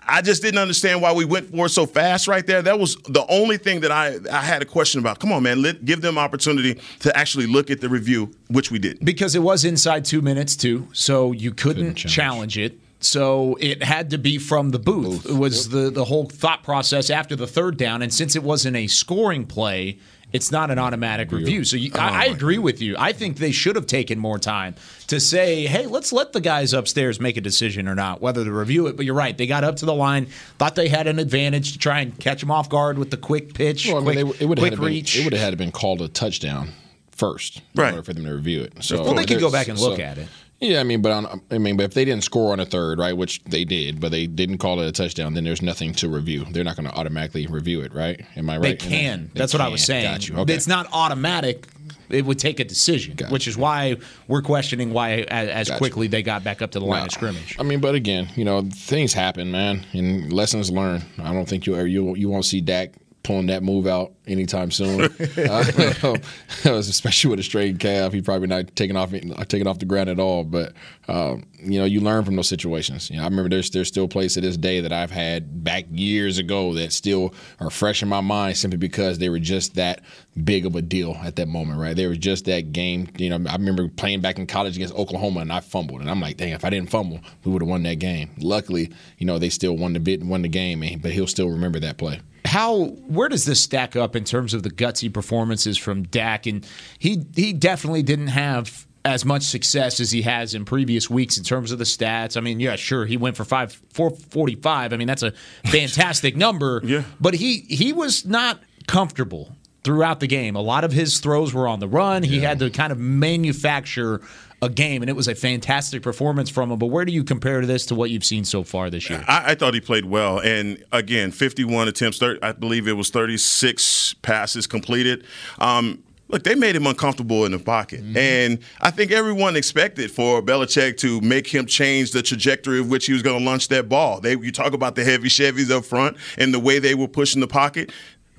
I 0.07 0.23
just 0.23 0.41
didn't 0.41 0.57
understand 0.59 1.03
why 1.03 1.13
we 1.13 1.25
went 1.25 1.51
for 1.51 1.67
it 1.67 1.69
so 1.69 1.85
fast 1.85 2.27
right 2.27 2.45
there. 2.47 2.63
That 2.63 2.79
was 2.79 2.95
the 3.07 3.23
only 3.29 3.57
thing 3.57 3.81
that 3.81 3.91
I, 3.91 4.17
I 4.31 4.41
had 4.41 4.63
a 4.63 4.65
question 4.65 4.99
about. 4.99 5.19
Come 5.19 5.31
on, 5.31 5.43
man, 5.43 5.61
let, 5.61 5.85
give 5.85 6.01
them 6.01 6.17
opportunity 6.17 6.81
to 7.01 7.15
actually 7.15 7.45
look 7.45 7.69
at 7.69 7.79
the 7.79 7.89
review, 7.89 8.31
which 8.47 8.71
we 8.71 8.79
did. 8.79 8.97
because 9.05 9.35
it 9.35 9.43
was 9.43 9.63
inside 9.65 10.05
two 10.05 10.23
minutes 10.23 10.55
too, 10.55 10.87
so 10.93 11.31
you 11.31 11.51
couldn't, 11.51 11.93
challenge. 11.93 12.57
it. 12.57 12.79
So 13.01 13.57
it 13.61 13.81
had 13.81 14.09
to 14.09 14.17
be 14.17 14.37
from 14.37 14.71
the 14.71 14.79
booth. 14.79 15.25
It 15.25 15.35
was 15.37 15.69
the 15.69 15.89
the 15.89 16.05
whole 16.05 16.25
thought 16.25 16.63
process 16.63 17.09
after 17.09 17.35
the 17.35 17.47
third 17.47 17.77
down, 17.77 18.01
and 18.01 18.13
since 18.13 18.35
it 18.35 18.43
wasn't 18.43 18.75
a 18.75 18.87
scoring 18.87 19.45
play. 19.45 19.99
It's 20.31 20.51
not 20.51 20.69
an 20.69 20.77
automatic 20.77 21.31
review. 21.31 21.63
So 21.65 21.75
you, 21.75 21.89
oh, 21.95 21.99
I, 21.99 22.21
I 22.21 22.25
agree 22.25 22.59
with 22.59 22.83
you. 22.83 22.95
I 22.99 23.13
think 23.13 23.37
they 23.37 23.51
should 23.51 23.75
have 23.75 23.87
taken 23.87 24.19
more 24.19 24.37
time 24.37 24.75
to 25.07 25.19
say, 25.19 25.65
hey, 25.65 25.87
let's 25.87 26.13
let 26.13 26.33
the 26.33 26.39
guys 26.39 26.71
upstairs 26.71 27.19
make 27.19 27.35
a 27.35 27.41
decision 27.41 27.87
or 27.87 27.95
not, 27.95 28.21
whether 28.21 28.45
to 28.45 28.51
review 28.51 28.85
it. 28.85 28.95
But 28.95 29.07
you're 29.07 29.15
right. 29.15 29.35
They 29.35 29.47
got 29.47 29.63
up 29.63 29.77
to 29.77 29.87
the 29.87 29.93
line, 29.95 30.27
thought 30.59 30.75
they 30.75 30.87
had 30.87 31.07
an 31.07 31.17
advantage 31.17 31.71
to 31.71 31.79
try 31.79 32.01
and 32.01 32.15
catch 32.19 32.41
them 32.41 32.51
off 32.51 32.69
guard 32.69 32.99
with 32.99 33.09
the 33.09 33.17
quick 33.17 33.55
pitch, 33.55 33.87
Well, 33.87 33.95
I 33.95 33.99
mean, 34.01 34.27
quick, 34.27 34.37
they, 34.37 34.45
it 34.45 34.47
would 34.47 34.59
quick 34.59 34.73
have 34.73 34.79
been, 34.81 34.87
reach. 34.87 35.17
it 35.17 35.23
would 35.23 35.33
have 35.33 35.41
had 35.41 35.49
to 35.49 35.57
been 35.57 35.71
called 35.71 35.99
a 35.99 36.07
touchdown 36.07 36.73
first, 37.09 37.57
in 37.57 37.81
Right. 37.81 37.89
order 37.93 38.03
for 38.03 38.13
them 38.13 38.25
to 38.25 38.33
review 38.35 38.61
it. 38.61 38.83
So 38.83 39.01
Well, 39.01 39.15
they 39.15 39.25
could 39.25 39.39
go 39.39 39.49
back 39.51 39.67
and 39.67 39.79
look 39.79 39.97
at 39.97 40.19
it. 40.19 40.27
Yeah, 40.61 40.81
I 40.81 40.83
mean, 40.83 41.01
but 41.01 41.11
on, 41.13 41.41
I 41.51 41.57
mean, 41.57 41.77
but 41.77 41.83
if 41.83 41.93
they 41.93 42.03
didn't 42.03 42.25
score 42.25 42.51
on 42.51 42.59
a 42.59 42.65
third, 42.65 42.99
right, 42.99 43.15
which 43.15 43.41
they 43.45 43.63
did, 43.63 44.01
but 44.01 44.11
they 44.11 44.27
didn't 44.27 44.57
call 44.57 44.81
it 44.81 44.87
a 44.87 44.91
touchdown, 44.91 45.33
then 45.33 45.45
there's 45.45 45.61
nothing 45.61 45.93
to 45.93 46.09
review. 46.09 46.45
They're 46.51 46.65
not 46.65 46.75
going 46.75 46.89
to 46.89 46.93
automatically 46.95 47.47
review 47.47 47.79
it, 47.81 47.93
right? 47.93 48.19
Am 48.35 48.49
I 48.49 48.57
right? 48.57 48.77
They 48.77 48.89
can. 48.89 49.31
They 49.33 49.39
That's 49.39 49.53
what 49.53 49.61
I 49.61 49.69
was 49.69 49.83
saying. 49.85 50.03
Got 50.03 50.27
you. 50.27 50.35
Okay. 50.39 50.53
It's 50.53 50.67
not 50.67 50.87
automatic. 50.91 51.65
It 52.09 52.25
would 52.25 52.39
take 52.39 52.59
a 52.59 52.65
decision, 52.65 53.15
Got 53.15 53.31
which 53.31 53.47
is 53.47 53.55
why 53.55 53.95
we're 54.27 54.41
questioning 54.41 54.91
why 54.91 55.21
as, 55.29 55.47
as 55.49 55.67
Got 55.69 55.75
you. 55.75 55.77
quickly 55.77 56.07
they 56.07 56.23
got 56.23 56.43
back 56.43 56.61
up 56.61 56.71
to 56.71 56.79
the 56.79 56.85
line 56.85 57.01
No. 57.01 57.05
of 57.05 57.11
scrimmage. 57.11 57.55
I 57.59 57.63
mean, 57.63 57.79
but 57.79 57.95
again, 57.95 58.27
you 58.35 58.43
know, 58.43 58.67
things 58.73 59.13
happen, 59.13 59.51
man, 59.51 59.85
and 59.93 60.33
lessons 60.33 60.71
learned. 60.71 61.05
I 61.19 61.31
don't 61.31 61.47
think 61.47 61.67
you 61.67 61.79
you 61.83 62.15
you 62.15 62.27
won't 62.27 62.45
see 62.45 62.61
Dak 62.61 62.93
pulling 63.23 63.47
that 63.47 63.63
move 63.63 63.85
out 63.85 64.13
anytime 64.27 64.71
soon. 64.71 65.01
uh, 65.37 66.15
especially 66.65 67.29
with 67.29 67.39
a 67.39 67.43
strained 67.43 67.79
calf, 67.79 68.13
he 68.13 68.21
probably 68.21 68.47
not 68.47 68.75
taking 68.75 68.95
off 68.95 69.11
taking 69.11 69.67
off 69.67 69.79
the 69.79 69.85
ground 69.85 70.09
at 70.09 70.19
all. 70.19 70.43
But 70.43 70.73
um, 71.07 71.45
you 71.61 71.79
know, 71.79 71.85
you 71.85 71.99
learn 71.99 72.23
from 72.23 72.35
those 72.35 72.47
situations. 72.47 73.09
You 73.09 73.17
know, 73.17 73.23
I 73.23 73.25
remember 73.25 73.49
there's 73.49 73.69
there's 73.71 73.87
still 73.87 74.07
plays 74.07 74.35
to 74.35 74.41
this 74.41 74.57
day 74.57 74.79
that 74.81 74.93
I've 74.93 75.11
had 75.11 75.63
back 75.63 75.85
years 75.91 76.37
ago 76.37 76.73
that 76.75 76.93
still 76.93 77.33
are 77.59 77.69
fresh 77.69 78.01
in 78.01 78.09
my 78.09 78.21
mind 78.21 78.57
simply 78.57 78.77
because 78.77 79.17
they 79.17 79.29
were 79.29 79.39
just 79.39 79.75
that 79.75 80.01
big 80.43 80.65
of 80.65 80.75
a 80.75 80.81
deal 80.81 81.17
at 81.21 81.35
that 81.35 81.47
moment, 81.47 81.79
right? 81.79 81.95
They 81.95 82.07
were 82.07 82.15
just 82.15 82.45
that 82.45 82.71
game. 82.71 83.09
You 83.17 83.37
know, 83.37 83.49
I 83.49 83.55
remember 83.55 83.87
playing 83.89 84.21
back 84.21 84.39
in 84.39 84.47
college 84.47 84.75
against 84.75 84.93
Oklahoma 84.95 85.41
and 85.41 85.51
I 85.51 85.59
fumbled, 85.59 86.01
and 86.01 86.09
I'm 86.09 86.21
like, 86.21 86.37
dang, 86.37 86.53
if 86.53 86.63
I 86.63 86.69
didn't 86.69 86.89
fumble, 86.89 87.19
we 87.43 87.51
would 87.51 87.61
have 87.61 87.69
won 87.69 87.83
that 87.83 87.95
game. 87.95 88.31
Luckily, 88.37 88.91
you 89.17 89.25
know, 89.25 89.39
they 89.39 89.49
still 89.49 89.75
won 89.75 89.93
the 89.93 89.99
bit, 89.99 90.23
won 90.23 90.41
the 90.41 90.47
game, 90.47 90.83
but 91.01 91.11
he'll 91.11 91.27
still 91.27 91.49
remember 91.49 91.79
that 91.79 91.97
play 91.97 92.21
how 92.45 92.85
where 93.07 93.29
does 93.29 93.45
this 93.45 93.61
stack 93.61 93.95
up 93.95 94.15
in 94.15 94.23
terms 94.23 94.53
of 94.53 94.63
the 94.63 94.69
gutsy 94.69 95.11
performances 95.13 95.77
from 95.77 96.03
Dak? 96.03 96.45
And 96.45 96.65
he 96.97 97.23
he 97.35 97.53
definitely 97.53 98.03
didn't 98.03 98.27
have 98.27 98.85
as 99.05 99.25
much 99.25 99.43
success 99.43 99.99
as 99.99 100.11
he 100.11 100.21
has 100.23 100.53
in 100.53 100.65
previous 100.65 101.09
weeks 101.09 101.37
in 101.37 101.43
terms 101.43 101.71
of 101.71 101.77
the 101.77 101.85
stats. 101.85 102.35
I 102.37 102.41
mean, 102.41 102.59
yeah, 102.59 102.75
sure, 102.75 103.05
he 103.05 103.17
went 103.17 103.37
for 103.37 103.45
five 103.45 103.73
four 103.93 104.11
forty 104.11 104.55
five. 104.55 104.93
I 104.93 104.97
mean, 104.97 105.07
that's 105.07 105.23
a 105.23 105.31
fantastic 105.65 106.35
number. 106.35 106.81
Yeah. 106.83 107.03
But 107.19 107.35
he 107.35 107.59
he 107.59 107.93
was 107.93 108.25
not 108.25 108.59
comfortable 108.87 109.55
throughout 109.83 110.19
the 110.19 110.27
game. 110.27 110.55
A 110.55 110.61
lot 110.61 110.83
of 110.83 110.91
his 110.91 111.19
throws 111.19 111.53
were 111.53 111.67
on 111.67 111.79
the 111.79 111.87
run. 111.87 112.23
He 112.23 112.39
had 112.39 112.59
to 112.59 112.69
kind 112.69 112.91
of 112.91 112.97
manufacture 112.99 114.21
a 114.61 114.69
game, 114.69 115.01
and 115.01 115.09
it 115.09 115.15
was 115.15 115.27
a 115.27 115.35
fantastic 115.35 116.01
performance 116.01 116.49
from 116.49 116.71
him. 116.71 116.79
But 116.79 116.87
where 116.87 117.05
do 117.05 117.11
you 117.11 117.23
compare 117.23 117.65
this 117.65 117.85
to 117.87 117.95
what 117.95 118.09
you've 118.09 118.25
seen 118.25 118.45
so 118.45 118.63
far 118.63 118.89
this 118.89 119.09
year? 119.09 119.23
I, 119.27 119.51
I 119.51 119.55
thought 119.55 119.73
he 119.73 119.81
played 119.81 120.05
well, 120.05 120.39
and 120.39 120.83
again, 120.91 121.31
51 121.31 121.87
attempts. 121.87 122.17
30, 122.17 122.43
I 122.43 122.51
believe 122.51 122.87
it 122.87 122.93
was 122.93 123.09
36 123.09 124.15
passes 124.21 124.67
completed. 124.67 125.25
Um, 125.59 126.03
look, 126.29 126.43
they 126.43 126.55
made 126.55 126.75
him 126.75 126.87
uncomfortable 126.87 127.45
in 127.45 127.51
the 127.51 127.59
pocket. 127.59 128.01
Mm-hmm. 128.01 128.17
And 128.17 128.59
I 128.81 128.91
think 128.91 129.11
everyone 129.11 129.55
expected 129.55 130.11
for 130.11 130.41
Belichick 130.41 130.97
to 130.97 131.19
make 131.21 131.47
him 131.47 131.65
change 131.65 132.11
the 132.11 132.21
trajectory 132.21 132.79
of 132.79 132.89
which 132.89 133.05
he 133.05 133.13
was 133.13 133.21
going 133.21 133.39
to 133.39 133.45
launch 133.45 133.67
that 133.69 133.89
ball. 133.89 134.21
They, 134.21 134.31
you 134.31 134.51
talk 134.51 134.73
about 134.73 134.95
the 134.95 135.03
heavy 135.03 135.27
Chevys 135.29 135.71
up 135.71 135.85
front 135.85 136.17
and 136.37 136.53
the 136.53 136.59
way 136.59 136.79
they 136.79 136.95
were 136.95 137.07
pushing 137.07 137.41
the 137.41 137.47
pocket. 137.47 137.91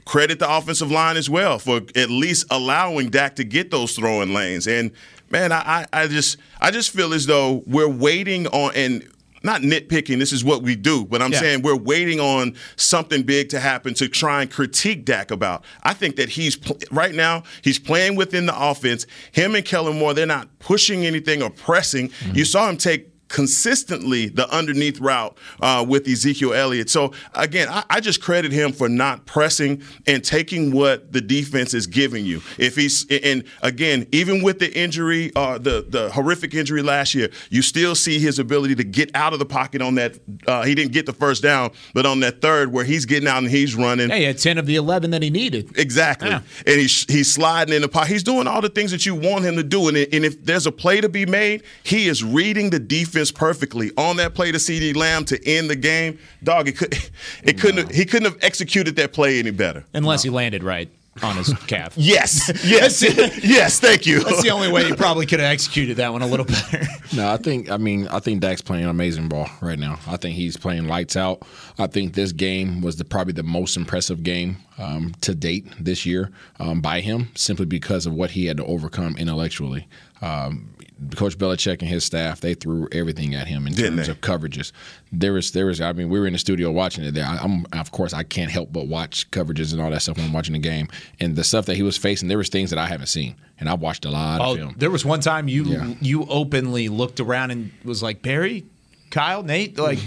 Credit 0.07 0.39
the 0.39 0.51
offensive 0.51 0.91
line 0.91 1.17
as 1.17 1.29
well 1.29 1.59
for 1.59 1.83
at 1.95 2.11
least 2.11 2.47
allowing 2.51 3.11
Dak 3.11 3.37
to 3.37 3.45
get 3.45 3.71
those 3.71 3.95
throwing 3.95 4.33
lanes. 4.33 4.67
And 4.67 4.93
man, 5.31 5.53
I, 5.53 5.87
I 5.93 6.07
just 6.07 6.39
I 6.61 6.71
just 6.71 6.91
feel 6.91 7.15
as 7.15 7.27
though 7.27 7.63
we're 7.67 7.89
waiting 7.89 8.47
on 8.49 8.73
and 8.75 9.09
not 9.43 9.63
nitpicking, 9.63 10.19
this 10.19 10.33
is 10.33 10.45
what 10.45 10.63
we 10.63 10.77
do, 10.77 11.05
but 11.07 11.23
I'm 11.23 11.33
yeah. 11.33 11.39
saying 11.39 11.63
we're 11.63 11.77
waiting 11.77 12.21
on 12.21 12.55
something 12.77 13.23
big 13.23 13.49
to 13.51 13.61
happen 13.61 13.95
to 13.95 14.09
try 14.09 14.43
and 14.43 14.51
critique 14.51 15.05
Dak 15.05 15.31
about. 15.31 15.65
I 15.83 15.95
think 15.95 16.17
that 16.17 16.29
he's 16.29 16.59
right 16.91 17.15
now, 17.15 17.45
he's 17.63 17.79
playing 17.79 18.17
within 18.17 18.47
the 18.47 18.55
offense. 18.61 19.07
Him 19.33 19.55
and 19.55 19.65
Kellen 19.65 19.99
Moore, 19.99 20.13
they're 20.13 20.27
not 20.27 20.59
pushing 20.59 21.07
anything 21.07 21.43
or 21.43 21.51
pressing. 21.51 22.11
Mm-hmm. 22.11 22.37
You 22.37 22.45
saw 22.45 22.69
him 22.69 22.77
take 22.77 23.10
consistently 23.31 24.29
the 24.29 24.47
underneath 24.51 25.01
route 25.01 25.39
uh, 25.61 25.85
with 25.89 26.07
Ezekiel 26.07 26.53
Elliott. 26.53 26.91
So 26.91 27.13
again, 27.35 27.69
I, 27.69 27.85
I, 27.89 28.01
just 28.01 28.21
credit 28.21 28.51
him 28.51 28.73
for 28.73 28.89
not 28.89 29.25
pressing 29.25 29.83
and 30.07 30.25
taking 30.25 30.73
what 30.73 31.13
the 31.13 31.21
defense 31.21 31.73
is 31.73 31.87
giving 31.87 32.27
you. 32.27 32.43
If 32.59 32.77
he's 32.77 33.07
and 33.09 33.45
again, 33.63 34.07
even 34.11 34.43
with 34.43 34.59
the 34.59 34.71
injury, 34.77 35.31
uh, 35.37 35.59
the 35.59 35.87
the 35.89 36.11
horrific 36.11 36.55
injury 36.55 36.83
last 36.83 37.15
year, 37.15 37.31
you 37.51 37.63
still 37.63 37.95
see 37.95 38.19
his 38.19 38.39
ability 38.39 38.75
to 38.75 38.85
get 38.85 39.15
out 39.15 39.33
of 39.33 39.39
the 39.39 39.47
pocket 39.47 39.81
on 39.81 39.95
that. 39.95 40.19
Uh, 40.47 40.65
he 40.65 40.75
didn't 40.75 40.93
get 40.93 41.07
the 41.07 41.13
first 41.13 41.43
down, 41.43 41.71
but 41.95 42.05
on 42.05 42.21
that 42.21 42.43
third 42.43 42.73
where 42.73 42.85
he's 42.85 43.07
getting 43.07 43.29
out 43.29 43.39
and 43.39 43.51
he's 43.51 43.77
running. 43.77 44.11
Yeah, 44.11 44.17
he 44.17 44.25
had 44.25 44.39
ten 44.39 44.59
of 44.59 44.67
the 44.67 44.77
eleven 44.77 45.13
that 45.13 45.23
he 45.23 45.31
needed. 45.31 45.79
Exactly, 45.79 46.31
yeah. 46.31 46.43
and 46.67 46.81
he's 46.81 47.05
he's 47.05 47.33
sliding 47.33 47.75
in 47.75 47.83
the 47.83 47.89
pocket. 47.89 48.11
He's 48.11 48.25
doing 48.25 48.49
all 48.49 48.61
the 48.61 48.69
things 48.69 48.91
that 48.91 49.07
you 49.07 49.15
want 49.15 49.45
him 49.45 49.55
to 49.57 49.63
do. 49.63 49.87
And, 49.87 49.97
and 49.97 50.25
if 50.25 50.45
there's 50.45 50.67
a 50.67 50.73
play 50.73 51.01
to 51.01 51.09
be 51.09 51.27
made, 51.27 51.63
he 51.85 52.09
is 52.09 52.25
reading 52.25 52.71
the 52.71 52.81
defense 52.81 53.20
perfectly 53.29 53.91
on 53.97 54.17
that 54.19 54.35
play 54.35 54.53
to 54.53 54.59
CeeDee 54.59 54.95
Lamb 54.95 55.25
to 55.27 55.49
end 55.49 55.69
the 55.69 55.77
game. 55.77 56.19
Dog, 56.45 56.69
it 56.69 56.79
could 56.79 56.95
it 57.43 57.61
couldn't 57.61 57.79
have, 57.79 57.91
he 57.91 58.05
couldn't 58.05 58.33
have 58.33 58.39
executed 58.43 58.97
that 58.97 59.13
play 59.13 59.39
any 59.41 59.51
better. 59.51 59.85
Unless 59.95 60.25
no. 60.25 60.31
he 60.31 60.37
landed 60.37 60.63
right 60.63 60.89
on 61.23 61.37
his 61.37 61.53
calf. 61.67 61.93
yes, 61.97 62.51
yes, 62.65 63.03
yes. 63.43 63.81
Thank 63.81 64.07
you. 64.07 64.23
That's 64.23 64.43
the 64.43 64.51
only 64.51 64.71
way 64.71 64.85
he 64.85 64.95
probably 64.95 65.27
could 65.27 65.41
have 65.41 65.51
executed 65.53 65.97
that 65.97 66.13
one 66.13 66.23
a 66.23 66.27
little 66.27 66.47
better. 66.47 66.83
no, 67.15 67.29
I 67.31 67.37
think. 67.37 67.71
I 67.71 67.77
mean, 67.77 68.07
I 68.09 68.21
think 68.21 68.41
Dak's 68.41 68.63
playing 68.63 68.85
an 68.85 68.91
amazing 68.91 69.29
ball 69.29 69.49
right 69.61 69.79
now. 69.79 69.99
I 70.07 70.17
think 70.17 70.37
he's 70.37 70.57
playing 70.57 70.87
lights 70.87 71.17
out. 71.17 71.43
I 71.79 71.89
think 71.89 72.15
this 72.15 72.33
game 72.33 72.81
was 72.81 72.97
the 72.97 73.05
probably 73.05 73.33
the 73.33 73.43
most 73.43 73.77
impressive 73.77 74.23
game 74.23 74.59
um, 74.81 75.15
to 75.21 75.35
date 75.35 75.67
this 75.79 76.07
year 76.07 76.31
um, 76.59 76.81
by 76.81 77.01
him, 77.01 77.29
simply 77.35 77.67
because 77.67 78.07
of 78.07 78.15
what 78.15 78.31
he 78.31 78.47
had 78.47 78.57
to 78.57 78.65
overcome 78.65 79.17
intellectually. 79.17 79.87
Um, 80.23 80.75
Coach 81.17 81.39
Belichick 81.39 81.81
and 81.81 81.89
his 81.89 82.05
staff 82.05 82.41
they 82.41 82.53
threw 82.53 82.87
everything 82.93 83.35
at 83.35 83.47
him 83.47 83.67
in 83.67 83.73
Didn't 83.73 83.97
terms 83.97 84.07
they? 84.09 84.13
of 84.13 84.21
coverages. 84.21 84.71
There 85.11 85.33
was 85.33 85.53
there 85.53 85.67
was 85.67 85.81
I 85.81 85.93
mean 85.93 86.11
we 86.11 86.21
were 86.21 86.27
in 86.27 86.35
the 86.35 86.39
studio 86.39 86.71
watching 86.71 87.05
it 87.05 87.13
there. 87.13 87.25
I, 87.25 87.43
am 87.43 87.65
of 87.73 87.91
course 87.91 88.13
I 88.13 88.23
can't 88.23 88.51
help 88.51 88.71
but 88.71 88.87
watch 88.87 89.31
coverages 89.31 89.73
and 89.73 89.81
all 89.81 89.91
that 89.91 90.03
stuff 90.03 90.19
when 90.19 90.27
I'm 90.27 90.33
watching 90.33 90.53
the 90.53 90.59
game. 90.59 90.89
And 91.19 91.37
the 91.37 91.45
stuff 91.45 91.67
that 91.67 91.77
he 91.77 91.83
was 91.83 91.97
facing, 91.97 92.29
there 92.29 92.37
was 92.37 92.51
things 92.51 92.69
that 92.69 92.79
I 92.79 92.87
haven't 92.87 93.07
seen, 93.07 93.35
and 93.59 93.69
I've 93.69 93.81
watched 93.81 94.05
a 94.05 94.11
lot 94.11 94.41
oh, 94.43 94.53
of 94.53 94.59
film. 94.59 94.75
There 94.77 94.91
was 94.91 95.05
one 95.05 95.21
time 95.21 95.49
you 95.49 95.65
yeah. 95.65 95.95
you 96.03 96.27
openly 96.27 96.89
looked 96.91 97.19
around 97.19 97.51
and 97.51 97.73
was 97.83 98.03
like 98.03 98.21
Barry, 98.21 98.65
Kyle, 99.11 99.43
Nate, 99.43 99.79
like 99.79 100.01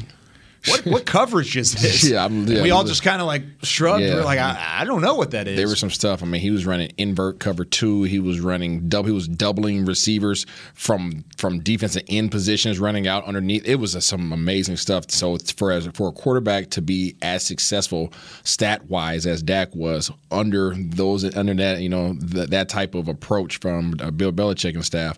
what 0.67 0.85
what 0.85 1.05
coverage 1.05 1.57
is 1.57 1.73
this? 1.73 2.09
yeah, 2.09 2.27
yeah, 2.27 2.61
we 2.61 2.71
all 2.71 2.83
just 2.83 3.03
kind 3.03 3.21
of 3.21 3.27
like 3.27 3.43
shrugged. 3.63 4.03
Yeah. 4.03 4.15
We're 4.15 4.23
like, 4.23 4.39
I, 4.39 4.79
I, 4.81 4.85
don't 4.85 5.01
know 5.01 5.15
what 5.15 5.31
that 5.31 5.47
is. 5.47 5.57
There 5.57 5.67
was 5.67 5.79
some 5.79 5.89
stuff. 5.89 6.23
I 6.23 6.25
mean, 6.25 6.41
he 6.41 6.51
was 6.51 6.65
running 6.65 6.91
invert 6.97 7.39
cover 7.39 7.65
two. 7.65 8.03
He 8.03 8.19
was 8.19 8.39
running 8.39 8.87
double. 8.87 9.07
He 9.07 9.13
was 9.13 9.27
doubling 9.27 9.85
receivers 9.85 10.45
from 10.73 11.25
from 11.37 11.59
defensive 11.59 12.03
end 12.07 12.31
positions, 12.31 12.79
running 12.79 13.07
out 13.07 13.25
underneath. 13.25 13.65
It 13.65 13.75
was 13.75 13.95
a, 13.95 14.01
some 14.01 14.31
amazing 14.31 14.77
stuff. 14.77 15.05
So 15.09 15.37
for 15.37 15.71
as 15.71 15.87
for 15.87 16.07
a 16.07 16.11
quarterback 16.11 16.69
to 16.71 16.81
be 16.81 17.15
as 17.21 17.43
successful 17.43 18.13
stat 18.43 18.85
wise 18.89 19.25
as 19.25 19.43
Dak 19.43 19.75
was 19.75 20.11
under 20.31 20.73
those 20.75 21.23
under 21.35 21.53
that 21.55 21.79
you 21.81 21.89
know 21.89 22.15
th- 22.15 22.49
that 22.49 22.69
type 22.69 22.95
of 22.95 23.07
approach 23.07 23.59
from 23.59 23.95
uh, 23.99 24.11
Bill 24.11 24.31
Belichick 24.31 24.75
and 24.75 24.85
staff 24.85 25.17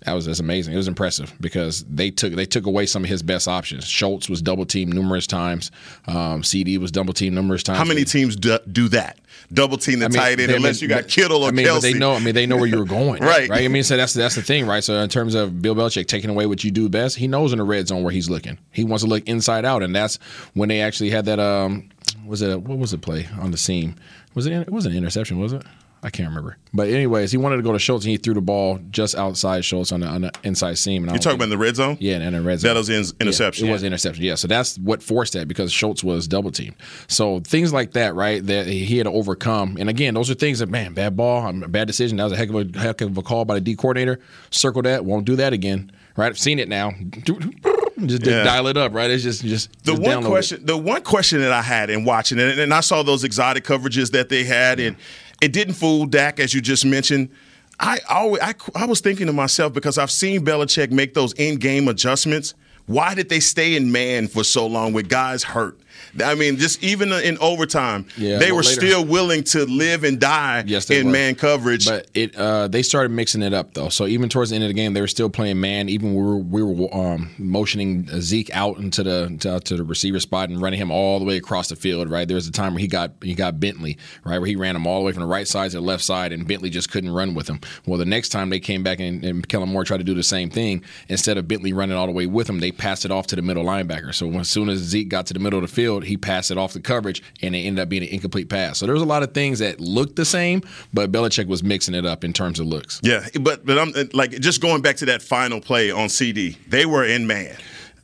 that 0.00 0.12
was 0.12 0.26
just 0.26 0.40
amazing. 0.40 0.74
It 0.74 0.76
was 0.76 0.88
impressive 0.88 1.32
because 1.40 1.84
they 1.84 2.10
took 2.10 2.34
they 2.34 2.44
took 2.44 2.66
away 2.66 2.84
some 2.86 3.02
of 3.02 3.08
his 3.08 3.22
best 3.22 3.48
options. 3.48 3.86
Schultz 3.86 4.28
was 4.28 4.42
double 4.42 4.66
teamed 4.66 4.92
numerous 4.92 5.26
times. 5.26 5.70
Um, 6.06 6.42
CeeDee 6.42 6.78
was 6.78 6.92
double 6.92 7.14
teamed 7.14 7.34
numerous 7.34 7.62
times. 7.62 7.78
How 7.78 7.84
many 7.84 8.04
teams 8.04 8.36
do, 8.36 8.58
do 8.70 8.88
that? 8.88 9.18
Double 9.52 9.78
team 9.78 10.00
the 10.00 10.06
I 10.06 10.08
mean, 10.08 10.18
tight 10.18 10.40
end 10.40 10.52
unless 10.52 10.82
you 10.82 10.88
got 10.88 11.08
Kittle 11.08 11.42
or 11.44 11.48
I 11.48 11.50
mean, 11.52 11.66
Kelce. 11.66 11.80
they 11.80 11.94
know. 11.94 12.12
I 12.12 12.18
mean, 12.18 12.34
they 12.34 12.46
know 12.46 12.56
where 12.56 12.66
you 12.66 12.78
were 12.78 12.84
going. 12.84 13.22
right. 13.22 13.48
Right. 13.48 13.64
I 13.64 13.68
mean, 13.68 13.84
so 13.84 13.96
that's 13.96 14.12
that's 14.12 14.34
the 14.34 14.42
thing, 14.42 14.66
right? 14.66 14.84
So 14.84 14.94
in 14.94 15.08
terms 15.08 15.34
of 15.34 15.62
Bill 15.62 15.74
Belichick 15.74 16.06
taking 16.08 16.30
away 16.30 16.46
what 16.46 16.62
you 16.62 16.70
do 16.70 16.88
best, 16.88 17.16
he 17.16 17.26
knows 17.26 17.52
in 17.52 17.58
the 17.58 17.64
red 17.64 17.88
zone 17.88 18.02
where 18.02 18.12
he's 18.12 18.28
looking. 18.28 18.58
He 18.72 18.84
wants 18.84 19.02
to 19.02 19.08
look 19.08 19.26
inside 19.26 19.64
out, 19.64 19.82
and 19.82 19.94
that's 19.94 20.18
when 20.52 20.68
they 20.68 20.82
actually 20.82 21.10
had 21.10 21.24
that. 21.24 21.40
Um, 21.40 21.88
was 22.26 22.42
it 22.42 22.62
what 22.62 22.78
was 22.78 22.90
the 22.90 22.98
play 22.98 23.28
on 23.40 23.50
the 23.50 23.56
seam? 23.56 23.96
Was 24.34 24.46
it? 24.46 24.52
It 24.52 24.70
was 24.70 24.84
an 24.84 24.92
interception, 24.92 25.38
was 25.38 25.52
it? 25.52 25.62
I 26.06 26.10
can't 26.10 26.28
remember. 26.28 26.56
But 26.72 26.88
anyways, 26.88 27.32
he 27.32 27.36
wanted 27.36 27.56
to 27.56 27.62
go 27.62 27.72
to 27.72 27.80
Schultz 27.80 28.04
and 28.04 28.12
he 28.12 28.16
threw 28.16 28.32
the 28.32 28.40
ball 28.40 28.78
just 28.90 29.16
outside 29.16 29.64
Schultz 29.64 29.90
on 29.90 30.00
the, 30.00 30.06
on 30.06 30.20
the 30.20 30.32
inside 30.44 30.78
seam. 30.78 31.02
And 31.02 31.10
You're 31.10 31.18
talking 31.18 31.34
about 31.34 31.46
in 31.46 31.50
the 31.50 31.58
red 31.58 31.74
zone? 31.74 31.96
Yeah, 31.98 32.20
in 32.20 32.32
the 32.32 32.40
red 32.40 32.60
zone. 32.60 32.68
That 32.68 32.78
was 32.78 32.88
in, 32.88 33.04
interception. 33.20 33.66
Yeah, 33.66 33.72
it 33.72 33.74
was 33.74 33.82
interception. 33.82 34.22
Yeah, 34.22 34.36
so 34.36 34.46
that's 34.46 34.78
what 34.78 35.02
forced 35.02 35.32
that 35.32 35.48
because 35.48 35.72
Schultz 35.72 36.04
was 36.04 36.28
double 36.28 36.52
teamed. 36.52 36.76
So 37.08 37.40
things 37.40 37.72
like 37.72 37.94
that, 37.94 38.14
right? 38.14 38.46
That 38.46 38.68
he 38.68 38.98
had 38.98 39.06
to 39.06 39.10
overcome. 39.10 39.78
And 39.80 39.88
again, 39.88 40.14
those 40.14 40.30
are 40.30 40.34
things 40.34 40.60
that 40.60 40.68
man, 40.68 40.94
bad 40.94 41.16
ball, 41.16 41.44
um, 41.44 41.62
bad 41.62 41.88
decision. 41.88 42.18
That 42.18 42.24
was 42.24 42.34
a 42.34 42.36
heck 42.36 42.50
of 42.50 42.54
a 42.54 42.78
heck 42.78 43.00
of 43.00 43.18
a 43.18 43.22
call 43.22 43.44
by 43.44 43.54
the 43.54 43.60
D 43.60 43.74
coordinator. 43.74 44.20
Circle 44.52 44.82
that. 44.82 45.04
Won't 45.04 45.24
do 45.24 45.34
that 45.34 45.52
again. 45.52 45.90
Right? 46.16 46.28
I've 46.28 46.38
seen 46.38 46.60
it 46.60 46.68
now. 46.68 46.92
Just 48.04 48.26
yeah. 48.26 48.44
dial 48.44 48.66
it 48.66 48.76
up, 48.76 48.92
right? 48.92 49.10
It's 49.10 49.22
just 49.22 49.42
just 49.42 49.72
the 49.84 49.94
just 49.94 50.02
one 50.02 50.22
question. 50.22 50.60
It. 50.60 50.66
The 50.66 50.76
one 50.76 51.02
question 51.02 51.40
that 51.40 51.52
I 51.52 51.62
had 51.62 51.88
in 51.88 52.04
watching 52.04 52.38
it, 52.38 52.58
and 52.58 52.74
I 52.74 52.80
saw 52.80 53.02
those 53.02 53.24
exotic 53.24 53.64
coverages 53.64 54.10
that 54.10 54.28
they 54.28 54.44
had, 54.44 54.80
and 54.80 54.96
it 55.40 55.52
didn't 55.52 55.74
fool 55.74 56.06
Dak, 56.06 56.40
as 56.40 56.54
you 56.54 56.60
just 56.60 56.84
mentioned. 56.84 57.30
I 57.78 57.98
always 58.08 58.42
I, 58.42 58.54
I 58.74 58.86
was 58.86 59.00
thinking 59.00 59.26
to 59.26 59.32
myself 59.32 59.72
because 59.72 59.98
I've 59.98 60.10
seen 60.10 60.44
Belichick 60.44 60.90
make 60.90 61.14
those 61.14 61.32
in-game 61.34 61.88
adjustments. 61.88 62.54
Why 62.86 63.14
did 63.14 63.28
they 63.28 63.40
stay 63.40 63.76
in 63.76 63.92
man 63.92 64.28
for 64.28 64.44
so 64.44 64.66
long 64.66 64.92
with 64.92 65.08
guys 65.08 65.42
hurt? 65.42 65.78
I 66.22 66.34
mean, 66.34 66.56
just 66.56 66.82
even 66.82 67.12
in 67.12 67.38
overtime, 67.38 68.06
yeah, 68.16 68.38
they 68.38 68.46
well, 68.46 68.56
were 68.56 68.62
later. 68.62 68.80
still 68.80 69.04
willing 69.04 69.44
to 69.44 69.66
live 69.66 70.04
and 70.04 70.20
die 70.20 70.64
yes, 70.66 70.90
in 70.90 71.06
were. 71.06 71.12
man 71.12 71.34
coverage. 71.34 71.86
But 71.86 72.08
it 72.14 72.34
uh, 72.36 72.68
they 72.68 72.82
started 72.82 73.10
mixing 73.10 73.42
it 73.42 73.52
up 73.52 73.74
though. 73.74 73.88
So 73.88 74.06
even 74.06 74.28
towards 74.28 74.50
the 74.50 74.56
end 74.56 74.64
of 74.64 74.68
the 74.68 74.74
game, 74.74 74.92
they 74.92 75.00
were 75.00 75.08
still 75.08 75.30
playing 75.30 75.60
man. 75.60 75.88
Even 75.88 76.14
we 76.14 76.22
were 76.22 76.36
we 76.36 76.62
were 76.62 76.94
um, 76.94 77.34
motioning 77.38 78.08
Zeke 78.20 78.50
out 78.54 78.78
into 78.78 79.02
the 79.02 79.36
to, 79.40 79.60
to, 79.60 79.76
the 79.76 79.84
receiver 79.84 80.20
spot 80.20 80.48
and 80.48 80.60
running 80.60 80.80
him 80.80 80.90
all 80.90 81.18
the 81.18 81.24
way 81.24 81.36
across 81.36 81.68
the 81.68 81.76
field. 81.76 82.10
Right 82.10 82.26
there 82.26 82.34
was 82.34 82.46
a 82.46 82.52
time 82.52 82.74
where 82.74 82.80
he 82.80 82.88
got 82.88 83.12
he 83.22 83.34
got 83.34 83.60
Bentley 83.60 83.98
right 84.24 84.38
where 84.38 84.46
he 84.46 84.56
ran 84.56 84.76
him 84.76 84.86
all 84.86 85.00
the 85.00 85.06
way 85.06 85.12
from 85.12 85.22
the 85.22 85.28
right 85.28 85.46
side 85.46 85.70
to 85.70 85.76
the 85.76 85.82
left 85.82 86.04
side, 86.04 86.32
and 86.32 86.46
Bentley 86.46 86.70
just 86.70 86.90
couldn't 86.90 87.10
run 87.10 87.34
with 87.34 87.48
him. 87.48 87.60
Well, 87.86 87.98
the 87.98 88.04
next 88.04 88.30
time 88.30 88.50
they 88.50 88.60
came 88.60 88.82
back 88.82 89.00
and, 89.00 89.24
and 89.24 89.48
Kellen 89.48 89.68
Moore 89.68 89.84
tried 89.84 89.98
to 89.98 90.04
do 90.04 90.14
the 90.14 90.22
same 90.22 90.50
thing, 90.50 90.82
instead 91.08 91.38
of 91.38 91.48
Bentley 91.48 91.72
running 91.72 91.96
all 91.96 92.06
the 92.06 92.12
way 92.12 92.26
with 92.26 92.48
him, 92.48 92.60
they 92.60 92.72
passed 92.72 93.04
it 93.04 93.10
off 93.10 93.26
to 93.28 93.36
the 93.36 93.42
middle 93.42 93.64
linebacker. 93.64 94.14
So 94.14 94.30
as 94.38 94.48
soon 94.48 94.68
as 94.68 94.78
Zeke 94.78 95.08
got 95.08 95.26
to 95.26 95.34
the 95.34 95.40
middle 95.40 95.58
of 95.58 95.68
the 95.68 95.74
field 95.74 95.85
downfield, 95.86 96.04
he 96.04 96.16
passed 96.16 96.50
it 96.50 96.58
off 96.58 96.72
the 96.72 96.80
coverage, 96.80 97.22
and 97.42 97.54
it 97.54 97.60
ended 97.60 97.82
up 97.82 97.88
being 97.88 98.02
an 98.02 98.08
incomplete 98.08 98.48
pass. 98.48 98.78
So 98.78 98.86
there's 98.86 99.02
a 99.02 99.06
lot 99.06 99.22
of 99.22 99.32
things 99.32 99.58
that 99.60 99.80
looked 99.80 100.16
the 100.16 100.24
same, 100.24 100.62
but 100.92 101.12
Belichick 101.12 101.46
was 101.46 101.62
mixing 101.62 101.94
it 101.94 102.04
up 102.06 102.24
in 102.24 102.32
terms 102.32 102.60
of 102.60 102.66
looks. 102.66 103.00
Yeah, 103.02 103.26
but 103.40 103.64
but 103.64 103.78
I'm 103.78 103.92
like 104.12 104.32
just 104.32 104.60
going 104.60 104.82
back 104.82 104.96
to 104.96 105.06
that 105.06 105.22
final 105.22 105.60
play 105.60 105.90
on 105.90 106.08
CD. 106.08 106.58
They 106.68 106.86
were 106.86 107.04
in 107.04 107.26
man. 107.26 107.56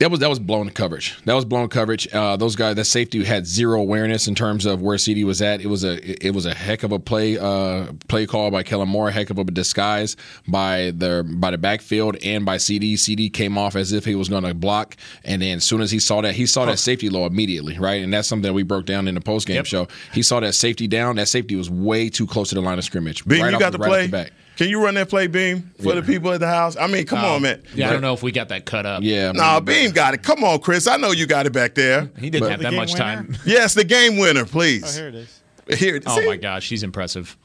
That 0.03 0.11
was 0.11 0.19
that 0.19 0.29
was 0.29 0.41
blown 0.41 0.69
coverage. 0.71 1.17
That 1.27 1.35
was 1.35 1.45
blown 1.45 1.69
coverage. 1.69 2.13
Uh, 2.13 2.37
those 2.37 2.57
guys, 2.57 2.75
that 2.75 2.87
safety 2.87 3.23
had 3.23 3.47
zero 3.47 3.81
awareness 3.81 4.27
in 4.27 4.35
terms 4.35 4.67
of 4.67 4.83
where 4.83 4.99
CD 4.99 5.23
was 5.23 5.41
at. 5.41 5.61
It 5.61 5.69
was 5.69 5.85
a 5.85 6.27
it 6.27 6.35
was 6.35 6.45
a 6.45 6.53
heck 6.53 6.83
of 6.83 6.91
a 6.91 6.99
play 6.99 7.39
uh, 7.39 7.93
play 8.09 8.27
call 8.27 8.51
by 8.51 8.65
Kellen 8.65 8.89
Moore, 8.89 9.13
heck 9.13 9.31
of 9.31 9.39
a 9.39 9.45
disguise 9.45 10.17
by 10.49 10.91
the 10.97 11.25
by 11.37 11.53
the 11.53 11.59
backfield 11.59 12.17
and 12.25 12.45
by 12.45 12.57
CD. 12.57 12.97
CD 12.97 13.31
came 13.31 13.57
off 13.57 13.77
as 13.77 13.93
if 13.93 14.05
he 14.05 14.17
was 14.17 14.29
going 14.29 14.43
to 14.43 14.53
block, 14.55 14.97
and 15.23 15.41
then 15.41 15.59
as 15.59 15.65
soon 15.65 15.81
as 15.81 15.93
he 15.93 16.01
saw 16.01 16.21
that, 16.21 16.35
he 16.35 16.47
saw 16.47 16.65
that 16.65 16.81
safety 16.81 17.09
low 17.09 17.25
immediately, 17.25 17.79
right? 17.79 18.03
And 18.03 18.13
that's 18.13 18.27
something 18.27 18.49
that 18.49 18.55
we 18.55 18.65
broke 18.65 18.87
down 18.87 19.07
in 19.07 19.15
the 19.15 19.21
post 19.21 19.47
game 19.47 19.63
show. 19.63 19.87
He 20.13 20.25
saw 20.25 20.41
that 20.41 20.55
safety 20.55 20.89
down. 20.89 21.15
That 21.15 21.29
safety 21.29 21.55
was 21.55 21.71
way 21.71 22.09
too 22.09 22.27
close 22.27 22.49
to 22.49 22.57
the 22.57 22.61
line 22.61 22.77
of 22.77 22.85
scrimmage. 22.85 23.25
Beam, 23.25 23.43
right 23.43 23.51
you 23.51 23.55
off 23.55 23.61
got 23.61 23.71
the, 23.71 23.79
the 23.79 23.83
right 23.85 23.89
play. 23.89 24.07
the 24.07 24.11
back. 24.11 24.33
Can 24.57 24.69
you 24.69 24.83
run 24.85 24.95
that 24.95 25.09
play, 25.09 25.27
Beam, 25.29 25.73
for 25.83 25.95
the 25.95 26.03
people 26.03 26.31
at 26.33 26.41
the 26.41 26.47
house? 26.47 26.77
I 26.77 26.87
mean, 26.87 27.07
come 27.07 27.25
Oh, 27.25 27.37
on, 27.37 27.43
man. 27.43 27.63
Yeah, 27.75 27.89
I 27.89 27.93
don't 27.93 28.03
know 28.03 28.13
if 28.13 28.23
we 28.23 28.33
got 28.33 28.49
that 28.51 28.67
cut 28.67 28.85
up. 28.87 29.03
Yeah, 29.03 29.33
Nah, 29.33 29.61
Beam 29.61 29.91
got 29.93 30.15
it. 30.15 30.23
Come 30.23 30.45
on, 30.45 30.61
Chris. 30.61 30.87
I 30.87 30.97
know 30.99 31.11
you 31.11 31.27
got 31.27 31.47
it 31.47 31.53
back 31.53 31.75
there. 31.75 32.11
He 32.19 32.29
didn't 32.31 32.41
But- 32.45 32.51
have 32.53 32.61
that 32.61 32.75
much 32.75 32.93
winner? 32.93 33.05
time. 33.05 33.37
Yes, 33.47 33.75
the 33.75 33.85
game 33.85 34.19
winner, 34.19 34.45
please. 34.45 34.85
Oh, 34.85 34.93
here 35.01 35.09
it 35.09 35.15
is. 35.15 35.41
Here, 35.81 36.01
Oh 36.07 36.21
see? 36.21 36.27
my 36.27 36.37
gosh, 36.37 36.65
she's 36.65 36.83
impressive. 36.83 37.37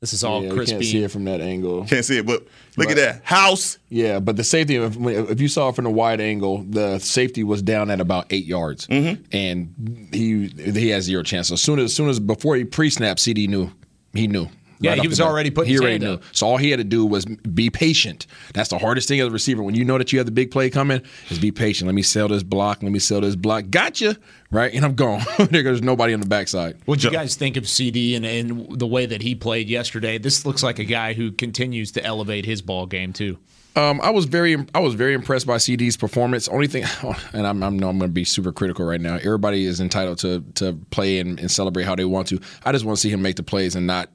This 0.00 0.14
is 0.14 0.24
all 0.24 0.42
Yeah, 0.42 0.48
you 0.48 0.54
Chris 0.54 0.70
can't 0.70 0.80
Beam. 0.80 0.90
see 0.90 1.02
it 1.02 1.10
from 1.10 1.24
that 1.24 1.42
angle. 1.42 1.84
Can't 1.84 2.04
see 2.04 2.16
it, 2.18 2.24
but 2.26 2.46
look 2.78 2.88
Right. 2.88 2.96
at 2.98 3.16
that 3.18 3.20
house. 3.24 3.76
Yeah, 3.90 4.18
but 4.18 4.36
the 4.36 4.44
safety, 4.44 4.76
if, 4.76 4.96
if 4.98 5.40
you 5.42 5.48
saw 5.48 5.68
it 5.68 5.76
from 5.76 5.84
the 5.84 5.90
wide 5.90 6.22
angle, 6.22 6.64
the 6.66 6.98
safety 7.00 7.44
was 7.44 7.60
down 7.60 7.90
at 7.90 8.00
about 8.00 8.26
eight 8.30 8.46
yards, 8.46 8.86
Mm-hmm. 8.86 9.22
and 9.32 10.08
he 10.12 10.46
he 10.72 10.88
has 10.90 11.04
zero 11.04 11.22
chance. 11.22 11.48
So 11.48 11.54
as 11.54 11.60
soon 11.60 11.78
as, 11.80 11.86
as 11.86 11.94
soon 11.94 12.08
as 12.08 12.18
before 12.18 12.56
he 12.56 12.64
pre-snapped, 12.64 13.20
CD 13.20 13.46
knew 13.46 13.72
he 14.14 14.26
knew. 14.26 14.48
Yeah, 14.80 14.94
he 14.96 15.06
was 15.08 15.20
already 15.20 15.50
putting 15.50 15.68
He 15.68 15.72
his 15.74 15.80
already 15.82 15.98
knew. 15.98 16.14
up. 16.14 16.22
So 16.32 16.46
all 16.46 16.56
he 16.56 16.70
had 16.70 16.78
to 16.78 16.84
do 16.84 17.04
was 17.06 17.24
be 17.26 17.70
patient. 17.70 18.26
That's 18.54 18.70
the 18.70 18.78
hardest 18.78 19.08
thing 19.08 19.20
as 19.20 19.28
a 19.28 19.30
receiver. 19.30 19.62
When 19.62 19.74
you 19.74 19.84
know 19.84 19.98
that 19.98 20.12
you 20.12 20.18
have 20.18 20.26
the 20.26 20.32
big 20.32 20.50
play 20.50 20.70
coming, 20.70 21.02
is 21.28 21.38
be 21.38 21.52
patient. 21.52 21.86
Let 21.86 21.94
me 21.94 22.02
sell 22.02 22.28
this 22.28 22.42
block. 22.42 22.82
Let 22.82 22.90
me 22.92 22.98
sell 22.98 23.20
this 23.20 23.36
block. 23.36 23.66
Gotcha. 23.70 24.16
Right, 24.50 24.72
and 24.74 24.84
I'm 24.84 24.94
gone. 24.94 25.22
There's 25.50 25.82
nobody 25.82 26.12
on 26.12 26.20
the 26.20 26.26
backside. 26.26 26.76
What'd 26.86 27.04
you 27.04 27.10
guys 27.10 27.36
think 27.36 27.56
of 27.56 27.68
CD 27.68 28.16
and, 28.16 28.26
and 28.26 28.78
the 28.78 28.86
way 28.86 29.06
that 29.06 29.22
he 29.22 29.34
played 29.36 29.68
yesterday? 29.68 30.18
This 30.18 30.44
looks 30.44 30.62
like 30.62 30.78
a 30.80 30.84
guy 30.84 31.12
who 31.12 31.30
continues 31.30 31.92
to 31.92 32.04
elevate 32.04 32.46
his 32.46 32.60
ball 32.62 32.86
game 32.86 33.12
too. 33.12 33.38
Um, 33.76 34.00
I 34.02 34.10
was 34.10 34.24
very, 34.24 34.56
I 34.74 34.80
was 34.80 34.94
very 34.94 35.14
impressed 35.14 35.46
by 35.46 35.58
CD's 35.58 35.96
performance. 35.96 36.48
Only 36.48 36.66
thing, 36.66 36.84
and 37.32 37.46
I'm, 37.46 37.62
I'm, 37.62 37.78
no, 37.78 37.88
I'm 37.88 37.98
going 37.98 38.10
to 38.10 38.12
be 38.12 38.24
super 38.24 38.50
critical 38.50 38.84
right 38.84 39.00
now. 39.00 39.14
Everybody 39.16 39.64
is 39.64 39.78
entitled 39.80 40.18
to 40.18 40.40
to 40.56 40.72
play 40.90 41.20
and, 41.20 41.38
and 41.38 41.48
celebrate 41.48 41.84
how 41.84 41.94
they 41.94 42.04
want 42.04 42.26
to. 42.28 42.40
I 42.64 42.72
just 42.72 42.84
want 42.84 42.96
to 42.98 43.00
see 43.00 43.10
him 43.10 43.22
make 43.22 43.36
the 43.36 43.44
plays 43.44 43.76
and 43.76 43.86
not 43.86 44.10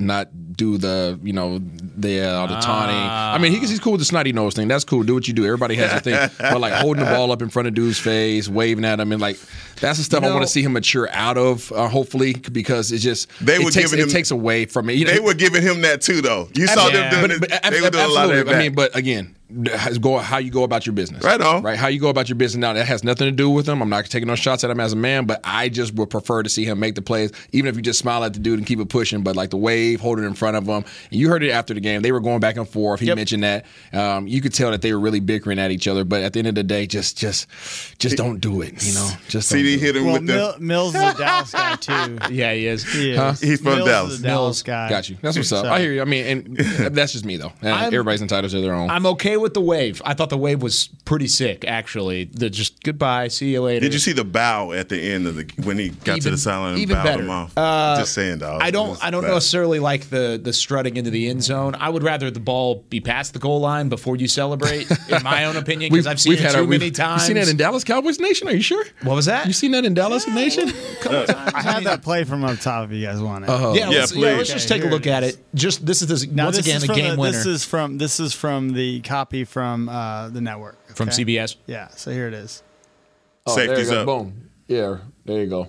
not 0.00 0.28
do 0.56 0.78
the 0.78 1.18
you 1.22 1.32
know 1.32 1.58
the 1.58 2.20
uh, 2.20 2.46
the 2.46 2.58
taunting. 2.60 2.96
I 2.96 3.38
mean, 3.38 3.52
he, 3.52 3.58
he's 3.58 3.78
cool 3.78 3.92
with 3.92 4.00
the 4.00 4.04
snotty 4.04 4.32
nose 4.32 4.54
thing. 4.54 4.68
That's 4.68 4.84
cool. 4.84 5.02
Do 5.02 5.14
what 5.14 5.28
you 5.28 5.34
do. 5.34 5.44
Everybody 5.44 5.76
has 5.76 5.92
a 5.92 6.00
thing. 6.00 6.30
but 6.38 6.60
like 6.60 6.72
holding 6.72 7.04
the 7.04 7.10
ball 7.10 7.30
up 7.32 7.42
in 7.42 7.48
front 7.50 7.68
of 7.68 7.74
dude's 7.74 7.98
face, 7.98 8.48
waving 8.48 8.84
at 8.84 8.98
him, 9.00 9.12
and 9.12 9.20
like 9.20 9.38
that's 9.80 9.98
the 9.98 10.04
stuff 10.04 10.22
You 10.22 10.28
I 10.30 10.32
want 10.32 10.44
to 10.44 10.50
see 10.52 10.62
him 10.62 10.72
mature 10.72 11.08
out 11.12 11.38
of. 11.38 11.70
Uh, 11.72 11.88
hopefully, 11.88 12.34
because 12.34 12.92
it's 12.92 13.02
just 13.02 13.28
They 13.44 13.56
it 13.56 13.64
were 13.64 13.70
takes, 13.70 13.90
giving 13.90 13.98
it 14.00 14.02
him- 14.04 14.08
takes 14.08 14.30
away 14.30 14.66
from 14.66 14.90
it. 14.90 14.94
You 14.94 15.04
know, 15.06 15.12
They 15.12 15.20
were 15.20 15.34
giving 15.34 15.62
him 15.62 15.82
that 15.82 16.00
too, 16.02 16.20
though. 16.20 16.48
You 16.54 16.66
saw 16.66 16.88
them 16.90 17.10
doing 17.10 17.22
but, 17.22 17.30
it. 17.30 17.40
but 17.40 17.52
ab- 17.52 17.72
they 17.72 17.80
were 17.80 17.90
doing 17.90 18.04
a 18.04 18.08
lot 18.08 18.24
of 18.26 18.30
absolutely. 18.32 18.52
that. 18.52 18.58
I 18.58 18.62
mean, 18.62 18.74
but 18.74 18.96
again, 18.96 19.36
has 19.72 19.98
go 19.98 20.18
how 20.18 20.38
you 20.38 20.50
go 20.50 20.62
about 20.64 20.86
your 20.86 20.92
business. 20.94 21.24
Right 21.24 21.40
on. 21.40 21.62
Right. 21.62 21.78
How 21.78 21.88
you 21.88 22.00
go 22.00 22.08
about 22.08 22.28
your 22.28 22.36
business. 22.36 22.60
Now 22.60 22.72
that 22.72 22.86
has 22.86 23.04
nothing 23.04 23.26
to 23.26 23.32
do 23.32 23.50
with 23.50 23.68
him. 23.68 23.82
I'm 23.82 23.88
not 23.88 24.06
taking 24.06 24.28
no 24.28 24.34
shots 24.34 24.64
at 24.64 24.70
him 24.70 24.80
as 24.80 24.92
a 24.92 24.96
man, 24.96 25.26
but 25.26 25.40
I 25.44 25.68
just 25.68 25.94
would 25.94 26.10
prefer 26.10 26.42
to 26.42 26.48
see 26.48 26.64
him 26.64 26.78
make 26.80 26.94
the 26.94 27.02
plays, 27.02 27.32
even 27.52 27.68
if 27.68 27.76
you 27.76 27.82
just 27.82 27.98
smile 27.98 28.24
at 28.24 28.32
the 28.32 28.38
dude 28.40 28.58
and 28.58 28.66
keep 28.66 28.78
it 28.80 28.88
pushing. 28.88 29.22
But 29.22 29.36
like 29.36 29.50
the 29.50 29.56
wave, 29.56 30.00
hold 30.00 30.18
it 30.18 30.22
in 30.22 30.34
front 30.34 30.56
of 30.56 30.64
him. 30.66 30.84
And 31.10 31.20
you 31.20 31.28
heard 31.28 31.42
it 31.42 31.50
after 31.50 31.74
the 31.74 31.80
game. 31.80 32.02
They 32.02 32.12
were 32.12 32.20
going 32.20 32.40
back 32.40 32.56
and 32.56 32.68
forth. 32.68 33.00
He 33.00 33.12
mentioned 33.14 33.44
that. 33.44 33.66
Um, 33.92 34.26
you 34.26 34.40
could 34.40 34.54
tell 34.54 34.70
that 34.70 34.82
they 34.82 34.92
were 34.92 35.00
really 35.00 35.20
bickering 35.20 35.58
at 35.58 35.70
each 35.70 35.88
other. 35.88 36.04
But 36.04 36.22
at 36.22 36.32
the 36.32 36.38
end 36.40 36.48
of 36.48 36.54
the 36.54 36.62
day, 36.62 36.86
just 36.86 37.18
just 37.18 37.46
just 37.98 38.16
don't 38.16 38.40
do 38.40 38.62
it. 38.62 38.84
You 38.86 38.94
know. 38.94 39.10
Just 39.28 39.50
don't 39.50 39.58
CD 39.58 39.76
do 39.76 39.80
hit 39.84 39.96
him 39.96 40.04
Well, 40.04 40.14
with 40.14 40.22
Mil- 40.22 40.52
the. 40.54 40.60
Mills 40.60 40.94
is 40.94 41.02
a 41.02 41.18
Dallas 41.18 41.52
guy 41.52 41.76
too. 41.76 42.18
Yeah, 42.30 42.52
he 42.54 42.66
is. 42.66 42.84
He 42.92 43.12
is. 43.12 43.18
Huh? 43.18 43.32
He's 43.40 43.60
from 43.60 43.74
Mills 43.76 43.88
Dallas. 43.88 44.12
Is 44.14 44.20
a 44.20 44.22
Dallas 44.22 44.62
guy. 44.62 44.88
Got 44.88 45.08
you. 45.08 45.16
That's 45.20 45.36
what's 45.36 45.50
up. 45.52 45.64
So- 45.64 45.70
I 45.72 45.80
hear 45.80 45.92
you. 45.92 46.02
I 46.02 46.04
mean, 46.04 46.26
and 46.26 46.56
that's 46.94 47.12
just 47.12 47.24
me 47.24 47.36
though. 47.36 47.52
I'm- 47.62 47.86
everybody's 47.92 48.22
entitled 48.22 48.50
to 48.52 48.60
their 48.60 48.74
own. 48.74 48.88
I'm 48.90 49.06
okay 49.06 49.36
with 49.40 49.54
the 49.54 49.60
wave. 49.60 50.00
I 50.04 50.14
thought 50.14 50.30
the 50.30 50.38
wave 50.38 50.62
was 50.62 50.88
pretty 51.04 51.26
sick, 51.26 51.64
actually. 51.66 52.24
The 52.24 52.50
just 52.50 52.82
goodbye, 52.82 53.28
see 53.28 53.52
you 53.52 53.62
later. 53.62 53.80
Did 53.80 53.92
you 53.92 53.98
see 54.00 54.12
the 54.12 54.24
bow 54.24 54.72
at 54.72 54.88
the 54.88 54.98
end 55.00 55.26
of 55.26 55.34
the 55.36 55.50
when 55.62 55.78
he 55.78 55.90
got 55.90 56.20
to 56.22 56.30
the 56.30 56.38
sideline 56.38 56.72
and 56.74 56.80
even 56.82 56.96
bowed 56.96 57.04
better. 57.04 57.22
him 57.22 57.30
off? 57.30 57.52
Uh, 57.56 57.96
Just 57.98 58.12
saying, 58.14 58.38
dog. 58.38 58.62
I 58.62 58.70
don't. 58.70 59.02
I 59.04 59.10
don't 59.10 59.22
bad. 59.22 59.32
necessarily 59.34 59.78
like 59.80 60.10
the 60.10 60.40
the 60.42 60.52
strutting 60.52 60.96
into 60.96 61.10
the 61.10 61.28
end 61.28 61.42
zone. 61.42 61.74
I 61.78 61.88
would 61.88 62.02
rather 62.02 62.30
the 62.30 62.40
ball 62.40 62.84
be 62.90 63.00
past 63.00 63.32
the 63.32 63.38
goal 63.38 63.60
line 63.60 63.88
before 63.88 64.16
you 64.16 64.28
celebrate. 64.28 64.90
in 65.08 65.22
my 65.22 65.44
own 65.44 65.56
opinion, 65.56 65.90
because 65.92 66.06
I've 66.06 66.20
seen 66.20 66.34
it 66.34 66.38
too 66.38 66.46
our- 66.58 66.62
many 66.64 66.66
we've- 66.86 66.90
times. 66.90 67.22
You 67.22 67.26
seen 67.28 67.36
that 67.36 67.48
in 67.48 67.56
Dallas 67.56 67.84
Cowboys 67.84 68.18
Nation? 68.20 68.48
Are 68.48 68.52
you 68.52 68.62
sure? 68.62 68.84
What 69.02 69.14
was 69.14 69.26
that? 69.26 69.46
You 69.46 69.52
seen 69.52 69.70
that 69.72 69.84
in 69.84 69.94
Dallas 69.94 70.26
Nation? 70.28 70.68
I 71.10 71.62
have 71.62 71.84
that 71.84 72.02
play 72.02 72.24
from 72.24 72.44
up 72.44 72.58
top 72.60 72.86
if 72.90 72.92
you 72.96 73.04
guys 73.06 73.20
want 73.20 73.44
it. 73.44 73.50
Uh-huh. 73.50 73.72
yeah, 73.74 73.88
let's, 73.88 74.12
Yeah, 74.14 74.30
yeah, 74.32 74.36
let's 74.36 74.52
just 74.52 74.68
take 74.68 74.84
a 74.84 74.88
look 74.88 75.06
at 75.06 75.22
it. 75.22 75.38
Just 75.54 75.84
this 75.86 76.02
is 76.02 76.08
this, 76.08 76.26
Now, 76.26 76.44
once 76.46 76.56
this 76.58 76.66
again 76.66 76.76
is 76.76 76.82
the 76.82 76.86
from 76.88 76.96
game 76.96 77.16
winner 77.18 77.32
This 77.36 77.46
is 77.46 77.64
from 77.64 77.98
this 77.98 78.20
is 78.20 78.34
from 78.34 78.72
the 78.72 79.00
copy 79.02 79.29
from 79.48 79.88
uh, 79.88 80.28
the 80.28 80.40
network 80.40 80.76
from? 80.94 81.08
CBS. 81.08 81.56
Yeah, 81.66 81.88
so 81.88 82.10
here 82.10 82.28
it 82.28 82.34
is. 82.34 82.62
Oh, 83.46 83.54
there 83.54 83.64
you 83.64 83.70
Safety's 83.70 83.90
go. 83.90 84.00
up. 84.00 84.06
Boom. 84.06 84.50
Yeah, 84.68 84.98
there 85.24 85.40
you 85.42 85.48
go. 85.48 85.68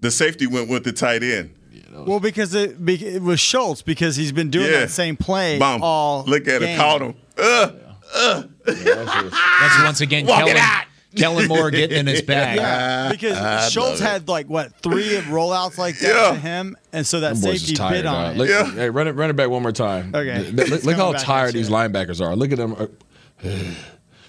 The 0.00 0.10
safety 0.10 0.46
went 0.46 0.68
with 0.68 0.84
the 0.84 0.92
tight 0.92 1.22
end. 1.22 1.54
Well, 1.92 2.20
because 2.20 2.54
it, 2.54 2.76
it 2.88 3.22
was 3.22 3.40
Schultz 3.40 3.82
because 3.82 4.16
he's 4.16 4.32
been 4.32 4.48
doing 4.50 4.70
Yeah. 4.70 4.80
that 4.80 4.90
same 4.90 5.16
play 5.16 5.58
Bum. 5.58 5.82
all. 5.82 6.24
Look 6.24 6.46
at 6.48 6.60
game. 6.60 6.70
it. 6.70 6.76
Caught 6.76 7.02
him. 7.02 7.14
Uh, 7.36 7.70
uh. 8.14 8.42
That's 8.64 9.82
once 9.82 10.00
again 10.00 10.26
Walk 10.26 10.40
it 10.42 10.46
Kellen, 10.46 10.56
out. 10.58 10.84
Kellen 11.16 11.48
Moore 11.48 11.70
getting 11.70 11.98
in 11.98 12.06
his 12.06 12.22
bag. 12.26 12.56
Yeah, 12.56 13.08
because 13.10 13.72
Schultz 13.72 14.00
had 14.00 14.28
like 14.28 14.48
what 14.48 14.72
three 14.82 15.16
rollouts 15.18 15.76
like 15.78 15.98
that 15.98 16.08
Yeah. 16.14 16.30
to 16.34 16.38
him, 16.40 16.76
and 16.92 17.06
so 17.06 17.20
that 17.20 17.34
Them 17.34 17.56
safety 17.56 17.72
bit 17.74 18.06
on 18.06 18.14
dog. 18.14 18.34
it. 18.34 18.38
Look, 18.38 18.48
Yeah. 18.48 18.70
Hey, 18.72 18.90
run 18.90 19.08
it, 19.08 19.12
run 19.12 19.30
it 19.30 19.36
back 19.36 19.48
one 19.48 19.62
more 19.62 19.72
time. 19.72 20.14
Okay. 20.14 20.50
Look, 20.52 20.84
look- 20.84 20.96
how 20.96 21.12
tired 21.12 21.54
these 21.54 21.68
linebackers 21.68 22.20
are. 22.20 22.36
Look 22.36 22.52
at 22.52 22.58
them. 22.58 22.74
Uh, 22.78 22.86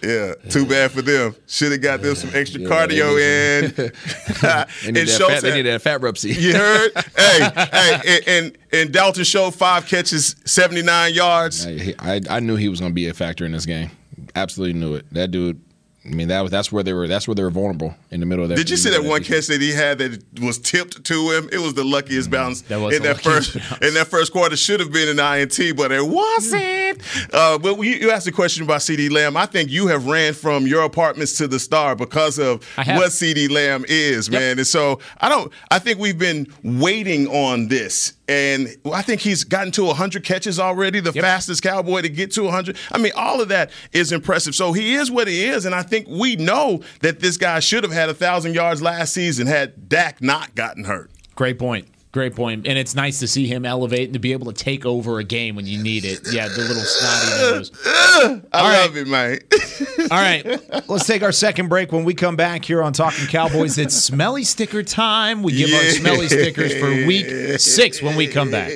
Yeah, 0.03 0.34
too 0.49 0.65
bad 0.65 0.89
for 0.89 1.03
them. 1.03 1.36
Should 1.45 1.73
have 1.73 1.82
got 1.82 2.01
them 2.01 2.15
some 2.15 2.32
extra 2.34 2.59
Yeah, 2.61 2.69
cardio 2.69 3.15
they 3.15 3.59
in. 3.67 3.71
They 3.75 3.84
need, 3.84 4.88
and 4.88 4.95
that 4.97 5.09
Schultz 5.09 5.34
fat, 5.36 5.41
they 5.43 5.49
had- 5.49 5.55
need 5.57 5.61
that 5.71 5.82
fat 5.84 6.01
rupsy. 6.01 6.29
You 6.34 6.55
heard? 6.55 6.91
hey, 7.15 7.49
hey, 7.71 7.99
and, 8.07 8.27
and 8.27 8.57
and 8.73 8.91
Dalton 8.91 9.23
Schultz 9.23 9.55
five 9.55 9.86
catches, 9.86 10.36
seventy 10.43 10.82
nine 10.82 11.13
yards. 11.13 11.67
I, 11.67 11.93
I, 11.99 12.21
I 12.32 12.39
knew 12.39 12.55
he 12.55 12.67
was 12.67 12.79
going 12.79 12.91
to 12.91 12.95
be 12.95 13.09
a 13.09 13.13
factor 13.13 13.45
in 13.45 13.51
this 13.51 13.67
game. 13.67 13.91
Absolutely 14.34 14.73
knew 14.79 14.95
it. 14.95 15.05
That 15.13 15.29
dude. 15.29 15.61
I 16.03 16.09
mean, 16.09 16.29
that 16.29 16.41
was 16.41 16.49
that's 16.49 16.71
where 16.71 16.81
they 16.81 16.93
were. 16.93 17.07
That's 17.07 17.27
where 17.27 17.35
they 17.35 17.43
were 17.43 17.51
vulnerable 17.51 17.93
in 18.09 18.21
the 18.21 18.25
middle 18.25 18.43
of 18.43 18.49
that. 18.49 18.55
Did 18.55 18.71
you 18.71 18.77
see 18.77 18.89
that 18.89 19.03
one 19.03 19.23
catch 19.23 19.45
that 19.47 19.61
he 19.61 19.71
had 19.71 19.99
that 19.99 20.39
was 20.41 20.57
tipped 20.57 21.03
to 21.03 21.29
him? 21.31 21.47
It 21.51 21.59
was 21.59 21.75
the 21.75 21.83
luckiest 21.83 22.31
bounce 22.31 22.61
That 22.63 22.79
was 22.79 22.95
in 22.95 23.03
that 23.03 23.21
first 23.21 23.53
bounce. 23.55 23.81
in 23.85 23.93
that 23.93 24.07
first 24.07 24.31
quarter. 24.31 24.55
Should 24.57 24.79
have 24.79 24.91
been 24.91 25.09
an 25.09 25.19
INT, 25.19 25.77
but 25.77 25.91
it 25.91 26.03
wasn't. 26.03 27.01
Uh, 27.31 27.59
but 27.59 27.77
you, 27.77 27.91
you 27.93 28.09
asked 28.11 28.25
a 28.27 28.31
question 28.31 28.63
about 28.63 28.79
CeeDee 28.79 29.11
Lamb. 29.11 29.37
I 29.37 29.45
think 29.45 29.69
you 29.69 29.87
have 29.87 30.07
ran 30.07 30.33
from 30.33 30.65
your 30.65 30.83
apartments 30.83 31.37
to 31.37 31.47
the 31.47 31.59
star 31.59 31.95
because 31.95 32.39
of 32.39 32.63
what 32.75 33.11
CeeDee 33.11 33.51
Lamb 33.51 33.85
is, 33.87 34.29
man. 34.31 34.57
And 34.57 34.65
so 34.67 34.99
I 35.19 35.29
don't. 35.29 35.51
I 35.69 35.77
think 35.77 35.99
we've 35.99 36.17
been 36.17 36.47
waiting 36.63 37.27
on 37.27 37.67
this, 37.67 38.13
and 38.27 38.69
I 38.91 39.03
think 39.03 39.21
he's 39.21 39.43
gotten 39.43 39.71
to 39.73 39.83
100 39.85 40.23
catches 40.23 40.59
already. 40.59 40.99
The 40.99 41.13
fastest 41.13 41.61
Cowboy 41.61 42.01
to 42.01 42.09
get 42.09 42.31
to 42.33 42.43
100. 42.43 42.75
I 42.91 42.97
mean, 42.97 43.11
all 43.15 43.39
of 43.39 43.49
that 43.49 43.69
is 43.93 44.11
impressive. 44.11 44.55
So 44.55 44.73
he 44.73 44.95
is 44.95 45.11
what 45.11 45.27
he 45.27 45.45
is, 45.45 45.65
and 45.65 45.75
I 45.75 45.83
think 45.91 46.07
we 46.07 46.35
know 46.37 46.81
that 47.01 47.19
this 47.19 47.37
guy 47.37 47.59
should 47.59 47.83
have 47.83 47.93
had 47.93 48.09
a 48.09 48.13
thousand 48.13 48.55
yards 48.55 48.81
last 48.81 49.13
season 49.13 49.45
had 49.45 49.89
Dak 49.89 50.21
not 50.21 50.55
gotten 50.55 50.85
hurt. 50.85 51.11
Great 51.35 51.59
point. 51.59 51.87
Great 52.12 52.36
point. 52.36 52.68
And 52.68 52.78
it's 52.78 52.93
nice 52.93 53.20
to 53.20 53.28
see 53.28 53.47
him 53.47 53.64
elevate 53.66 54.05
and 54.05 54.14
to 54.14 54.20
be 54.20 54.34
able 54.34 54.51
to 54.51 54.53
take 54.64 54.86
over 54.86 55.20
a 55.20 55.24
game 55.24 55.55
when 55.55 55.66
you 55.66 55.82
need 55.82 56.03
it. 56.03 56.20
Yeah, 56.30 56.49
the 56.49 56.57
little 56.57 56.84
snotty 56.84 57.41
nose. 57.41 57.72
I 57.86 58.41
All 58.59 58.64
love 58.64 58.97
it, 58.97 59.07
man. 59.07 59.39
All 60.12 60.18
right, 60.18 60.89
let's 60.89 61.07
take 61.07 61.24
our 61.24 61.32
second 61.32 61.70
break. 61.70 61.93
When 61.93 62.03
we 62.03 62.14
come 62.14 62.36
back 62.36 62.66
here 62.66 62.84
on 62.84 62.91
Talking 62.91 63.28
Cowboys, 63.28 63.78
it's 63.78 63.95
smelly 63.95 64.43
sticker 64.43 64.84
time. 64.84 65.41
We 65.41 65.53
give 65.53 65.74
our 65.74 65.89
smelly 65.91 66.28
stickers 66.28 66.74
for 66.78 66.89
week 67.07 67.59
six 67.59 68.01
when 68.01 68.18
we 68.18 68.28
come 68.28 68.51
back. 68.51 68.72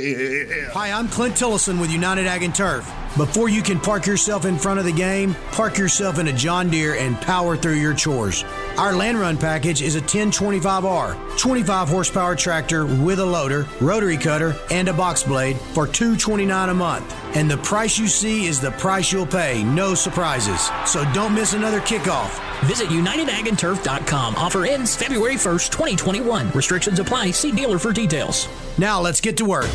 Hi, 0.71 0.91
I'm 0.91 1.09
Clint 1.09 1.35
Tillison 1.35 1.81
with 1.81 1.91
United 1.91 2.27
Ag 2.27 2.43
and 2.43 2.55
Turf. 2.55 2.89
Before 3.17 3.47
you 3.47 3.61
can 3.61 3.79
park 3.79 4.05
yourself 4.05 4.43
in 4.43 4.57
front 4.57 4.77
of 4.77 4.83
the 4.83 4.91
game, 4.91 5.35
park 5.53 5.77
yourself 5.77 6.19
in 6.19 6.27
a 6.27 6.33
John 6.33 6.69
Deere 6.69 6.95
and 6.95 7.15
power 7.21 7.55
through 7.55 7.75
your 7.75 7.93
chores. 7.93 8.43
Our 8.77 8.93
Land 8.93 9.17
Run 9.17 9.37
package 9.37 9.81
is 9.81 9.95
a 9.95 10.01
1025R, 10.01 11.37
25 11.37 11.87
horsepower 11.87 12.35
tractor 12.35 12.85
with 12.85 13.19
a 13.19 13.24
loader, 13.25 13.67
rotary 13.81 14.17
cutter, 14.17 14.55
and 14.71 14.87
a 14.87 14.93
box 14.93 15.23
blade 15.23 15.57
for 15.57 15.87
229 15.87 16.69
a 16.69 16.73
month. 16.73 17.15
And 17.35 17.49
the 17.49 17.57
price 17.57 17.97
you 17.97 18.07
see 18.07 18.45
is 18.45 18.61
the 18.61 18.71
price 18.71 19.11
you'll 19.11 19.25
pay, 19.25 19.63
no 19.63 19.93
surprises. 19.93 20.69
So 20.85 21.03
don't 21.13 21.33
miss 21.33 21.53
another 21.53 21.79
kickoff. 21.81 22.39
Visit 22.65 22.87
UnitedAgAndTurf.com. 22.89 24.35
Offer 24.35 24.65
ends 24.65 24.95
February 24.95 25.35
1st, 25.35 25.71
2021. 25.71 26.51
Restrictions 26.51 26.99
apply. 26.99 27.31
See 27.31 27.51
dealer 27.51 27.79
for 27.79 27.91
details. 27.91 28.47
Now 28.77 29.01
let's 29.01 29.21
get 29.21 29.37
to 29.37 29.45
work. 29.45 29.69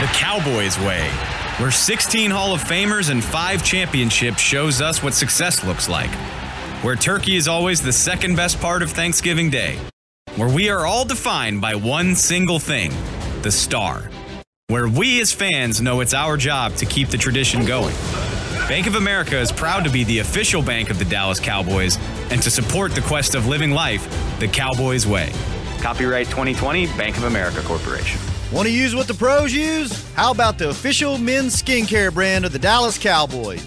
The 0.00 0.06
Cowboys 0.12 0.78
way 0.78 1.10
where 1.58 1.72
16 1.72 2.30
Hall 2.30 2.54
of 2.54 2.62
Famers 2.62 3.10
and 3.10 3.22
five 3.22 3.64
championships 3.64 4.40
shows 4.40 4.80
us 4.80 5.02
what 5.02 5.12
success 5.12 5.64
looks 5.64 5.88
like. 5.88 6.10
Where 6.84 6.94
turkey 6.94 7.34
is 7.34 7.48
always 7.48 7.82
the 7.82 7.92
second 7.92 8.36
best 8.36 8.60
part 8.60 8.80
of 8.80 8.92
Thanksgiving 8.92 9.50
Day. 9.50 9.76
Where 10.38 10.48
we 10.48 10.68
are 10.68 10.86
all 10.86 11.04
defined 11.04 11.60
by 11.60 11.74
one 11.74 12.14
single 12.14 12.60
thing 12.60 12.92
the 13.42 13.50
star. 13.50 14.08
Where 14.68 14.86
we 14.86 15.20
as 15.20 15.32
fans 15.32 15.80
know 15.80 15.98
it's 15.98 16.14
our 16.14 16.36
job 16.36 16.76
to 16.76 16.86
keep 16.86 17.08
the 17.08 17.18
tradition 17.18 17.66
going. 17.66 17.96
Bank 18.68 18.86
of 18.86 18.94
America 18.94 19.36
is 19.36 19.50
proud 19.50 19.82
to 19.82 19.90
be 19.90 20.04
the 20.04 20.20
official 20.20 20.62
bank 20.62 20.90
of 20.90 21.00
the 21.00 21.04
Dallas 21.04 21.40
Cowboys 21.40 21.98
and 22.30 22.40
to 22.40 22.52
support 22.52 22.94
the 22.94 23.00
quest 23.00 23.34
of 23.34 23.48
living 23.48 23.72
life 23.72 24.06
the 24.38 24.46
Cowboys 24.46 25.08
way. 25.08 25.32
Copyright 25.80 26.26
2020 26.26 26.86
Bank 26.96 27.16
of 27.16 27.24
America 27.24 27.60
Corporation. 27.62 28.20
Want 28.52 28.68
to 28.68 28.72
use 28.72 28.94
what 28.94 29.08
the 29.08 29.14
pros 29.14 29.52
use? 29.52 30.08
How 30.12 30.30
about 30.30 30.56
the 30.56 30.68
official 30.68 31.18
men's 31.18 31.60
skincare 31.60 32.14
brand 32.14 32.44
of 32.44 32.52
the 32.52 32.60
Dallas 32.60 32.96
Cowboys? 32.96 33.66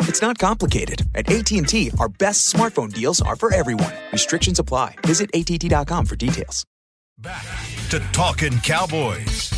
It's 0.00 0.22
not 0.22 0.38
complicated. 0.38 1.02
At 1.14 1.30
AT&T, 1.30 1.92
our 1.98 2.08
best 2.08 2.52
smartphone 2.52 2.92
deals 2.92 3.20
are 3.20 3.36
for 3.36 3.52
everyone. 3.52 3.92
Restrictions 4.12 4.58
apply. 4.58 4.96
Visit 5.04 5.30
att.com 5.34 6.06
for 6.06 6.16
details. 6.16 6.64
Back 7.18 7.46
to 7.90 8.00
Talking 8.12 8.58
Cowboys. 8.58 9.50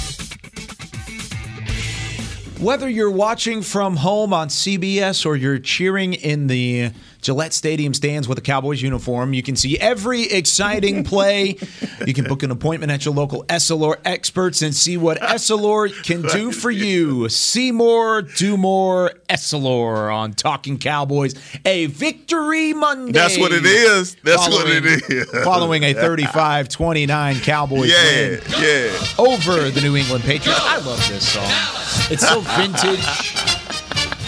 Whether 2.60 2.88
you're 2.88 3.10
watching 3.10 3.62
from 3.62 3.96
home 3.96 4.32
on 4.32 4.48
CBS 4.48 5.24
or 5.24 5.36
you're 5.36 5.60
cheering 5.60 6.14
in 6.14 6.48
the 6.48 6.90
Gillette 7.20 7.52
Stadium 7.52 7.94
stands 7.94 8.28
with 8.28 8.38
a 8.38 8.40
Cowboys 8.40 8.80
uniform, 8.80 9.34
you 9.34 9.42
can 9.42 9.56
see 9.56 9.78
every 9.78 10.22
exciting 10.24 11.04
play. 11.04 11.56
You 12.06 12.14
can 12.14 12.24
book 12.24 12.42
an 12.42 12.50
appointment 12.50 12.92
at 12.92 13.04
your 13.04 13.14
local 13.14 13.44
Essilor 13.44 13.96
experts 14.04 14.62
and 14.62 14.74
see 14.74 14.96
what 14.96 15.18
Essilor 15.20 15.90
can 16.04 16.22
do 16.22 16.52
for 16.52 16.70
you. 16.70 17.28
See 17.28 17.72
more, 17.72 18.22
do 18.22 18.56
more, 18.56 19.12
Essilor 19.28 20.14
on 20.14 20.32
Talking 20.32 20.78
Cowboys. 20.78 21.34
A 21.64 21.86
victory 21.86 22.72
Monday. 22.72 23.12
That's 23.12 23.38
what 23.38 23.52
it 23.52 23.64
is. 23.66 24.14
That's 24.22 24.46
following, 24.46 24.82
what 24.84 24.84
it 24.84 25.10
is. 25.10 25.44
Following 25.44 25.82
a 25.84 25.94
35 25.94 26.68
29 26.68 27.40
Cowboys 27.40 27.90
Yeah, 27.90 28.30
win 28.30 28.40
yeah. 28.58 28.96
over 29.18 29.70
the 29.70 29.80
New 29.82 29.96
England 29.96 30.24
Patriots. 30.24 30.60
I 30.62 30.76
love 30.78 31.06
this 31.08 31.28
song. 31.28 31.44
It's 32.10 32.26
so 32.26 32.40
vintage. 32.40 33.57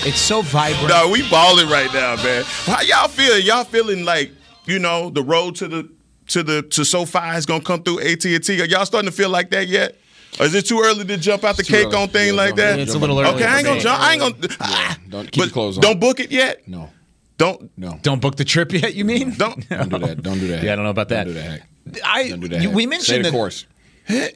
It's 0.03 0.19
so 0.21 0.41
vibrant. 0.43 0.89
No, 0.89 1.11
we 1.11 1.29
balling 1.29 1.69
right 1.69 1.93
now, 1.93 2.17
man. 2.17 2.43
How 2.47 2.81
y'all 2.83 3.09
feeling? 3.09 3.45
Y'all 3.45 3.65
feeling 3.65 4.05
like 4.05 4.33
you 4.65 4.79
know 4.79 5.11
the 5.11 5.23
road 5.23 5.57
to 5.57 5.69
the 5.69 5.91
to 6.29 6.43
the 6.43 6.63
to 6.63 6.85
SoFi 6.85 7.37
is 7.37 7.45
gonna 7.47 7.63
come 7.63 7.83
through 7.83 8.01
AT 8.01 8.25
and 8.25 8.43
T? 8.45 8.61
Are 8.63 8.65
y'all 8.65 8.87
starting 8.87 9.11
to 9.11 9.15
feel 9.17 9.29
like 9.29 9.51
that 9.51 9.69
yet? 9.69 9.97
Or 10.39 10.47
is 10.47 10.55
it 10.55 10.67
too 10.67 10.81
early 10.81 11.05
to 11.05 11.17
jump 11.19 11.45
out 11.45 11.57
the 11.57 11.65
cake 11.65 11.87
early. 11.89 11.97
on 11.97 12.09
thing 12.09 12.29
Yeah, 12.29 12.33
like 12.35 12.55
that? 12.57 12.79
it's 12.79 12.95
a 12.95 12.99
little 12.99 13.19
early 13.21 13.35
Okay, 13.35 13.45
I 13.45 13.59
ain't 13.59 13.67
gonna 13.67 13.81
jump. 13.81 14.01
I 14.01 14.13
ain't 14.15 14.21
gonna. 14.23 14.57
ah, 14.61 14.97
Don't 15.09 15.25
keep 15.31 15.41
but 15.43 15.45
your 15.47 15.53
clothes 15.53 15.77
on. 15.77 15.83
Don't 15.83 16.01
book 16.01 16.19
it 16.21 16.31
yet. 16.31 16.67
No. 16.67 16.89
Don't. 17.37 17.71
No. 17.77 17.99
Don't 18.03 18.21
book 18.23 18.37
the 18.37 18.45
trip 18.45 18.73
yet. 18.73 18.95
You 18.95 19.05
mean? 19.05 19.35
Don't. 19.35 19.69
Don't 19.69 19.89
do 19.91 19.99
that. 19.99 20.23
Don't 20.23 20.39
do 20.39 20.47
that. 20.49 20.63
Yeah, 20.63 20.73
I 20.73 20.77
don't 20.77 20.85
know 20.85 20.91
about 20.91 21.09
that. 21.11 21.25
Don't 21.25 21.35
do 21.35 21.41
that. 21.41 21.61
I 22.05 22.29
Don't 22.29 22.41
do 22.41 22.49
that. 22.49 22.63
you- 22.63 22.69
heck. 22.69 22.77
we 22.77 22.83
Stay 22.85 22.87
mentioned 22.91 23.25
the 23.25 23.31
that 23.31 23.37
course. 23.37 23.67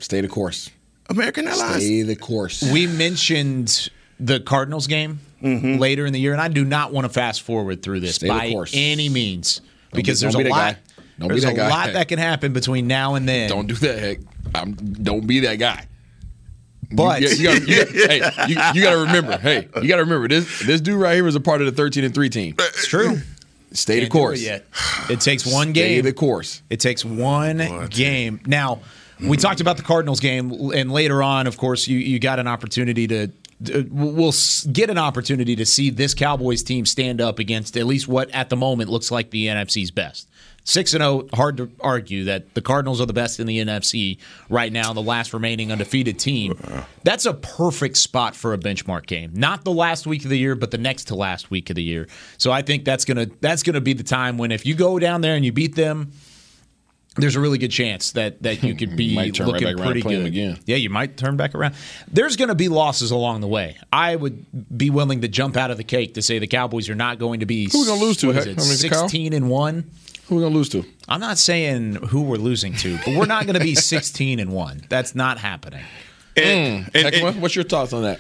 Stay 0.00 0.20
the 0.20 0.28
course. 0.28 0.70
American 1.08 1.46
Airlines. 1.48 1.76
Stay 1.84 2.02
the 2.02 2.16
course. 2.16 2.62
we 2.72 2.86
mentioned 2.86 3.88
the 4.20 4.40
Cardinals 4.40 4.86
game 4.86 5.20
Mm-hmm. 5.44 5.78
later 5.78 6.06
in 6.06 6.12
the 6.14 6.18
year, 6.20 6.32
and 6.32 6.40
I 6.40 6.48
do 6.48 6.64
not 6.64 6.90
want 6.92 7.04
to 7.06 7.12
fast 7.12 7.42
forward 7.42 7.82
through 7.82 8.00
this 8.00 8.14
Stay 8.16 8.28
by 8.28 8.50
course. 8.50 8.72
any 8.74 9.08
means 9.10 9.58
Don't 9.58 9.66
because 10.00 10.20
be- 10.20 10.24
there's 10.24 10.32
don't 10.34 10.40
a 10.40 10.44
be 10.44 10.50
that 10.50 10.56
lot. 10.56 10.74
guy. 10.74 10.80
Don't 11.18 11.28
be 11.28 11.32
there's 11.34 11.42
that 11.44 11.52
a 11.52 11.56
guy. 11.56 11.68
lot 11.68 11.92
that 11.92 12.08
can 12.08 12.18
happen 12.18 12.52
between 12.52 12.86
now 12.86 13.14
and 13.14 13.28
then. 13.28 13.48
Don't 13.50 13.66
do 13.66 13.74
that. 13.74 13.98
Heck. 13.98 14.18
I'm, 14.54 14.72
don't 14.72 15.26
be 15.26 15.40
that 15.40 15.56
guy. 15.56 15.86
But 16.92 17.22
you, 17.22 17.28
you 17.28 17.44
gotta, 17.44 17.60
you 17.66 17.84
gotta- 17.84 17.92
hey, 17.92 18.46
you, 18.48 18.56
you 18.74 18.82
got 18.82 18.92
to 18.92 18.98
remember. 18.98 19.36
Hey, 19.38 19.68
you 19.82 19.88
got 19.88 19.96
to 19.96 20.02
remember 20.04 20.28
this. 20.28 20.60
This 20.60 20.80
dude 20.80 21.00
right 21.00 21.14
here 21.14 21.24
was 21.24 21.34
a 21.34 21.40
part 21.40 21.60
of 21.60 21.66
the 21.66 21.72
13 21.72 22.04
and 22.04 22.14
three 22.14 22.28
team. 22.30 22.54
it's 22.58 22.86
true. 22.86 23.18
Stay 23.72 23.94
the 23.96 24.00
Can't 24.02 24.12
do 24.12 24.18
course. 24.18 24.42
It, 24.42 24.66
it 25.10 25.20
takes 25.20 25.44
one 25.44 25.70
Stay 25.70 25.96
game. 25.96 26.04
the 26.04 26.12
course. 26.12 26.62
It 26.70 26.78
takes 26.80 27.04
one 27.04 27.88
game. 27.90 28.40
Now, 28.46 28.80
we 29.20 29.36
talked 29.36 29.60
about 29.60 29.76
the 29.76 29.82
Cardinals 29.82 30.20
game, 30.20 30.52
and 30.72 30.92
later 30.92 31.22
on, 31.22 31.46
of 31.48 31.56
course, 31.56 31.88
you, 31.88 31.98
you 31.98 32.18
got 32.20 32.38
an 32.38 32.46
opportunity 32.46 33.06
to. 33.08 33.28
Uh, 33.70 33.82
We'll 33.90 34.32
get 34.72 34.90
an 34.90 34.98
opportunity 34.98 35.56
to 35.56 35.66
see 35.66 35.90
this 35.90 36.14
Cowboys 36.14 36.62
team 36.62 36.86
stand 36.86 37.20
up 37.20 37.38
against 37.38 37.76
at 37.76 37.86
least 37.86 38.08
what 38.08 38.30
at 38.30 38.50
the 38.50 38.56
moment 38.56 38.90
looks 38.90 39.10
like 39.10 39.30
the 39.30 39.46
NFC's 39.46 39.90
best. 39.90 40.28
Six 40.66 40.94
and 40.94 41.02
zero, 41.02 41.28
hard 41.34 41.58
to 41.58 41.70
argue 41.78 42.24
that 42.24 42.54
the 42.54 42.62
Cardinals 42.62 42.98
are 42.98 43.04
the 43.04 43.12
best 43.12 43.38
in 43.38 43.46
the 43.46 43.58
NFC 43.58 44.16
right 44.48 44.72
now, 44.72 44.94
the 44.94 45.02
last 45.02 45.34
remaining 45.34 45.70
undefeated 45.70 46.18
team. 46.18 46.58
That's 47.02 47.26
a 47.26 47.34
perfect 47.34 47.98
spot 47.98 48.34
for 48.34 48.54
a 48.54 48.58
benchmark 48.58 49.04
game. 49.04 49.32
Not 49.34 49.64
the 49.64 49.72
last 49.72 50.06
week 50.06 50.24
of 50.24 50.30
the 50.30 50.38
year, 50.38 50.54
but 50.54 50.70
the 50.70 50.78
next 50.78 51.04
to 51.08 51.14
last 51.14 51.50
week 51.50 51.68
of 51.68 51.76
the 51.76 51.82
year. 51.82 52.08
So 52.38 52.50
I 52.50 52.62
think 52.62 52.86
that's 52.86 53.04
gonna 53.04 53.26
that's 53.42 53.62
gonna 53.62 53.82
be 53.82 53.92
the 53.92 54.02
time 54.02 54.38
when 54.38 54.50
if 54.52 54.64
you 54.64 54.74
go 54.74 54.98
down 54.98 55.20
there 55.20 55.36
and 55.36 55.44
you 55.44 55.52
beat 55.52 55.74
them, 55.74 56.12
there's 57.16 57.36
a 57.36 57.40
really 57.40 57.58
good 57.58 57.70
chance 57.70 58.12
that 58.12 58.42
that 58.42 58.62
you 58.62 58.74
could 58.74 58.96
be 58.96 59.14
Might 59.14 59.34
turn 59.34 59.46
right 59.46 59.52
looking 59.54 59.68
back 59.68 59.76
around 59.76 59.86
pretty 59.86 60.00
and 60.00 60.04
play 60.04 60.14
'em 60.16 60.20
good 60.22 60.28
again. 60.28 60.58
Yeah, 60.66 60.76
you 60.76 60.90
might 60.90 61.16
turn 61.16 61.36
back 61.36 61.54
around. 61.54 61.74
There's 62.10 62.36
going 62.36 62.48
to 62.48 62.54
be 62.54 62.68
losses 62.68 63.10
along 63.10 63.40
the 63.40 63.48
way. 63.48 63.76
I 63.92 64.16
would 64.16 64.44
be 64.76 64.90
willing 64.90 65.20
to 65.20 65.28
jump 65.28 65.56
out 65.56 65.70
of 65.70 65.76
the 65.76 65.84
cake 65.84 66.14
to 66.14 66.22
say 66.22 66.38
the 66.38 66.46
Cowboys 66.46 66.88
are 66.88 66.94
not 66.94 67.18
going 67.18 67.40
to 67.40 67.46
be. 67.46 67.68
Who 67.70 67.80
we 67.80 67.86
gonna 67.86 68.00
lose 68.00 68.16
to, 68.18 68.28
what 68.28 68.36
is 68.36 68.46
it, 68.46 68.58
I 68.58 68.62
mean, 68.62 68.72
Sixteen 68.76 69.32
and 69.32 69.48
one. 69.48 69.90
Who 70.28 70.36
we 70.36 70.42
gonna 70.42 70.54
lose 70.54 70.70
to? 70.70 70.84
I'm 71.08 71.20
not 71.20 71.38
saying 71.38 71.96
who 71.96 72.22
we're 72.22 72.36
losing 72.36 72.74
to, 72.76 72.96
but 73.04 73.14
we're 73.16 73.26
not 73.26 73.44
going 73.44 73.58
to 73.58 73.64
be 73.64 73.74
16 73.74 74.38
and 74.40 74.52
one. 74.52 74.82
That's 74.88 75.14
not 75.14 75.38
happening. 75.38 75.84
And, 76.36 76.86
mm. 76.86 76.90
and- 76.94 77.14
Heck, 77.14 77.22
and- 77.22 77.42
what's 77.42 77.54
your 77.54 77.64
thoughts 77.64 77.92
on 77.92 78.02
that? 78.02 78.18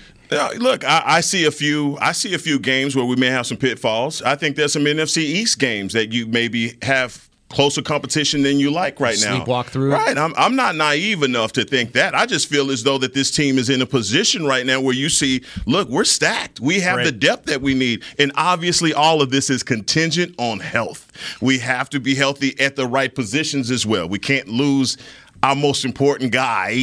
Look, 0.58 0.84
I, 0.84 1.02
I 1.04 1.20
see 1.20 1.44
a 1.44 1.50
few. 1.50 1.96
I 2.00 2.12
see 2.12 2.34
a 2.34 2.38
few 2.38 2.58
games 2.58 2.96
where 2.96 3.04
we 3.04 3.14
may 3.14 3.28
have 3.28 3.46
some 3.46 3.56
pitfalls. 3.56 4.20
I 4.22 4.34
think 4.34 4.56
there's 4.56 4.72
some 4.72 4.84
NFC 4.84 5.18
East 5.18 5.58
games 5.60 5.92
that 5.92 6.12
you 6.12 6.26
maybe 6.26 6.76
have 6.82 7.28
closer 7.54 7.80
competition 7.82 8.42
than 8.42 8.58
you 8.58 8.70
like 8.70 9.00
right 9.00 9.16
now. 9.22 9.42
Sleepwalk 9.44 9.66
through? 9.66 9.92
Right. 9.92 10.18
I'm, 10.18 10.34
I'm 10.36 10.56
not 10.56 10.74
naive 10.76 11.22
enough 11.22 11.52
to 11.52 11.64
think 11.64 11.92
that. 11.92 12.14
I 12.14 12.26
just 12.26 12.48
feel 12.48 12.70
as 12.70 12.82
though 12.82 12.98
that 12.98 13.14
this 13.14 13.30
team 13.30 13.56
is 13.58 13.70
in 13.70 13.80
a 13.80 13.86
position 13.86 14.44
right 14.44 14.66
now 14.66 14.80
where 14.80 14.94
you 14.94 15.08
see, 15.08 15.42
look, 15.66 15.88
we're 15.88 16.04
stacked. 16.04 16.60
We 16.60 16.80
have 16.80 16.96
Right. 16.98 17.04
the 17.04 17.12
depth 17.12 17.46
that 17.46 17.62
we 17.62 17.74
need, 17.74 18.02
and 18.18 18.32
obviously 18.36 18.92
all 18.92 19.22
of 19.22 19.30
this 19.30 19.50
is 19.50 19.62
contingent 19.62 20.34
on 20.38 20.60
health. 20.60 21.10
We 21.40 21.58
have 21.60 21.88
to 21.90 22.00
be 22.00 22.14
healthy 22.14 22.58
at 22.60 22.76
the 22.76 22.86
right 22.86 23.14
positions 23.14 23.70
as 23.70 23.86
well. 23.86 24.08
We 24.08 24.18
can't 24.18 24.48
lose 24.48 24.96
our 25.44 25.54
most 25.54 25.84
important 25.84 26.32
guy, 26.32 26.74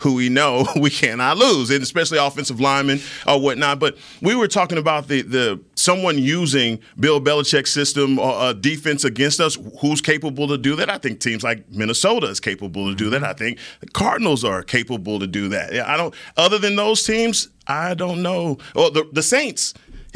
who 0.00 0.14
we 0.14 0.28
know 0.28 0.66
we 0.80 0.90
cannot 0.90 1.36
lose, 1.36 1.70
and 1.70 1.80
especially 1.80 2.18
offensive 2.18 2.58
linemen 2.60 3.00
or 3.24 3.40
whatnot. 3.40 3.78
But 3.78 3.96
we 4.20 4.34
were 4.34 4.48
talking 4.48 4.78
about 4.78 5.06
the 5.06 5.22
the 5.22 5.60
someone 5.76 6.18
using 6.18 6.80
Bill 6.98 7.20
Belichick's 7.20 7.70
system 7.70 8.18
or 8.18 8.32
uh, 8.32 8.52
defense 8.52 9.04
against 9.04 9.38
us. 9.38 9.56
Who's 9.80 10.00
capable 10.00 10.48
to 10.48 10.58
do 10.58 10.74
that? 10.74 10.90
I 10.90 10.98
think 10.98 11.20
teams 11.20 11.44
like 11.44 11.70
Minnesota 11.70 12.26
is 12.26 12.40
capable 12.40 12.88
to 12.90 12.96
do 12.96 13.10
that. 13.10 13.22
I 13.22 13.32
think 13.32 13.60
the 13.78 13.86
Cardinals 13.86 14.42
are 14.42 14.64
capable 14.64 15.20
to 15.20 15.28
do 15.28 15.48
that. 15.50 15.72
Yeah, 15.72 15.90
I 15.90 15.96
don't. 15.96 16.12
Other 16.36 16.58
than 16.58 16.74
those 16.74 17.04
teams, 17.04 17.48
I 17.68 17.94
don't 17.94 18.22
know. 18.22 18.58
Well, 18.74 18.90
the 18.90 19.08
the 19.12 19.22
Saints 19.22 19.72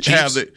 have 0.07 0.35
the. 0.35 0.53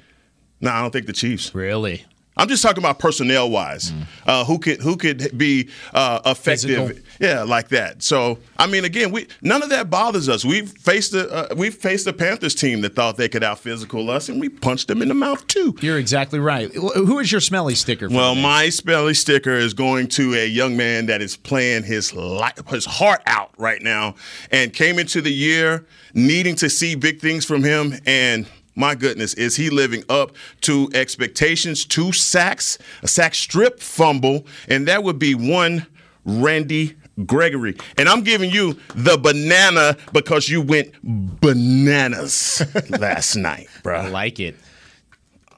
No, 0.60 0.72
I 0.72 0.82
don't 0.82 0.92
think 0.92 1.06
the 1.06 1.14
Chiefs. 1.14 1.54
Really? 1.54 2.04
I'm 2.38 2.50
just 2.50 2.62
talking 2.62 2.84
about 2.84 3.00
personnel 3.00 3.50
wise, 3.50 3.94
uh, 4.26 4.44
who 4.44 4.60
could 4.60 4.82
who 4.82 4.98
could 4.98 5.38
be 5.38 5.70
uh, 5.94 6.20
effective, 6.26 6.88
Physical. 6.90 7.04
yeah, 7.20 7.44
like 7.44 7.70
that. 7.70 8.04
So 8.04 8.40
I 8.58 8.68
mean, 8.68 8.84
again, 8.84 9.12
we 9.12 9.28
none 9.42 9.64
of 9.64 9.70
that 9.70 9.90
bothers 9.90 10.28
us. 10.28 10.44
We've 10.44 10.70
faced 10.70 11.14
the 11.14 11.32
uh, 11.32 11.56
we've 11.56 11.74
faced 11.76 12.06
the 12.06 12.14
Panthers 12.14 12.54
team 12.54 12.82
that 12.82 12.94
thought 12.96 13.16
they 13.16 13.30
could 13.30 13.44
out 13.44 13.60
physical 13.60 14.10
us, 14.10 14.28
and 14.28 14.42
we 14.42 14.50
punched 14.50 14.88
them 14.90 15.02
in 15.02 15.08
the 15.08 15.14
mouth 15.14 15.48
too. 15.48 15.76
You're 15.82 15.98
exactly 15.98 16.40
right. 16.40 16.74
Who 16.74 17.20
is 17.20 17.32
your 17.32 17.42
smelly 17.42 17.76
sticker? 17.76 18.10
For 18.10 18.16
Well, 18.16 18.36
my 18.36 18.70
smelly 18.70 19.14
sticker 19.14 19.54
is 19.54 19.74
going 19.74 20.08
to 20.10 20.34
a 20.34 20.46
young 20.46 20.76
man 20.76 21.06
that 21.06 21.22
is 21.22 21.38
playing 21.38 21.84
his 21.84 22.14
life, 22.14 22.68
his 22.68 22.86
heart 22.86 23.22
out 23.28 23.52
right 23.58 23.82
now, 23.82 24.16
and 24.52 24.74
came 24.74 25.00
into 25.00 25.22
the 25.22 25.32
year 25.32 25.86
needing 26.14 26.56
to 26.56 26.70
see 26.70 26.96
big 26.96 27.20
things 27.20 27.46
from 27.46 27.64
him. 27.64 27.94
And 28.06 28.46
my 28.76 28.96
goodness, 28.96 29.34
is 29.36 29.56
he 29.56 29.70
living 29.70 30.04
up 30.10 30.36
to 30.62 30.90
expectations? 30.94 31.86
Two 31.86 32.12
sacks, 32.12 32.78
a 33.04 33.08
sack 33.08 33.34
strip 33.36 33.80
fumble, 33.80 34.46
and 34.68 34.88
that 34.88 35.04
would 35.04 35.18
be 35.20 35.34
one 35.36 35.88
Randy 36.26 36.96
Gregory. 37.26 37.78
And 37.98 38.10
I'm 38.10 38.24
giving 38.24 38.50
you 38.52 38.78
the 38.94 39.18
banana 39.18 39.96
because 40.12 40.50
you 40.50 40.62
went 40.62 40.94
bananas 41.04 42.62
last 42.90 43.36
night, 43.36 43.68
bro. 43.84 44.00
I 44.00 44.08
like 44.10 44.40
it. 44.40 44.56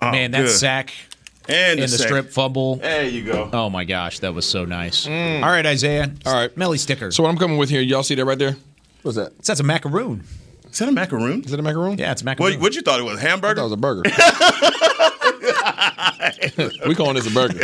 Oh, 0.01 0.11
Man, 0.11 0.31
that 0.31 0.41
good. 0.43 0.49
sack 0.51 0.93
and 1.49 1.79
and 1.79 1.81
the 1.81 1.87
sack. 1.97 2.07
strip 2.07 2.29
fumble. 2.31 2.75
There 2.75 3.05
you 3.05 3.23
go. 3.23 3.49
Oh 3.51 3.69
my 3.69 3.83
gosh, 3.85 4.19
that 4.19 4.33
was 4.35 4.45
so 4.47 4.65
nice. 4.65 5.07
Mm. 5.07 5.41
All 5.43 5.49
right, 5.49 5.65
Isaiah. 5.65 6.11
All 6.25 6.33
right. 6.35 6.55
Melly 6.55 6.77
sticker. 6.77 7.09
So 7.11 7.23
what 7.23 7.29
I'm 7.29 7.37
coming 7.37 7.57
with 7.57 7.69
here, 7.69 7.81
y'all 7.81 8.03
see 8.03 8.13
that 8.15 8.25
right 8.25 8.37
there? 8.37 8.55
What's 9.01 9.17
that? 9.17 9.37
That's 9.39 9.59
a 9.59 9.63
macaroon. 9.63 10.23
Is 10.71 10.79
that 10.79 10.89
a 10.89 10.91
macaroon? 10.91 11.43
Is 11.43 11.51
that 11.51 11.59
a 11.59 11.63
macaroon? 11.63 11.97
Yeah, 11.97 12.11
it's 12.11 12.21
a 12.21 12.25
macaroon. 12.25 12.53
What, 12.53 12.61
what 12.61 12.75
you 12.75 12.81
thought 12.81 12.99
it 12.99 13.03
was? 13.03 13.19
Hamburger? 13.19 13.55
That 13.55 13.63
was 13.63 13.71
a 13.71 13.77
burger. 13.77 14.03
we 16.87 16.95
calling 16.95 17.15
this 17.15 17.27
a 17.27 17.31
burger. 17.31 17.59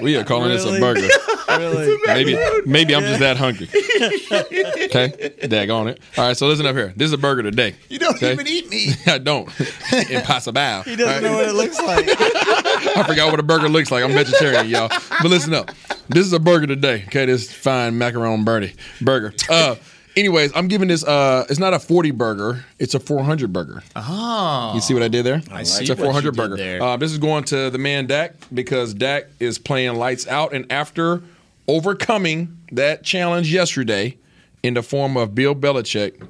we 0.02 0.16
are 0.16 0.24
calling 0.24 0.50
this 0.50 0.64
a 0.64 0.78
burger. 0.78 1.08
Really? 1.48 1.96
Maybe 2.06 2.38
maybe 2.66 2.94
I'm 2.94 3.02
just 3.02 3.20
that 3.20 3.36
hungry. 3.36 3.68
Okay, 4.94 5.32
dag 5.48 5.70
on 5.70 5.88
it. 5.88 6.00
All 6.16 6.26
right, 6.26 6.36
so 6.36 6.46
listen 6.46 6.66
up 6.66 6.76
here. 6.76 6.92
This 6.96 7.06
is 7.06 7.12
a 7.12 7.18
burger 7.18 7.42
today. 7.42 7.74
You 7.88 7.98
don't 7.98 8.14
okay? 8.16 8.32
even 8.32 8.46
eat 8.46 8.68
meat. 8.68 8.96
I 9.08 9.18
don't. 9.18 9.48
Impossible. 10.10 10.82
He 10.82 10.94
doesn't 10.94 11.22
know 11.22 11.34
what 11.34 11.48
it 11.48 11.54
looks 11.54 11.80
like. 11.80 12.06
I 12.08 13.04
forgot 13.06 13.30
what 13.30 13.40
a 13.40 13.42
burger 13.42 13.68
looks 13.68 13.90
like. 13.90 14.04
I'm 14.04 14.12
vegetarian, 14.12 14.68
y'all. 14.68 14.88
But 14.88 15.30
listen 15.30 15.54
up. 15.54 15.70
This 16.08 16.26
is 16.26 16.32
a 16.32 16.38
burger 16.38 16.66
today. 16.66 17.04
Okay, 17.06 17.26
this 17.26 17.52
fine 17.52 17.94
macaron 17.94 18.44
birdie 18.44 18.74
burger. 19.00 19.32
Uh, 19.48 19.76
anyways, 20.16 20.52
I'm 20.54 20.68
giving 20.68 20.88
this. 20.88 21.04
Uh, 21.04 21.46
it's 21.48 21.58
not 21.58 21.74
a 21.74 21.78
40 21.78 22.10
burger. 22.12 22.64
It's 22.78 22.94
a 22.94 23.00
400 23.00 23.52
burger. 23.52 23.82
Oh. 23.96 24.72
You 24.74 24.80
see 24.80 24.94
what 24.94 25.02
I 25.02 25.08
did 25.08 25.24
there? 25.24 25.42
I 25.50 25.60
it's 25.60 25.70
see 25.70 25.84
a 25.84 25.88
what 25.88 25.98
you 25.98 26.04
400 26.04 26.30
did 26.30 26.36
burger. 26.36 26.56
there. 26.56 26.82
Uh, 26.82 26.96
this 26.96 27.12
is 27.12 27.18
going 27.18 27.44
to 27.44 27.70
the 27.70 27.78
man 27.78 28.06
Dak 28.06 28.34
because 28.52 28.94
Dak 28.94 29.24
is 29.40 29.58
playing 29.58 29.94
lights 29.96 30.26
out, 30.26 30.52
and 30.52 30.70
after 30.70 31.22
overcoming 31.68 32.58
that 32.72 33.02
challenge 33.02 33.52
yesterday 33.52 34.16
in 34.62 34.74
the 34.74 34.82
form 34.82 35.16
of 35.16 35.34
Bill 35.34 35.54
Belichick, 35.54 36.26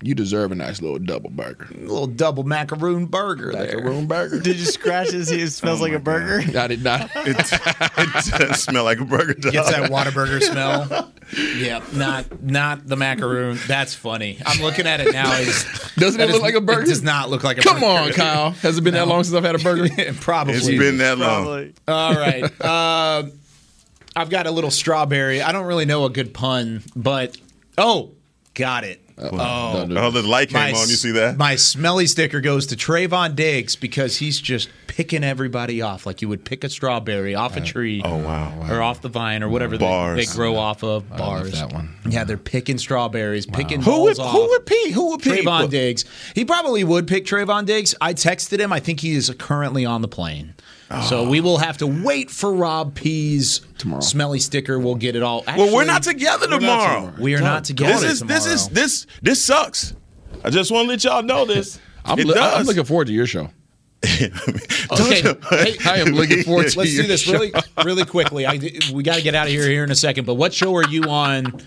you 0.00 0.14
deserve 0.14 0.52
a 0.52 0.54
nice 0.54 0.80
little 0.80 0.98
double 0.98 1.30
burger. 1.30 1.66
A 1.74 1.78
little 1.78 2.06
double 2.06 2.44
macaroon 2.44 3.06
burger 3.06 3.50
there. 3.52 3.76
Macaroon 3.78 4.06
burger. 4.06 4.38
Did 4.40 4.56
you 4.56 4.64
scratch 4.64 5.10
his? 5.10 5.30
It 5.30 5.50
smells 5.50 5.80
like 5.80 5.92
a 5.92 5.98
burger. 5.98 6.56
I 6.58 6.66
did 6.68 6.84
not. 6.84 7.10
It, 7.26 7.36
it 7.36 8.38
does 8.38 8.62
smell 8.62 8.84
like 8.84 9.00
a 9.00 9.04
burger. 9.04 9.34
Dog. 9.34 9.52
Gets 9.52 9.70
that 9.70 9.90
Whataburger 9.90 10.40
smell. 10.52 11.12
yeah, 11.56 11.82
not 11.92 12.42
not 12.42 12.86
the 12.86 12.96
macaroon. 12.96 13.58
That's 13.66 13.94
funny. 13.94 14.38
I'm 14.46 14.62
looking 14.62 14.86
at 14.86 15.00
it 15.00 15.12
now. 15.12 15.30
It's, 15.36 15.94
Doesn't 15.96 16.20
it 16.20 16.26
look 16.28 16.36
is- 16.36 16.42
like 16.42 16.54
a 16.54 16.60
burger? 16.60 16.82
It 16.82 16.86
does 16.86 17.02
not 17.02 17.28
look 17.28 17.42
like 17.44 17.58
a 17.58 17.62
Come 17.62 17.80
burger. 17.80 17.86
Come 17.86 18.04
on, 18.06 18.12
Kyle. 18.12 18.50
Has 18.52 18.78
it 18.78 18.82
been 18.82 18.94
that 18.94 19.08
long 19.08 19.24
since 19.24 19.34
I've 19.34 19.44
had 19.44 19.56
a 19.56 19.58
burger? 19.58 19.88
Probably. 20.20 20.54
It's 20.54 20.66
been 20.68 20.98
that 20.98 21.18
long. 21.18 21.44
Probably. 21.44 21.74
All 21.88 22.14
right. 22.14 22.64
Um 22.64 23.32
I've 24.16 24.30
got 24.30 24.46
a 24.46 24.50
little 24.50 24.70
strawberry. 24.70 25.42
I 25.42 25.52
don't 25.52 25.66
really 25.66 25.84
know 25.84 26.04
a 26.04 26.10
good 26.10 26.32
pun, 26.34 26.82
but 26.96 27.36
oh, 27.76 28.12
got 28.54 28.84
it. 28.84 29.00
Oh, 29.20 29.86
Don't 29.86 29.96
Oh, 29.96 30.10
the 30.10 30.22
light 30.22 30.48
came 30.48 30.60
My 30.60 30.68
on. 30.72 30.88
You 30.88 30.94
see 30.96 31.12
that? 31.12 31.36
My 31.36 31.56
smelly 31.56 32.06
sticker 32.06 32.40
goes 32.40 32.66
to 32.66 32.76
Trevon 32.76 33.34
Diggs 33.34 33.76
because 33.76 34.16
he's 34.16 34.40
just 34.40 34.68
picking 34.86 35.22
everybody 35.24 35.82
off 35.82 36.06
like 36.06 36.22
you 36.22 36.28
would 36.28 36.44
pick 36.44 36.64
a 36.64 36.68
strawberry 36.68 37.34
off 37.34 37.56
a 37.56 37.60
uh, 37.60 37.64
tree. 37.64 38.02
Oh, 38.04 38.16
wow. 38.16 38.66
Or 38.68 38.82
off 38.82 39.00
the 39.00 39.08
vine 39.08 39.42
or 39.42 39.48
whatever 39.48 39.76
they, 39.78 39.84
Bars. 39.84 40.16
they 40.26 40.32
grow 40.36 40.56
off 40.56 40.82
of. 40.82 41.04
I 41.12 41.16
love 41.16 41.18
Bars. 41.18 41.52
that 41.52 41.72
one. 41.72 41.94
Yeah, 42.08 42.24
they're 42.24 42.36
picking 42.36 42.78
strawberries, 42.78 43.46
picking 43.46 43.82
Who 43.82 44.02
would, 44.02 44.16
balls 44.16 44.18
off. 44.18 44.32
who 44.32 44.48
would 44.48 44.66
Pete? 44.66 44.92
Who 44.92 45.10
would 45.10 45.22
Pete? 45.22 45.44
Trevon 45.44 45.62
put? 45.62 45.70
Diggs. 45.70 46.04
He 46.34 46.44
probably 46.44 46.84
would 46.84 47.06
pick 47.06 47.24
Trevon 47.26 47.66
Diggs. 47.66 47.94
I 48.00 48.14
texted 48.14 48.58
him. 48.60 48.72
I 48.72 48.80
think 48.80 49.00
he 49.00 49.14
is 49.14 49.32
currently 49.38 49.84
on 49.84 50.02
the 50.02 50.08
plane. 50.08 50.54
So 51.08 51.20
oh. 51.20 51.28
we 51.28 51.40
will 51.40 51.58
have 51.58 51.78
to 51.78 51.86
wait 51.86 52.30
for 52.30 52.52
Rob 52.52 52.94
P's 52.94 53.60
Tomorrow. 53.76 54.00
smelly 54.00 54.38
sticker. 54.38 54.78
We'll 54.78 54.94
get 54.94 55.16
it 55.16 55.22
all. 55.22 55.44
Well, 55.46 55.74
we're 55.74 55.84
not 55.84 56.02
together 56.02 56.48
not 56.48 56.60
tomorrow. 56.60 57.00
tomorrow. 57.00 57.22
We 57.22 57.34
are 57.34 57.40
not 57.40 57.64
together 57.64 57.92
This 57.92 58.04
is 58.04 58.20
this 58.20 58.46
is 58.46 58.68
this 58.68 59.06
this 59.20 59.44
sucks. 59.44 59.94
I 60.42 60.50
just 60.50 60.70
want 60.70 60.86
to 60.86 60.88
let 60.88 61.04
y'all 61.04 61.22
know 61.22 61.44
this. 61.44 61.78
I'm, 62.06 62.18
it 62.18 62.26
li- 62.26 62.34
does. 62.34 62.60
I'm 62.60 62.64
looking 62.66 62.84
forward 62.84 63.08
to 63.08 63.12
your 63.12 63.26
show. 63.26 63.50
Okay, 64.90 65.20
hey, 65.50 65.76
I 65.84 65.98
am 65.98 66.08
looking 66.14 66.42
forward 66.44 66.68
to 66.68 66.78
Let's 66.78 66.94
your 66.94 67.02
do 67.02 67.08
this 67.08 67.20
show. 67.20 67.32
really, 67.32 67.52
really 67.84 68.04
quickly. 68.04 68.46
I, 68.46 68.58
we 68.92 69.02
got 69.02 69.16
to 69.16 69.22
get 69.22 69.34
out 69.34 69.46
of 69.46 69.52
here 69.52 69.68
here 69.68 69.84
in 69.84 69.90
a 69.90 69.94
second. 69.94 70.24
But 70.24 70.34
what 70.34 70.54
show 70.54 70.74
are 70.76 70.88
you 70.88 71.02
on? 71.04 71.60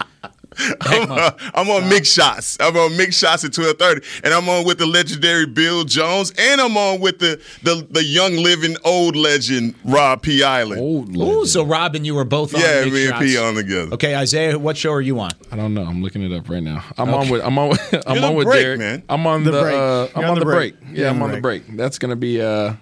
I'm, 0.82 1.10
uh, 1.12 1.32
I'm 1.56 1.70
on 1.70 1.84
Mick 1.84 2.06
Shots. 2.06 2.58
I'm 2.60 2.76
on 2.76 2.92
Mick 2.92 3.14
Shots 3.14 3.46
at 3.46 3.52
12:30, 3.52 4.22
and 4.26 4.34
I'm 4.34 4.50
on 4.50 4.66
with 4.66 4.80
the 4.80 4.86
legendary 4.86 5.46
Bill 5.46 5.86
Jones, 5.86 6.34
and 6.38 6.60
I'm 6.60 6.76
on 6.76 7.00
with 7.00 7.20
the 7.20 7.42
the, 7.64 7.88
the 7.90 8.04
young 8.04 8.36
living 8.36 8.76
old 8.84 9.16
legend 9.16 9.76
Rob 9.86 10.22
P. 10.22 10.44
Island. 10.44 10.82
Old 10.82 11.16
Ooh, 11.16 11.46
so 11.46 11.64
Rob 11.64 11.96
and 11.96 12.06
you 12.06 12.16
were 12.16 12.26
both 12.26 12.54
on. 12.54 12.60
yeah, 12.60 12.84
Big 12.84 12.94
me 12.94 13.02
and 13.06 13.10
Shots. 13.14 13.24
P 13.26 13.38
on 13.38 13.56
together. 13.56 13.94
Okay, 13.94 14.14
Isaiah, 14.14 14.60
what 14.60 14.76
show 14.76 14.92
are 14.92 15.00
you 15.02 15.20
on? 15.22 15.32
I 15.52 15.56
don't 15.56 15.74
know. 15.74 15.84
I'm 15.84 16.04
looking 16.04 16.22
it 16.22 16.34
up 16.38 16.50
right 16.50 16.62
now. 16.64 16.84
I'm 16.98 17.14
on 17.14 17.30
with 17.30 17.42
I'm 17.46 17.58
on 17.58 17.70
with, 17.70 17.94
I'm 18.08 18.18
You're 18.18 18.26
on 18.26 18.36
with 18.36 18.48
break, 18.48 18.62
Derek. 18.62 18.80
man. 18.80 19.04
I'm 19.08 19.26
on 19.28 19.44
the, 19.46 19.52
The 19.52 19.62
break. 19.62 19.76
uh, 19.76 20.08
I'm 20.16 20.24
on, 20.26 20.30
on 20.32 20.34
the 20.36 20.40
the 20.42 20.46
break. 20.46 20.80
break. 20.80 20.90
Yeah, 20.92 21.00
You're 21.00 21.10
I'm 21.12 21.16
on 21.18 21.22
on 21.24 21.30
the 21.30 21.36
the 21.38 21.42
break. 21.42 21.78
That's 21.78 21.98
gonna 21.98 22.16
be 22.18 22.42
uh 22.42 22.74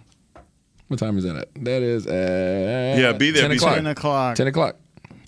what 0.88 0.98
time 1.00 1.20
is 1.20 1.24
that 1.24 1.36
at? 1.36 1.50
That 1.64 1.84
is 1.84 2.08
at 2.08 2.98
Yeah, 3.00 3.12
be 3.14 3.30
there, 3.30 3.44
10 3.44 3.52
be 3.52 3.58
o'clock. 3.58 3.76
Ten 3.76 3.86
o'clock. 3.88 4.36
10 4.36 4.48
o'clock. 4.48 4.76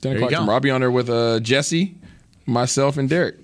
10 0.02 0.16
o'clock 0.16 0.32
go. 0.48 0.60
be 0.60 0.72
on 0.72 0.82
there 0.82 0.90
with 0.90 1.08
uh 1.12 1.40
Jesse, 1.42 1.96
myself, 2.46 2.98
and 2.98 3.10
Derek. 3.10 3.36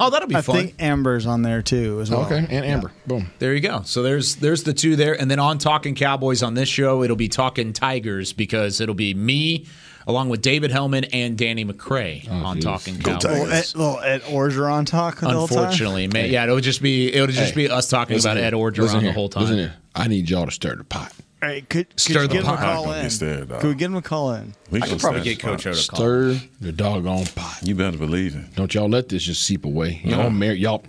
Oh, 0.00 0.10
that'll 0.10 0.26
be 0.26 0.34
I 0.34 0.40
fun. 0.40 0.56
I 0.56 0.62
think 0.62 0.82
Amber's 0.82 1.24
on 1.24 1.42
there 1.42 1.62
too 1.62 2.00
as 2.00 2.10
well. 2.10 2.24
okay, 2.24 2.38
and 2.38 2.64
Amber. 2.64 2.90
Boom. 3.06 3.30
There 3.38 3.54
you 3.54 3.60
go. 3.60 3.82
So 3.84 4.02
there's 4.02 4.36
there's 4.36 4.64
the 4.64 4.72
two 4.72 4.96
there, 4.96 5.18
and 5.18 5.30
then 5.30 5.38
on 5.38 5.58
Talking 5.58 5.94
Cowboys 5.94 6.42
on 6.42 6.54
this 6.54 6.68
show, 6.68 7.04
it'll 7.04 7.14
be 7.14 7.28
Talking 7.28 7.72
Tigers 7.72 8.32
because 8.32 8.80
it'll 8.80 8.96
be 8.96 9.14
me 9.14 9.66
along 10.06 10.28
with 10.30 10.42
David 10.42 10.70
Helman 10.70 11.04
and 11.12 11.38
Danny 11.38 11.64
McCray 11.64 12.26
oh, 12.28 12.34
on 12.34 12.56
geez. 12.56 12.64
Talking 12.64 12.98
Go 12.98 13.18
Cowboys. 13.18 13.22
Little 13.24 13.52
Ed, 13.52 13.74
little 13.74 14.00
Ed 14.00 14.22
Orgeron 14.22 14.86
talk 14.86 15.20
the 15.20 15.30
whole 15.30 15.46
time. 15.46 15.58
Unfortunately, 15.58 16.08
man, 16.08 16.30
yeah, 16.30 16.42
it'll 16.42 16.60
just 16.60 16.82
be 16.82 17.12
it'll 17.12 17.28
just 17.28 17.54
Hey, 17.54 17.66
be 17.66 17.70
us 17.70 17.88
talking 17.88 18.18
about 18.18 18.36
here. 18.36 18.46
Ed 18.46 18.54
Listen 18.54 19.00
Orgeron 19.00 19.02
the 19.02 19.12
whole 19.12 19.28
time. 19.28 19.44
Listen 19.44 19.58
here. 19.58 19.74
I 19.94 20.08
need 20.08 20.28
y'all 20.28 20.46
to 20.46 20.52
stir 20.52 20.74
the 20.74 20.84
pot. 20.84 21.12
Hey, 21.46 21.60
could, 21.62 21.88
could 21.90 22.00
Stir 22.00 22.22
you 22.22 22.28
the 22.28 22.34
get 22.34 22.42
him 22.44 22.50
a 22.50 22.56
pot. 22.56 22.60
call 22.60 22.92
in? 22.92 23.02
get 23.02 23.12
stirred, 23.12 23.48
dog. 23.48 23.60
Could 23.60 23.68
we 23.68 23.74
get 23.74 23.86
him 23.86 23.96
a 23.96 24.02
call 24.02 24.32
in? 24.34 24.54
We 24.70 24.82
I 24.82 24.86
could 24.86 24.98
probably 25.00 25.22
get 25.22 25.38
Coach 25.40 25.66
O 25.66 25.72
to 25.72 25.88
call. 25.88 25.96
Stir 25.98 26.40
the 26.60 26.72
doggone 26.72 27.26
pot. 27.26 27.60
You 27.62 27.74
better 27.74 27.98
believe 27.98 28.34
it. 28.36 28.54
Don't 28.56 28.72
y'all 28.74 28.88
let 28.88 29.08
this 29.08 29.22
just 29.24 29.42
seep 29.42 29.64
away. 29.64 30.00
Y'all, 30.04 30.30
mar- 30.30 30.52
y'all 30.52 30.84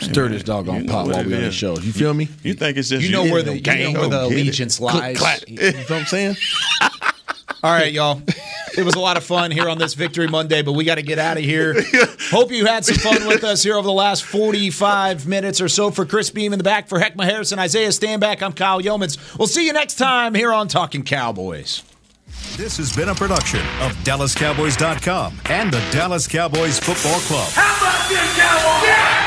stir 0.00 0.28
this 0.28 0.42
doggone 0.42 0.82
You 0.82 0.82
know 0.84 0.92
pot 0.92 1.06
what 1.06 1.14
while 1.16 1.24
it 1.24 1.26
we 1.28 1.34
on 1.34 1.40
the 1.42 1.46
is. 1.48 1.54
show. 1.54 1.78
You 1.78 1.92
feel 1.92 2.12
me? 2.14 2.28
You 2.42 2.54
think 2.54 2.76
it's 2.76 2.88
just 2.88 3.04
You 3.04 3.10
know 3.12 3.22
where 3.24 3.42
the 3.42 3.56
you 3.58 3.92
know 3.92 4.00
where 4.00 4.08
the 4.08 4.08
go 4.08 4.28
get 4.30 4.38
it. 4.38 4.42
allegiance 4.42 4.80
lies. 4.80 5.16
Clap. 5.18 5.40
You 5.48 5.56
know 5.56 5.70
what 5.78 5.90
I'm 5.92 6.06
saying? 6.06 6.36
All 7.62 7.72
right, 7.72 7.92
y'all. 7.92 8.22
It 8.76 8.84
was 8.84 8.94
a 8.94 9.00
lot 9.00 9.16
of 9.16 9.24
fun 9.24 9.50
here 9.50 9.68
on 9.68 9.78
this 9.78 9.94
Victory 9.94 10.28
Monday, 10.28 10.62
but 10.62 10.72
we 10.72 10.84
got 10.84 10.94
to 10.94 11.02
get 11.02 11.18
out 11.18 11.36
of 11.36 11.42
here. 11.42 11.74
Hope 12.30 12.52
you 12.52 12.66
had 12.66 12.84
some 12.84 12.96
fun 12.96 13.26
with 13.26 13.42
us 13.42 13.64
here 13.64 13.74
over 13.76 13.86
the 13.86 13.92
last 13.92 14.22
45 14.22 15.26
minutes 15.26 15.60
or 15.60 15.68
so. 15.68 15.90
For 15.90 16.06
Chris 16.06 16.30
Beam 16.30 16.52
in 16.52 16.58
the 16.58 16.64
back, 16.64 16.88
for 16.88 17.00
Heckma 17.00 17.24
Harrison, 17.24 17.58
Isaiah 17.58 17.88
Stanback, 17.88 18.42
I'm 18.42 18.52
Kyle 18.52 18.80
Youmans. 18.80 19.36
We'll 19.36 19.48
see 19.48 19.66
you 19.66 19.72
next 19.72 19.96
time 19.96 20.34
here 20.34 20.52
on 20.52 20.68
Talking 20.68 21.02
Cowboys. 21.02 21.82
This 22.56 22.76
has 22.76 22.94
been 22.94 23.08
a 23.08 23.14
production 23.14 23.60
of 23.80 23.92
DallasCowboys.com 24.04 25.40
and 25.46 25.72
the 25.72 25.80
Dallas 25.90 26.28
Cowboys 26.28 26.78
Football 26.78 27.18
Club. 27.20 27.48
How 27.52 27.76
about 27.76 28.08
this, 28.08 28.36
Cowboys? 28.36 29.17